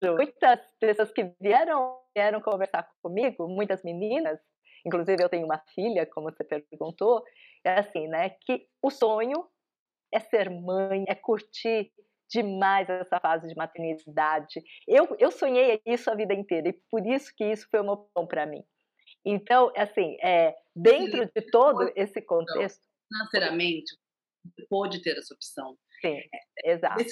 muitas 0.02 0.60
pessoas 0.80 1.12
que 1.12 1.34
vieram, 1.40 2.00
vieram 2.16 2.42
conversar 2.42 2.88
comigo, 3.02 3.48
muitas 3.48 3.84
meninas, 3.84 4.40
inclusive 4.86 5.24
eu 5.24 5.30
tenho 5.30 5.46
uma 5.46 5.60
filha, 5.74 6.06
como 6.06 6.30
você 6.30 6.44
perguntou, 6.44 7.24
é 7.64 7.80
assim, 7.80 8.08
né, 8.08 8.30
que 8.42 8.68
o 8.82 8.90
sonho 8.90 9.48
é 10.14 10.20
ser 10.20 10.50
mãe, 10.50 11.06
é 11.08 11.16
curtir 11.16 11.92
demais 12.30 12.90
essa 12.90 13.20
fase 13.20 13.48
de 13.48 13.56
maternidade. 13.56 14.62
Eu, 14.88 15.16
eu 15.20 15.32
sonhei 15.32 15.82
isso 15.86 16.10
a 16.10 16.16
vida 16.16 16.34
inteira 16.34 16.70
e 16.70 16.80
por 16.92 17.06
isso 17.06 17.32
que 17.36 17.46
isso 17.46 17.68
foi 17.70 17.82
uma 17.82 17.94
opção 17.94 18.28
para 18.28 18.46
mim. 18.46 18.64
Então, 19.26 19.72
assim, 19.76 20.18
é, 20.22 20.56
dentro 20.76 21.26
de 21.26 21.42
todo 21.52 21.92
esse 21.96 22.22
contexto... 22.22 22.82
Financeiramente, 23.12 23.98
você 24.44 24.66
pode 24.70 25.02
ter 25.02 25.18
essa 25.18 25.34
opção. 25.34 25.78
Sim, 26.02 26.18
é, 26.18 26.72
exato. 26.72 27.04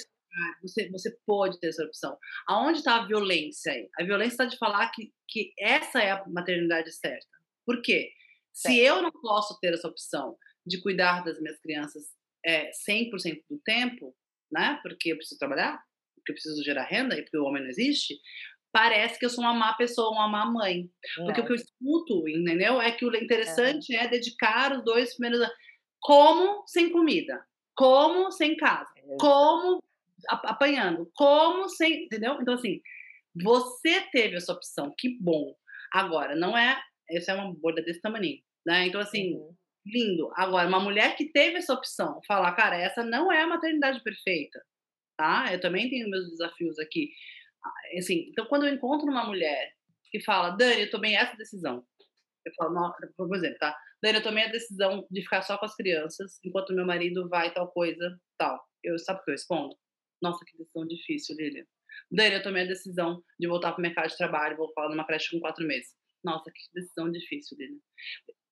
Você, 0.62 0.90
você 0.90 1.16
pode 1.26 1.58
ter 1.60 1.68
essa 1.68 1.84
opção. 1.84 2.18
Aonde 2.46 2.78
está 2.78 2.96
a 2.96 3.06
violência 3.06 3.72
aí? 3.72 3.88
A 3.98 4.04
violência 4.04 4.34
está 4.34 4.44
de 4.44 4.58
falar 4.58 4.90
que, 4.90 5.10
que 5.28 5.52
essa 5.58 6.02
é 6.02 6.10
a 6.10 6.24
maternidade 6.28 6.92
certa. 6.92 7.26
Por 7.64 7.80
quê? 7.80 8.10
Certo. 8.52 8.74
Se 8.74 8.80
eu 8.80 9.02
não 9.02 9.10
posso 9.10 9.58
ter 9.60 9.72
essa 9.72 9.88
opção 9.88 10.36
de 10.66 10.80
cuidar 10.82 11.24
das 11.24 11.40
minhas 11.40 11.58
crianças 11.60 12.04
é, 12.44 12.70
100% 12.88 13.42
do 13.48 13.58
tempo, 13.64 14.14
né? 14.50 14.78
Porque 14.82 15.12
eu 15.12 15.16
preciso 15.16 15.38
trabalhar, 15.38 15.80
porque 16.16 16.32
eu 16.32 16.34
preciso 16.34 16.62
gerar 16.64 16.84
renda 16.84 17.16
e 17.16 17.22
porque 17.22 17.38
o 17.38 17.44
homem 17.44 17.62
não 17.62 17.70
existe, 17.70 18.14
parece 18.72 19.18
que 19.18 19.24
eu 19.24 19.30
sou 19.30 19.42
uma 19.42 19.54
má 19.54 19.74
pessoa, 19.74 20.10
uma 20.10 20.28
má 20.28 20.44
mãe. 20.46 20.90
Não. 21.16 21.26
Porque 21.26 21.40
o 21.40 21.46
que 21.46 21.52
eu 21.52 21.56
escuto, 21.56 22.28
entendeu? 22.28 22.80
É 22.80 22.92
que 22.92 23.04
o 23.04 23.16
interessante 23.16 23.94
é 23.94 24.08
dedicar 24.08 24.76
os 24.76 24.84
dois 24.84 25.14
primeiros 25.14 25.40
anos. 25.40 25.54
Como 26.00 26.66
sem 26.66 26.90
comida? 26.90 27.44
Como 27.74 28.30
sem 28.30 28.56
casa? 28.56 28.90
Como 29.18 29.82
apanhando? 30.28 31.10
Como 31.14 31.68
sem. 31.68 32.04
Entendeu? 32.04 32.38
Então, 32.40 32.54
assim, 32.54 32.80
você 33.42 34.02
teve 34.12 34.36
essa 34.36 34.52
opção, 34.52 34.94
que 34.96 35.18
bom. 35.20 35.54
Agora, 35.92 36.36
não 36.36 36.56
é. 36.56 36.80
Essa 37.08 37.32
é 37.32 37.34
uma 37.34 37.54
bolha 37.54 37.82
desse 37.82 38.00
tamanho, 38.00 38.38
né? 38.66 38.86
Então, 38.86 39.00
assim, 39.00 39.36
uhum 39.36 39.54
lindo. 39.86 40.30
Agora, 40.34 40.68
uma 40.68 40.80
mulher 40.80 41.16
que 41.16 41.30
teve 41.32 41.58
essa 41.58 41.72
opção, 41.72 42.20
falar, 42.26 42.52
cara, 42.52 42.76
essa 42.76 43.04
não 43.04 43.32
é 43.32 43.42
a 43.42 43.46
maternidade 43.46 44.02
perfeita, 44.02 44.60
tá? 45.16 45.52
Eu 45.52 45.60
também 45.60 45.88
tenho 45.88 46.10
meus 46.10 46.28
desafios 46.30 46.78
aqui. 46.78 47.12
Ah, 47.64 47.98
assim, 47.98 48.28
então, 48.30 48.46
quando 48.46 48.66
eu 48.66 48.74
encontro 48.74 49.08
uma 49.08 49.24
mulher 49.24 49.72
que 50.10 50.20
fala, 50.20 50.50
Dani, 50.50 50.82
eu 50.82 50.90
tomei 50.90 51.14
essa 51.14 51.36
decisão, 51.36 51.84
eu 52.44 52.52
falo, 52.56 52.94
por 53.16 53.36
exemplo, 53.36 53.58
tá? 53.58 53.76
Dani, 54.02 54.18
eu 54.18 54.22
tomei 54.22 54.44
a 54.44 54.50
decisão 54.50 55.06
de 55.10 55.22
ficar 55.22 55.42
só 55.42 55.56
com 55.56 55.64
as 55.64 55.74
crianças, 55.74 56.38
enquanto 56.44 56.74
meu 56.74 56.86
marido 56.86 57.28
vai 57.28 57.52
tal 57.52 57.70
coisa, 57.70 58.18
tal. 58.38 58.60
Eu, 58.82 58.98
sabe 58.98 59.20
o 59.20 59.24
que 59.24 59.30
eu 59.30 59.34
respondo? 59.34 59.76
Nossa, 60.22 60.44
que 60.44 60.56
decisão 60.58 60.86
difícil, 60.86 61.36
Lilian. 61.36 61.64
Dani, 62.10 62.34
eu 62.36 62.42
tomei 62.42 62.64
a 62.64 62.66
decisão 62.66 63.22
de 63.38 63.48
voltar 63.48 63.72
para 63.72 63.78
o 63.78 63.82
mercado 63.82 64.08
de 64.08 64.16
trabalho, 64.16 64.56
vou 64.56 64.72
falar 64.74 64.90
numa 64.90 65.06
creche 65.06 65.30
com 65.30 65.40
quatro 65.40 65.66
meses. 65.66 65.94
Nossa, 66.24 66.50
que 66.50 66.60
decisão 66.74 67.10
difícil, 67.10 67.56
Lilian 67.58 67.80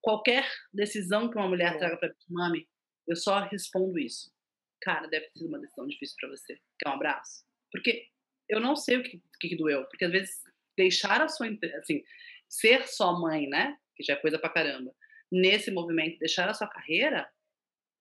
qualquer 0.05 0.46
decisão 0.72 1.30
que 1.30 1.36
uma 1.36 1.48
mulher 1.48 1.74
é. 1.74 1.78
traga 1.78 1.96
para 1.96 2.14
mami, 2.28 2.68
eu 3.09 3.16
só 3.16 3.40
respondo 3.40 3.98
isso. 3.98 4.30
Cara, 4.82 5.09
deve 5.09 5.26
ter 5.26 5.38
sido 5.38 5.48
uma 5.48 5.59
decisão 5.59 5.86
difícil 5.86 6.14
para 6.20 6.28
você. 6.28 6.61
Quer 6.78 6.90
um 6.90 6.92
abraço? 6.92 7.44
Porque 7.72 8.07
eu 8.48 8.61
não 8.61 8.76
sei 8.76 8.98
o 8.98 9.02
que, 9.02 9.20
que, 9.40 9.57
doeu. 9.57 9.84
Porque 9.86 10.05
às 10.05 10.12
vezes 10.12 10.42
deixar 10.76 11.22
a 11.22 11.28
sua 11.28 11.48
assim, 11.78 12.05
ser 12.46 12.86
só 12.86 13.18
mãe, 13.18 13.48
né? 13.48 13.78
Que 13.96 14.05
já 14.05 14.12
é 14.12 14.16
coisa 14.16 14.38
pra 14.38 14.50
caramba. 14.50 14.94
Nesse 15.32 15.70
movimento, 15.70 16.18
deixar 16.18 16.48
a 16.48 16.55
sua 16.55 16.68
carreira, 16.68 17.26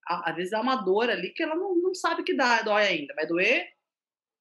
às 0.05 0.35
vezes 0.35 0.51
dá 0.51 0.59
uma 0.59 0.75
dor 0.75 1.09
ali 1.09 1.33
que 1.33 1.41
ela 1.41 1.55
não, 1.55 1.73
não 1.75 1.93
sabe 1.93 2.23
que 2.23 2.35
dá, 2.35 2.61
dói 2.63 2.83
ainda. 2.83 3.13
Vai 3.15 3.25
doer 3.25 3.71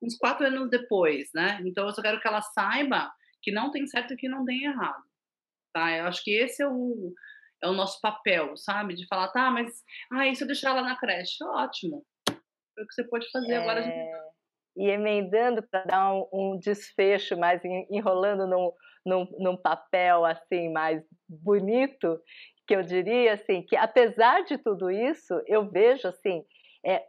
uns 0.02 0.16
quatro 0.16 0.44
anos 0.44 0.68
depois, 0.68 1.30
né? 1.32 1.62
Então 1.64 1.86
eu 1.86 1.94
só 1.94 2.02
quero 2.02 2.20
que 2.20 2.26
ela 2.26 2.42
saiba 2.42 3.12
que 3.40 3.52
não 3.52 3.70
tem 3.70 3.86
certo 3.86 4.14
e 4.14 4.16
que 4.16 4.28
não 4.28 4.44
tem 4.44 4.64
errado. 4.64 5.04
Tá? 5.72 5.96
Eu 5.96 6.06
acho 6.06 6.24
que 6.24 6.32
esse 6.32 6.60
é 6.60 6.66
o, 6.66 7.14
é 7.62 7.68
o 7.68 7.72
nosso 7.72 8.00
papel, 8.00 8.56
sabe? 8.56 8.94
De 8.94 9.06
falar, 9.06 9.28
tá, 9.28 9.50
mas 9.50 9.82
ah, 10.10 10.34
se 10.34 10.42
eu 10.42 10.46
deixar 10.46 10.70
ela 10.70 10.82
na 10.82 10.96
creche? 10.96 11.42
Ótimo. 11.44 12.04
É 12.28 12.82
o 12.82 12.86
que 12.86 12.94
você 12.94 13.04
pode 13.04 13.30
fazer 13.30 13.52
é... 13.52 13.56
agora. 13.56 13.82
Gente... 13.82 14.32
E 14.76 14.88
emendando 14.88 15.62
para 15.62 15.84
dar 15.84 16.14
um, 16.14 16.28
um, 16.32 16.58
desfecho, 16.58 17.36
mais 17.36 17.62
enrolando 17.90 18.46
num, 18.46 18.72
num, 19.04 19.28
num 19.38 19.56
papel 19.56 20.24
assim 20.24 20.72
mais 20.72 21.04
bonito, 21.28 22.18
que 22.66 22.74
eu 22.74 22.82
diria 22.82 23.34
assim 23.34 23.62
que 23.62 23.76
apesar 23.76 24.44
de 24.44 24.56
tudo 24.56 24.90
isso, 24.90 25.34
eu 25.46 25.70
vejo 25.70 26.08
assim 26.08 26.42
é, 26.86 27.04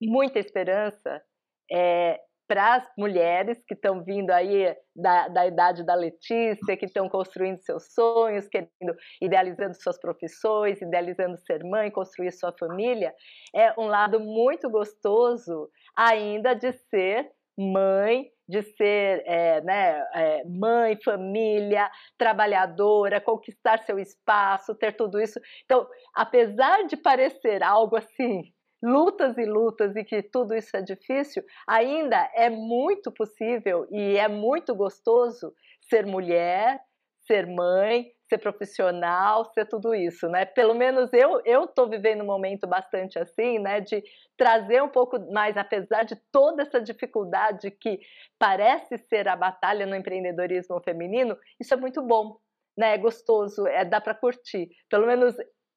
muita 0.00 0.38
esperança 0.38 1.22
é, 1.70 2.18
para 2.46 2.76
as 2.76 2.88
mulheres 2.96 3.62
que 3.66 3.74
estão 3.74 4.02
vindo 4.04 4.30
aí 4.30 4.74
da, 4.94 5.28
da 5.28 5.46
idade 5.46 5.84
da 5.84 5.94
Letícia, 5.94 6.76
que 6.76 6.84
estão 6.84 7.08
construindo 7.08 7.58
seus 7.60 7.92
sonhos, 7.92 8.48
querendo, 8.48 8.94
idealizando 9.20 9.74
suas 9.74 9.98
profissões, 9.98 10.80
idealizando 10.80 11.36
ser 11.38 11.64
mãe, 11.64 11.90
construir 11.90 12.32
sua 12.32 12.52
família, 12.58 13.14
é 13.54 13.72
um 13.78 13.86
lado 13.86 14.20
muito 14.20 14.68
gostoso 14.70 15.70
ainda 15.96 16.54
de 16.54 16.72
ser 16.72 17.30
mãe, 17.56 18.30
de 18.48 18.62
ser 18.62 19.22
é, 19.26 19.60
né, 19.62 20.04
é, 20.14 20.44
mãe, 20.44 20.98
família, 21.02 21.90
trabalhadora, 22.18 23.20
conquistar 23.20 23.78
seu 23.84 23.98
espaço, 23.98 24.74
ter 24.74 24.92
tudo 24.92 25.20
isso. 25.20 25.40
Então, 25.64 25.86
apesar 26.14 26.84
de 26.86 26.96
parecer 26.96 27.62
algo 27.62 27.96
assim 27.96 28.52
lutas 28.84 29.38
e 29.38 29.46
lutas 29.46 29.96
e 29.96 30.04
que 30.04 30.22
tudo 30.22 30.54
isso 30.54 30.76
é 30.76 30.82
difícil, 30.82 31.42
ainda 31.66 32.30
é 32.34 32.50
muito 32.50 33.10
possível 33.10 33.86
e 33.90 34.18
é 34.18 34.28
muito 34.28 34.74
gostoso 34.74 35.54
ser 35.80 36.04
mulher, 36.04 36.78
ser 37.26 37.46
mãe, 37.46 38.12
ser 38.28 38.38
profissional, 38.38 39.46
ser 39.46 39.66
tudo 39.66 39.94
isso, 39.94 40.28
né? 40.28 40.44
Pelo 40.44 40.74
menos 40.74 41.10
eu 41.14 41.40
eu 41.46 41.66
tô 41.66 41.88
vivendo 41.88 42.22
um 42.22 42.26
momento 42.26 42.66
bastante 42.66 43.18
assim, 43.18 43.58
né, 43.58 43.80
de 43.80 44.02
trazer 44.36 44.82
um 44.82 44.88
pouco 44.88 45.18
mais 45.32 45.56
apesar 45.56 46.04
de 46.04 46.16
toda 46.30 46.62
essa 46.62 46.80
dificuldade 46.80 47.70
que 47.70 48.00
parece 48.38 48.98
ser 48.98 49.28
a 49.28 49.36
batalha 49.36 49.86
no 49.86 49.96
empreendedorismo 49.96 50.80
feminino, 50.82 51.36
isso 51.58 51.72
é 51.72 51.76
muito 51.76 52.02
bom, 52.02 52.36
né? 52.76 52.94
É 52.94 52.98
gostoso, 52.98 53.66
é 53.66 53.84
dá 53.84 54.00
para 54.00 54.14
curtir. 54.14 54.68
Pelo 54.90 55.06
menos 55.06 55.34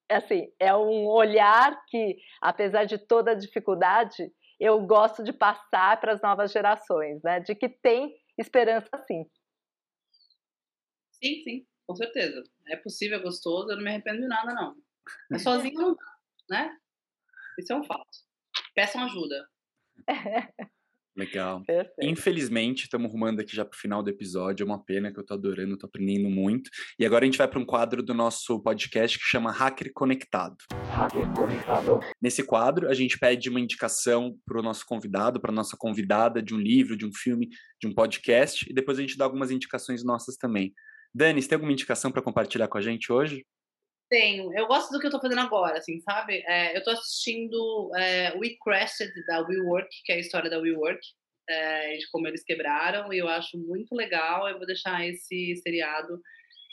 assim, 0.10 0.52
é 0.60 0.76
um 0.76 1.06
olhar 1.08 1.84
que, 1.88 2.18
apesar 2.42 2.86
de 2.86 2.98
toda 2.98 3.32
a 3.32 3.36
dificuldade, 3.36 4.32
eu 4.60 4.80
gosto 4.86 5.24
de 5.24 5.34
passar 5.34 6.00
para 6.00 6.14
as 6.14 6.22
novas 6.22 6.52
gerações, 6.52 7.22
né? 7.24 7.40
De 7.40 7.56
que 7.56 7.70
tem 7.70 8.16
esperança 8.38 8.90
sim. 9.06 9.26
Sim, 11.12 11.42
sim, 11.44 11.68
com 11.86 11.96
certeza. 11.96 12.44
É 12.68 12.76
possível, 12.76 13.20
é 13.20 13.22
gostoso, 13.22 13.72
eu 13.72 13.76
não 13.76 13.84
me 13.84 13.90
arrependo 13.90 14.22
de 14.22 14.28
nada, 14.28 14.54
não. 14.54 14.76
Mas 15.30 15.42
sozinho 15.42 15.80
não 15.80 15.96
dá, 15.96 16.18
né? 16.50 16.78
Isso 17.60 17.74
é 17.74 17.76
um 17.76 17.84
fato. 17.84 18.08
Peçam 18.76 19.04
ajuda. 19.04 19.50
Legal. 21.18 21.64
Perfeito. 21.66 22.12
Infelizmente, 22.12 22.84
estamos 22.84 23.12
rumando 23.12 23.42
aqui 23.42 23.56
já 23.56 23.66
para 23.66 23.76
o 23.76 23.80
final 23.80 24.04
do 24.04 24.10
episódio. 24.10 24.64
É 24.64 24.66
uma 24.66 24.84
pena 24.84 25.12
que 25.12 25.18
eu 25.18 25.22
estou 25.22 25.36
adorando, 25.36 25.74
estou 25.74 25.88
aprendendo 25.88 26.30
muito. 26.30 26.70
E 27.00 27.06
agora 27.06 27.26
a 27.26 27.28
gente 27.28 27.40
vai 27.40 27.48
para 27.48 27.60
um 27.60 27.66
quadro 27.66 28.04
do 28.04 28.14
nosso 28.14 28.62
podcast 28.62 29.18
que 29.18 29.26
chama 29.26 29.52
Hacker 29.52 29.92
Conectado. 29.94 30.56
Hacker 30.92 31.28
Conectado. 31.34 32.00
Nesse 32.22 32.44
quadro, 32.44 32.88
a 32.88 32.94
gente 32.94 33.18
pede 33.18 33.50
uma 33.50 33.60
indicação 33.60 34.38
para 34.46 34.60
o 34.60 34.64
nosso 34.64 34.86
convidado, 34.86 35.42
para 35.42 35.52
nossa 35.52 35.76
convidada, 35.76 36.42
de 36.42 36.54
um 36.54 36.60
livro, 36.60 36.96
de 36.96 37.06
um 37.06 37.12
filme, 37.12 37.50
de 37.82 37.88
um 37.88 37.94
podcast, 37.94 38.70
e 38.70 38.74
depois 38.74 39.00
a 39.00 39.02
gente 39.02 39.18
dá 39.18 39.26
algumas 39.26 39.50
indicações 39.50 40.04
nossas 40.04 40.38
também. 40.38 40.72
Dani, 41.14 41.42
você 41.42 41.48
tem 41.48 41.56
alguma 41.56 41.72
indicação 41.72 42.12
para 42.12 42.22
compartilhar 42.22 42.68
com 42.68 42.78
a 42.78 42.82
gente 42.82 43.12
hoje? 43.12 43.44
Tenho. 44.10 44.54
Eu 44.58 44.68
gosto 44.68 44.92
do 44.92 45.00
que 45.00 45.08
eu 45.08 45.12
tô 45.12 45.20
fazendo 45.20 45.42
agora, 45.42 45.78
assim, 45.78 46.00
sabe? 46.00 46.42
É, 46.48 46.78
eu 46.78 46.84
tô 46.84 46.92
assistindo 46.92 47.92
é, 47.98 48.34
We 48.38 48.56
Crashed, 48.64 49.12
da 49.28 49.42
WeWork, 49.42 49.90
que 50.06 50.14
é 50.14 50.16
a 50.16 50.20
história 50.20 50.50
da 50.50 50.60
WeWork, 50.60 51.00
é, 51.50 51.98
de 51.98 52.10
como 52.10 52.28
eles 52.28 52.44
quebraram, 52.44 53.12
e 53.12 53.18
eu 53.18 53.28
acho 53.28 53.58
muito 53.58 53.94
legal. 53.94 54.48
Eu 54.48 54.58
vou 54.58 54.66
deixar 54.66 55.06
esse 55.06 55.58
seriado. 55.58 56.22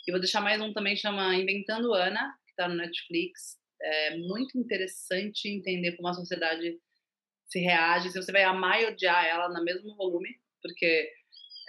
E 0.07 0.13
vou 0.13 0.21
deixar 0.21 0.41
mais 0.41 0.61
um 0.61 0.73
também, 0.73 0.97
chama 0.97 1.35
Inventando 1.35 1.93
Ana, 1.93 2.33
que 2.47 2.55
tá 2.55 2.69
no 2.69 2.77
Netflix. 2.77 3.59
É 3.83 4.17
muito 4.17 4.57
interessante 4.57 5.49
entender 5.49 5.97
como 5.97 6.09
a 6.09 6.15
sociedade 6.15 6.79
se 7.47 7.59
reage. 7.59 8.11
Se 8.11 8.23
você 8.23 8.31
vai 8.31 8.45
amar 8.45 8.81
e 8.81 8.87
odiar 8.87 9.27
ela 9.27 9.49
no 9.49 9.65
mesmo 9.65 9.97
volume, 9.97 10.29
porque 10.63 11.11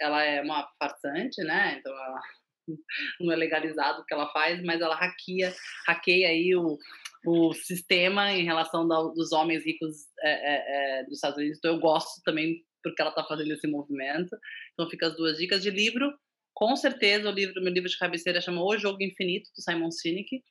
ela 0.00 0.22
é 0.22 0.42
uma 0.42 0.68
farsante, 0.78 1.42
né? 1.42 1.76
Então 1.78 1.92
ela 1.92 2.20
não 3.20 3.32
é 3.32 3.36
legalizado 3.36 4.02
o 4.02 4.04
que 4.04 4.14
ela 4.14 4.30
faz, 4.32 4.62
mas 4.62 4.80
ela 4.80 4.94
hackeia, 4.94 5.54
hackeia 5.86 6.28
aí 6.28 6.54
o, 6.54 6.78
o 7.26 7.52
sistema 7.52 8.32
em 8.32 8.44
relação 8.44 8.86
da, 8.86 9.02
dos 9.02 9.32
homens 9.32 9.64
ricos 9.64 9.94
é, 10.22 10.30
é, 10.30 11.00
é, 11.00 11.04
dos 11.04 11.14
Estados 11.14 11.38
Unidos. 11.38 11.58
Então 11.58 11.74
eu 11.74 11.80
gosto 11.80 12.22
também 12.24 12.64
porque 12.82 13.02
ela 13.02 13.10
está 13.10 13.24
fazendo 13.24 13.52
esse 13.52 13.66
movimento. 13.66 14.36
Então 14.72 14.88
fica 14.88 15.08
as 15.08 15.16
duas 15.16 15.38
dicas 15.38 15.62
de 15.62 15.70
livro. 15.70 16.12
Com 16.54 16.76
certeza 16.76 17.28
o 17.28 17.32
livro, 17.32 17.62
meu 17.62 17.72
livro 17.72 17.88
de 17.88 17.98
cabeceira 17.98 18.40
chama 18.40 18.62
O 18.62 18.78
Jogo 18.78 19.02
Infinito 19.02 19.50
do 19.54 19.62
Simon 19.62 19.90
Sinek, 19.90 20.42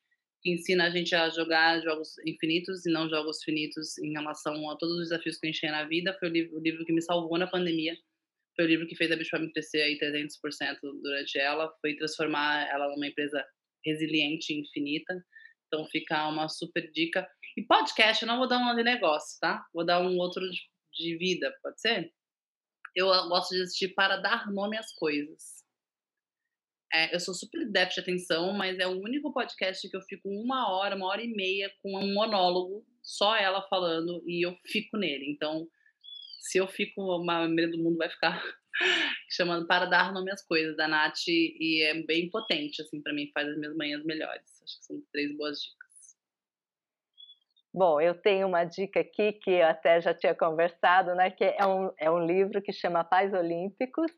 que 0.41 0.51
ensina 0.51 0.85
a 0.85 0.89
gente 0.89 1.15
a 1.15 1.29
jogar 1.29 1.81
jogos 1.81 2.09
infinitos 2.25 2.85
e 2.85 2.91
não 2.91 3.09
jogos 3.09 3.41
finitos 3.43 3.97
em 3.97 4.11
relação 4.11 4.69
a 4.69 4.75
todos 4.75 4.95
os 4.95 5.09
desafios 5.09 5.37
que 5.37 5.47
a 5.47 5.51
gente 5.51 5.61
tem 5.61 5.71
na 5.71 5.85
vida. 5.85 6.15
Foi 6.19 6.29
o 6.29 6.31
livro, 6.31 6.57
o 6.57 6.61
livro 6.61 6.85
que 6.85 6.93
me 6.93 7.01
salvou 7.01 7.37
na 7.37 7.47
pandemia. 7.47 7.95
Foi 8.55 8.65
o 8.65 8.67
livro 8.67 8.87
que 8.87 8.95
fez 8.95 9.11
a 9.11 9.15
Bitfam 9.15 9.49
crescer 9.51 9.81
aí 9.81 9.99
300% 9.99 10.77
durante 11.01 11.37
ela, 11.37 11.71
foi 11.81 11.95
transformar 11.95 12.67
ela 12.69 12.87
numa 12.89 13.07
empresa 13.07 13.45
resiliente 13.85 14.53
e 14.53 14.61
infinita. 14.61 15.13
Então 15.67 15.85
fica 15.87 16.27
uma 16.27 16.47
super 16.47 16.89
dica. 16.91 17.27
E 17.57 17.65
podcast, 17.65 18.23
eu 18.23 18.27
não 18.27 18.37
vou 18.37 18.47
dar 18.47 18.59
um 18.59 18.75
de 18.75 18.83
negócio, 18.83 19.37
tá? 19.39 19.65
Vou 19.73 19.85
dar 19.85 20.01
um 20.01 20.17
outro 20.17 20.41
de 20.93 21.17
vida, 21.17 21.53
pode 21.61 21.79
ser? 21.81 22.11
Eu 22.95 23.07
gosto 23.27 23.53
de 23.53 23.61
assistir 23.61 23.93
para 23.93 24.17
dar 24.17 24.49
nome 24.51 24.77
às 24.77 24.93
coisas. 24.93 25.65
É, 26.93 27.13
eu 27.13 27.19
sou 27.19 27.33
super 27.33 27.69
déficit 27.69 28.05
de 28.05 28.11
atenção, 28.11 28.53
mas 28.53 28.79
é 28.79 28.87
o 28.87 29.01
único 29.01 29.33
podcast 29.33 29.89
que 29.89 29.97
eu 29.97 30.01
fico 30.03 30.29
uma 30.29 30.71
hora, 30.71 30.95
uma 30.95 31.07
hora 31.07 31.21
e 31.21 31.27
meia 31.27 31.69
com 31.81 31.93
um 31.97 32.13
monólogo, 32.13 32.85
só 33.03 33.35
ela 33.35 33.61
falando, 33.67 34.23
e 34.25 34.45
eu 34.45 34.55
fico 34.65 34.95
nele. 34.95 35.29
Então, 35.29 35.67
se 36.45 36.59
eu 36.59 36.67
fico, 36.67 37.11
a 37.11 37.23
maioria 37.23 37.69
do 37.69 37.77
mundo 37.79 37.97
vai 37.97 38.09
ficar 38.09 38.41
chamando 39.31 39.65
para 39.65 39.85
dar 39.85 40.13
nome 40.13 40.31
às 40.31 40.45
coisas 40.45 40.77
da 40.77 40.87
Nath, 40.87 41.27
e 41.27 41.83
é 41.83 42.03
bem 42.03 42.29
potente, 42.29 42.81
assim, 42.81 43.01
para 43.01 43.13
mim, 43.13 43.31
faz 43.33 43.49
as 43.49 43.57
minhas 43.57 43.75
manhãs 43.75 44.05
melhores. 44.05 44.61
Acho 44.63 44.79
que 44.79 44.85
são 44.85 45.01
três 45.11 45.35
boas 45.35 45.59
dicas. 45.59 45.85
Bom, 47.73 47.99
eu 47.99 48.13
tenho 48.13 48.47
uma 48.47 48.63
dica 48.63 49.01
aqui 49.01 49.33
que 49.33 49.51
eu 49.51 49.65
até 49.65 49.99
já 49.99 50.13
tinha 50.13 50.35
conversado, 50.35 51.13
né? 51.15 51.31
Que 51.31 51.43
é 51.43 51.65
um, 51.65 51.91
é 51.99 52.09
um 52.09 52.25
livro 52.25 52.61
que 52.61 52.71
chama 52.71 53.03
Pais 53.03 53.33
Olímpicos. 53.33 54.11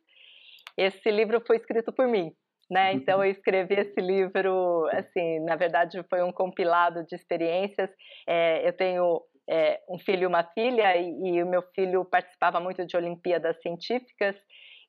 Esse 0.77 1.09
livro 1.09 1.41
foi 1.47 1.55
escrito 1.55 1.91
por 1.91 2.07
mim, 2.07 2.31
né? 2.69 2.93
Então 2.93 3.23
eu 3.23 3.31
escrevi 3.31 3.73
esse 3.75 3.99
livro, 3.99 4.85
assim, 4.91 5.39
na 5.45 5.55
verdade 5.55 5.99
foi 6.07 6.21
um 6.21 6.31
compilado 6.31 7.03
de 7.05 7.15
experiências. 7.15 7.89
É, 8.27 8.67
eu 8.67 8.73
tenho 8.73 9.23
é, 9.49 9.81
um 9.89 9.97
filho 9.99 10.23
e 10.23 10.25
uma 10.27 10.43
filha 10.43 10.95
e, 10.97 11.35
e 11.35 11.43
o 11.43 11.47
meu 11.47 11.61
filho 11.73 12.05
participava 12.05 12.59
muito 12.59 12.85
de 12.85 12.97
Olimpíadas 12.97 13.61
científicas 13.61 14.35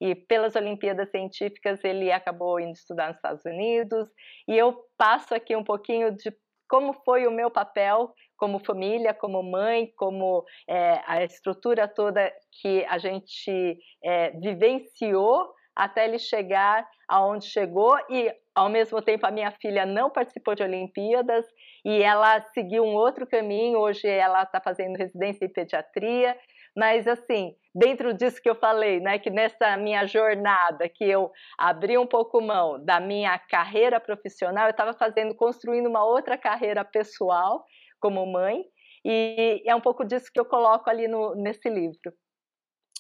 e 0.00 0.14
pelas 0.14 0.54
Olimpíadas 0.54 1.11
Científicas 1.11 1.82
ele 1.84 2.12
acabou 2.12 2.61
indo 2.61 2.72
estudar 2.72 3.09
nos 3.09 3.16
Estados 3.16 3.44
Unidos 3.44 4.09
e 4.46 4.56
eu 4.56 4.76
passo 4.96 5.34
aqui 5.34 5.56
um 5.56 5.64
pouquinho 5.64 6.14
de 6.14 6.32
como 6.68 6.92
foi 7.04 7.26
o 7.26 7.30
meu 7.30 7.50
papel 7.50 8.12
como 8.38 8.61
família, 8.61 9.12
como 9.12 9.42
mãe, 9.42 9.92
como 9.96 10.44
é, 10.68 11.02
a 11.06 11.24
estrutura 11.24 11.88
toda 11.88 12.32
que 12.62 12.84
a 12.86 12.96
gente 12.96 13.78
é, 14.02 14.30
vivenciou 14.30 15.52
até 15.79 16.05
ele 16.05 16.18
chegar 16.18 16.87
aonde 17.07 17.47
chegou 17.47 17.97
e 18.11 18.35
ao 18.53 18.68
mesmo 18.68 19.01
tempo 19.01 19.24
a 19.24 19.31
minha 19.31 19.53
filha 19.53 19.87
não 19.87 20.11
participou 20.11 20.57
de 20.57 20.64
Olimpíadas 20.64 21.47
e 21.85 22.03
ela 22.03 22.43
seguiu 22.53 22.83
um 22.83 22.95
outro 22.95 23.24
caminho. 23.24 23.79
Hoje 23.79 24.09
ela 24.09 24.43
está 24.43 24.61
fazendo 24.61 24.97
residência 24.97 25.45
em 25.45 25.53
pediatria, 25.53 26.37
mas 26.76 27.07
assim 27.07 27.55
dentro 27.72 28.12
disso 28.12 28.43
que 28.43 28.51
eu 28.51 28.57
falei, 28.57 28.99
né, 28.99 29.20
que 29.20 29.31
nessa 29.31 29.76
minha 29.76 30.05
jornada 30.05 30.89
que 30.89 31.05
eu 31.05 31.31
abri 31.57 31.97
um 31.97 32.07
pouco 32.07 32.41
mão 32.41 32.85
da 32.85 32.99
minha 32.99 33.39
carreira 33.39 34.01
profissional, 34.01 34.64
eu 34.64 34.72
estava 34.72 34.93
fazendo, 34.93 35.33
construindo 35.37 35.87
uma 35.87 36.05
outra 36.05 36.37
carreira 36.37 36.85
pessoal 36.85 37.64
como 38.01 38.26
mãe, 38.26 38.64
e 39.05 39.62
é 39.64 39.74
um 39.74 39.81
pouco 39.81 40.05
disso 40.05 40.31
que 40.33 40.41
eu 40.41 40.45
coloco 40.45 40.91
ali 40.91 41.07
no, 41.07 41.37
nesse 41.37 41.68
livro. 41.68 42.12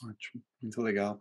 Ótimo, 0.08 0.42
muito 0.62 0.80
legal. 0.80 1.18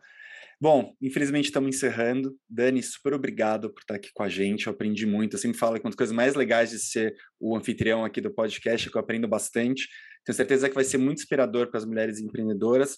Bom, 0.60 0.94
infelizmente 1.02 1.46
estamos 1.46 1.76
encerrando. 1.76 2.36
Dani, 2.50 2.82
super 2.82 3.14
obrigado 3.14 3.72
por 3.72 3.82
estar 3.82 3.96
aqui 3.96 4.10
com 4.14 4.24
a 4.24 4.30
gente. 4.30 4.68
Eu 4.68 4.74
aprendi 4.74 5.06
muito. 5.06 5.36
Eu 5.36 5.40
sempre 5.40 5.58
falo 5.58 5.76
que 5.76 5.82
uma 5.82 5.90
das 5.90 5.96
coisas 5.96 6.16
mais 6.16 6.36
legais 6.36 6.72
de 6.72 6.80
ser 6.80 7.16
o 7.40 7.56
anfitrião 7.56 8.04
aqui 8.04 8.20
do 8.22 8.34
podcast 8.34 8.88
é 8.88 8.92
que 8.92 8.98
eu 8.98 9.02
aprendo 9.02 9.28
bastante. 9.28 9.88
Tenho 10.26 10.36
certeza 10.36 10.68
que 10.68 10.76
vai 10.76 10.84
ser 10.84 10.98
muito 10.98 11.20
inspirador 11.20 11.68
para 11.68 11.78
as 11.78 11.86
mulheres 11.86 12.20
empreendedoras 12.20 12.98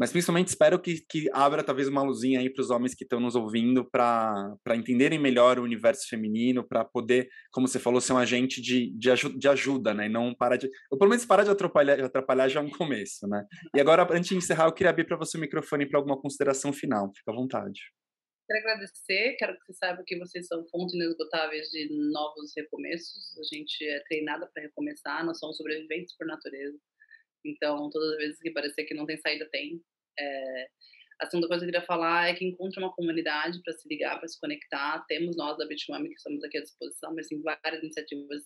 mas 0.00 0.10
principalmente 0.10 0.48
espero 0.48 0.80
que, 0.80 1.04
que 1.06 1.28
abra 1.30 1.62
talvez 1.62 1.86
uma 1.86 2.02
luzinha 2.02 2.40
aí 2.40 2.48
para 2.48 2.62
os 2.62 2.70
homens 2.70 2.94
que 2.94 3.04
estão 3.04 3.20
nos 3.20 3.36
ouvindo 3.36 3.84
para 3.84 4.56
entenderem 4.74 5.18
melhor 5.18 5.58
o 5.58 5.62
universo 5.62 6.08
feminino, 6.08 6.66
para 6.66 6.86
poder, 6.86 7.28
como 7.52 7.68
você 7.68 7.78
falou, 7.78 8.00
ser 8.00 8.14
um 8.14 8.18
agente 8.18 8.62
de, 8.62 8.90
de, 8.96 9.38
de 9.38 9.48
ajuda, 9.48 9.92
né? 9.92 10.06
E 10.06 10.08
não 10.08 10.34
para 10.34 10.56
de. 10.56 10.70
Ou 10.90 10.96
pelo 10.96 11.10
menos 11.10 11.26
parar 11.26 11.44
de 11.44 11.50
atrapalhar, 11.50 11.96
de 11.96 12.02
atrapalhar 12.02 12.48
já 12.48 12.60
é 12.60 12.62
um 12.62 12.70
começo, 12.70 13.28
né? 13.28 13.44
E 13.76 13.80
agora, 13.80 14.08
antes 14.10 14.30
de 14.30 14.36
encerrar, 14.36 14.68
eu 14.68 14.72
queria 14.72 14.88
abrir 14.88 15.04
para 15.04 15.18
você 15.18 15.36
o 15.36 15.40
microfone 15.40 15.86
para 15.86 15.98
alguma 15.98 16.18
consideração 16.18 16.72
final. 16.72 17.12
Fica 17.14 17.30
à 17.30 17.34
vontade. 17.34 17.80
Quero 18.48 18.58
agradecer, 18.60 19.36
quero 19.38 19.52
que 19.52 19.66
você 19.66 19.74
saiba 19.74 20.02
que 20.06 20.18
vocês 20.18 20.46
são 20.46 20.66
fontes 20.70 20.94
inesgotáveis 20.94 21.68
de 21.68 21.88
novos 22.10 22.52
recomeços. 22.56 23.36
A 23.38 23.54
gente 23.54 23.84
é 23.84 24.02
treinada 24.08 24.50
para 24.52 24.62
recomeçar, 24.62 25.26
nós 25.26 25.38
somos 25.38 25.58
sobreviventes 25.58 26.16
por 26.16 26.26
natureza. 26.26 26.78
Então, 27.44 27.88
todas 27.90 28.12
as 28.12 28.16
vezes 28.18 28.40
que 28.40 28.50
parecer 28.50 28.84
que 28.84 28.94
não 28.94 29.06
tem 29.06 29.16
saída, 29.18 29.48
tem. 29.50 29.82
É, 30.18 30.68
a 31.20 31.26
segunda 31.26 31.48
coisa 31.48 31.64
que 31.64 31.68
eu 31.68 31.72
queria 31.72 31.86
falar 31.86 32.28
é 32.28 32.34
que 32.34 32.44
encontre 32.44 32.80
uma 32.80 32.92
comunidade 32.92 33.60
para 33.62 33.74
se 33.74 33.86
ligar, 33.88 34.18
para 34.18 34.28
se 34.28 34.40
conectar. 34.40 35.04
Temos 35.06 35.36
nós 35.36 35.58
da 35.58 35.66
Bitmami 35.66 36.08
que 36.08 36.14
estamos 36.14 36.42
aqui 36.42 36.58
à 36.58 36.62
disposição, 36.62 37.14
mas 37.14 37.28
tem 37.28 37.42
várias 37.42 37.82
iniciativas 37.82 38.42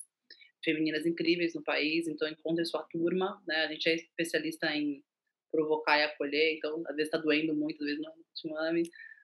femininas 0.65 1.07
incríveis 1.07 1.55
no 1.55 1.63
país, 1.63 2.09
então 2.09 2.27
encontre 2.27 2.65
sua 2.65 2.83
turma, 2.91 3.41
né? 3.47 3.67
A 3.67 3.73
gente 3.73 3.89
é 3.89 3.95
especialista 3.95 4.75
em 4.75 5.05
provocar 5.53 5.99
e 5.99 6.05
acolher, 6.05 6.57
então 6.57 6.83
às 6.89 6.97
vezes 6.97 7.13
está 7.13 7.19
doendo 7.19 7.55
muito, 7.55 7.81
às 7.83 7.87
vezes 7.87 8.03
não 8.03 8.11
é 8.11 8.17
Bitmami, 8.17 8.83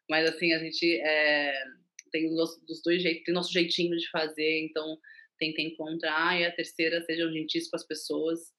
mas 0.08 0.28
assim, 0.28 0.52
a 0.52 0.58
gente 0.58 1.00
é, 1.00 1.64
tem 2.12 2.32
os, 2.32 2.62
dos 2.66 2.82
dois 2.82 3.02
jeitos, 3.02 3.24
tem 3.24 3.34
nosso 3.34 3.52
jeitinho 3.52 3.96
de 3.96 4.08
fazer, 4.10 4.60
então 4.60 4.96
tenta 5.38 5.62
encontrar, 5.62 6.38
e 6.38 6.44
a 6.44 6.54
terceira, 6.54 7.02
sejam 7.02 7.32
gentis 7.32 7.68
com 7.68 7.76
as 7.76 7.86
pessoas, 7.86 8.52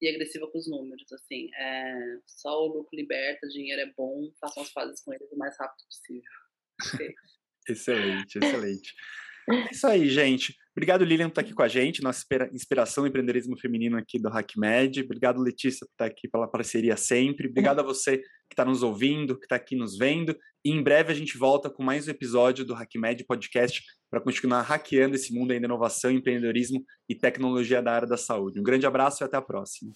e 0.00 0.08
agressiva 0.08 0.46
com 0.50 0.58
os 0.58 0.68
números, 0.68 1.10
assim, 1.12 1.48
é, 1.54 2.18
só 2.26 2.64
o 2.64 2.66
lucro 2.66 2.96
liberta, 2.96 3.48
dinheiro 3.48 3.82
é 3.82 3.92
bom, 3.96 4.30
façam 4.40 4.62
as 4.62 4.70
fases 4.70 5.00
com 5.02 5.12
eles 5.12 5.30
o 5.32 5.36
mais 5.36 5.56
rápido 5.58 5.84
possível. 5.84 6.30
excelente, 7.68 8.38
excelente. 8.38 8.94
É 9.50 9.70
isso 9.72 9.86
aí, 9.86 10.08
gente. 10.08 10.56
Obrigado, 10.78 11.04
Lilian, 11.04 11.26
por 11.26 11.32
estar 11.32 11.40
aqui 11.40 11.52
com 11.52 11.62
a 11.62 11.66
gente, 11.66 12.04
nossa 12.04 12.24
inspiração 12.52 13.04
empreendedorismo 13.04 13.58
feminino 13.58 13.98
aqui 13.98 14.16
do 14.16 14.28
HackMed. 14.28 15.02
Obrigado, 15.02 15.42
Letícia, 15.42 15.84
por 15.84 15.90
estar 15.90 16.04
aqui 16.04 16.28
pela 16.28 16.46
parceria 16.46 16.96
sempre. 16.96 17.48
Obrigado 17.48 17.80
a 17.80 17.82
você 17.82 18.18
que 18.18 18.52
está 18.52 18.64
nos 18.64 18.84
ouvindo, 18.84 19.36
que 19.36 19.44
está 19.44 19.56
aqui 19.56 19.74
nos 19.74 19.98
vendo. 19.98 20.38
E 20.64 20.70
em 20.70 20.80
breve 20.80 21.10
a 21.10 21.16
gente 21.16 21.36
volta 21.36 21.68
com 21.68 21.82
mais 21.82 22.06
um 22.06 22.12
episódio 22.12 22.64
do 22.64 22.74
HackMed 22.74 23.24
Podcast 23.24 23.82
para 24.08 24.20
continuar 24.20 24.62
hackeando 24.62 25.16
esse 25.16 25.34
mundo 25.34 25.48
da 25.48 25.56
inovação, 25.56 26.12
empreendedorismo 26.12 26.84
e 27.08 27.14
tecnologia 27.16 27.82
da 27.82 27.92
área 27.92 28.06
da 28.06 28.16
saúde. 28.16 28.60
Um 28.60 28.62
grande 28.62 28.86
abraço 28.86 29.24
e 29.24 29.24
até 29.24 29.36
a 29.36 29.42
próxima. 29.42 29.90